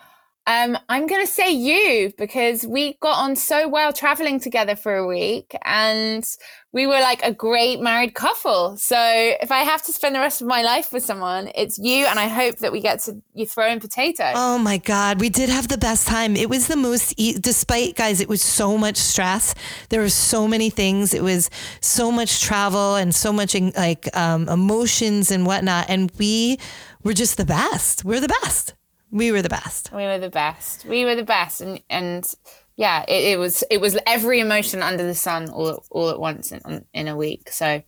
um, 0.45 0.77
I'm 0.89 1.07
going 1.07 1.25
to 1.25 1.31
say 1.31 1.51
you 1.51 2.11
because 2.17 2.65
we 2.65 2.97
got 3.01 3.17
on 3.23 3.35
so 3.35 3.69
well 3.69 3.93
traveling 3.93 4.39
together 4.39 4.75
for 4.75 4.95
a 4.95 5.07
week 5.07 5.55
and 5.63 6.25
we 6.71 6.85
were 6.85 6.99
like 6.99 7.23
a 7.23 7.33
great 7.33 7.81
married 7.81 8.13
couple. 8.13 8.77
So 8.77 8.95
if 8.97 9.51
I 9.51 9.59
have 9.59 9.81
to 9.83 9.93
spend 9.93 10.13
the 10.13 10.19
rest 10.19 10.41
of 10.41 10.47
my 10.47 10.61
life 10.61 10.93
with 10.93 11.03
someone, 11.03 11.51
it's 11.55 11.79
you. 11.79 12.05
And 12.05 12.19
I 12.19 12.27
hope 12.27 12.57
that 12.57 12.71
we 12.71 12.79
get 12.79 12.99
to 13.01 13.21
you 13.33 13.47
throw 13.47 13.67
in 13.67 13.79
potato. 13.79 14.31
Oh 14.35 14.59
my 14.59 14.77
God. 14.77 15.19
We 15.19 15.29
did 15.29 15.49
have 15.49 15.67
the 15.67 15.79
best 15.79 16.07
time. 16.07 16.35
It 16.35 16.47
was 16.47 16.67
the 16.67 16.75
most, 16.75 17.15
despite 17.41 17.95
guys, 17.95 18.21
it 18.21 18.29
was 18.29 18.43
so 18.43 18.77
much 18.77 18.97
stress. 18.97 19.55
There 19.89 20.01
were 20.01 20.09
so 20.09 20.47
many 20.47 20.69
things. 20.69 21.15
It 21.15 21.23
was 21.23 21.49
so 21.81 22.11
much 22.11 22.41
travel 22.41 22.95
and 22.95 23.15
so 23.15 23.33
much 23.33 23.55
like 23.55 24.15
um, 24.15 24.47
emotions 24.47 25.31
and 25.31 25.47
whatnot. 25.47 25.89
And 25.89 26.11
we 26.19 26.59
were 27.03 27.13
just 27.13 27.37
the 27.37 27.45
best. 27.45 28.05
We're 28.05 28.21
the 28.21 28.35
best. 28.43 28.75
We 29.09 29.31
were 29.31 29.41
the 29.41 29.49
best. 29.49 29.91
We 29.91 30.03
were 30.03 30.19
the 30.19 30.29
best. 30.29 30.85
We 30.85 31.03
were 31.03 31.15
the 31.15 31.23
best. 31.23 31.61
And, 31.61 31.81
and, 31.89 32.31
yeah, 32.79 33.03
it, 33.09 33.33
it, 33.33 33.37
was 33.37 33.61
it 33.69 33.81
was 33.81 33.97
every 34.07 34.39
emotion 34.39 34.81
under 34.81 35.05
the 35.05 35.13
sun 35.13 35.49
all 35.49 35.83
all 35.91 36.11
at 36.11 36.19
once 36.19 36.53
in, 36.53 36.85
in 36.93 37.09
a 37.09 37.17
week. 37.17 37.49
So, 37.51 37.83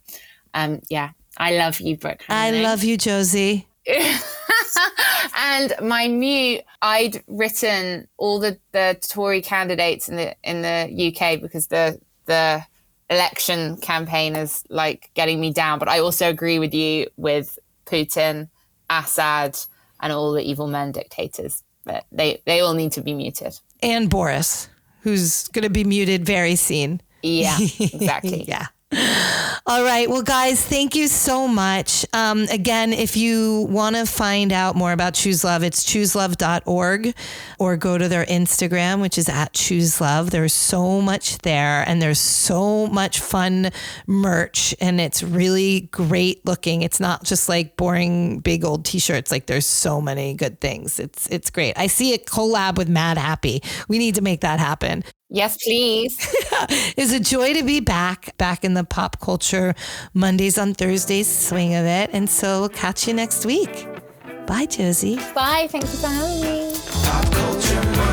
um, 0.54 0.82
yeah, 0.90 1.12
I 1.38 1.54
love 1.54 1.80
you, 1.80 1.96
Brooke. 1.96 2.26
I 2.28 2.52
love 2.52 2.84
you, 2.84 2.98
Josie. 2.98 3.70
and 5.38 5.74
my 5.82 6.10
mute, 6.10 6.64
I'd 6.82 7.24
written 7.28 8.10
all 8.18 8.42
the, 8.42 8.60
the 8.74 8.98
Tory 9.02 9.42
candidates 9.42 10.10
in 10.10 10.18
the 10.18 10.36
in 10.44 10.62
the 10.62 11.08
UK 11.08 11.40
because 11.40 11.68
the 11.68 11.98
the 12.26 12.62
election 13.10 13.78
campaign 13.78 14.36
is 14.36 14.66
like 14.70 15.10
getting 15.14 15.40
me 15.40 15.54
down. 15.54 15.80
But 15.80 15.88
I 15.88 16.00
also 16.00 16.28
agree 16.28 16.60
with 16.60 16.74
you 16.74 17.08
with 17.16 17.58
Putin, 17.86 18.50
Assad, 18.90 19.58
and 20.02 20.12
all 20.12 20.34
the 20.34 20.44
evil 20.44 20.68
men 20.68 20.92
dictators. 20.92 21.64
But 21.86 22.04
they 22.12 22.42
they 22.46 22.60
all 22.60 22.74
need 22.74 22.92
to 22.92 23.02
be 23.02 23.14
muted. 23.14 23.58
And 23.82 24.10
Boris 24.10 24.68
who's 25.02 25.48
going 25.50 25.64
to 25.64 25.70
be 25.70 25.84
muted 25.84 26.26
very 26.26 26.56
soon. 26.56 27.02
Yeah, 27.24 27.58
exactly. 27.80 28.44
yeah. 28.48 28.68
All 28.94 29.84
right. 29.84 30.10
Well, 30.10 30.22
guys, 30.22 30.62
thank 30.62 30.96
you 30.96 31.08
so 31.08 31.48
much. 31.48 32.06
Um, 32.12 32.44
again, 32.52 32.92
if 32.92 33.16
you 33.16 33.68
want 33.70 33.96
to 33.96 34.06
find 34.06 34.52
out 34.52 34.76
more 34.76 34.92
about 34.92 35.14
Choose 35.14 35.46
Love, 35.46 35.64
it's 35.64 35.86
chooselove.org 35.86 37.16
or 37.58 37.78
go 37.78 37.98
to 37.98 38.10
their 38.10 38.26
Instagram, 38.26 39.00
which 39.00 39.18
is 39.18 39.30
at 39.30 39.54
Choose 39.54 40.02
Love. 40.02 40.32
There's 40.32 40.54
so 40.54 41.00
much 41.00 41.38
there 41.38 41.88
and 41.88 42.02
there's 42.02 42.20
so 42.20 42.88
much 42.88 43.22
fun 43.22 43.72
merch 44.08 44.76
and 44.82 45.00
it's 45.00 45.24
really 45.24 45.82
great 45.92 46.46
looking. 46.46 46.82
It's 46.82 47.00
not 47.00 47.24
just 47.24 47.48
like 47.48 47.78
boring 47.78 48.40
big 48.40 48.66
old 48.66 48.84
t-shirts. 48.84 49.32
Like 49.32 49.46
there's 49.46 49.68
so 49.68 50.02
many 50.02 50.34
good 50.34 50.60
things. 50.60 51.00
It's, 51.00 51.28
it's 51.28 51.50
great. 51.50 51.78
I 51.78 51.88
see 51.88 52.14
a 52.14 52.18
collab 52.18 52.78
with 52.78 52.90
Madhappy. 52.90 53.62
We 53.88 54.00
need 54.00 54.16
to 54.16 54.22
make 54.22 54.42
that 54.42 54.60
happen. 54.60 55.06
Yes, 55.34 55.58
please. 55.64 56.18
it's 56.98 57.14
a 57.14 57.20
joy 57.20 57.54
to 57.54 57.64
be 57.64 57.80
back, 57.80 58.36
back 58.38 58.66
in 58.66 58.74
the 58.74 58.84
pop 58.84 59.22
culture 59.22 59.74
Mondays 60.14 60.58
on 60.58 60.74
Thursdays 60.74 61.28
swing 61.28 61.74
of 61.74 61.86
it. 61.86 62.10
And 62.12 62.30
so 62.30 62.60
we'll 62.60 62.70
catch 62.70 63.08
you 63.08 63.14
next 63.14 63.46
week. 63.46 63.88
Bye, 64.46 64.66
Josie. 64.66 65.16
Bye. 65.34 65.68
Thank 65.72 65.86
you 65.86 65.90
for 65.90 66.08
having 66.08 66.42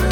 me. 0.03 0.08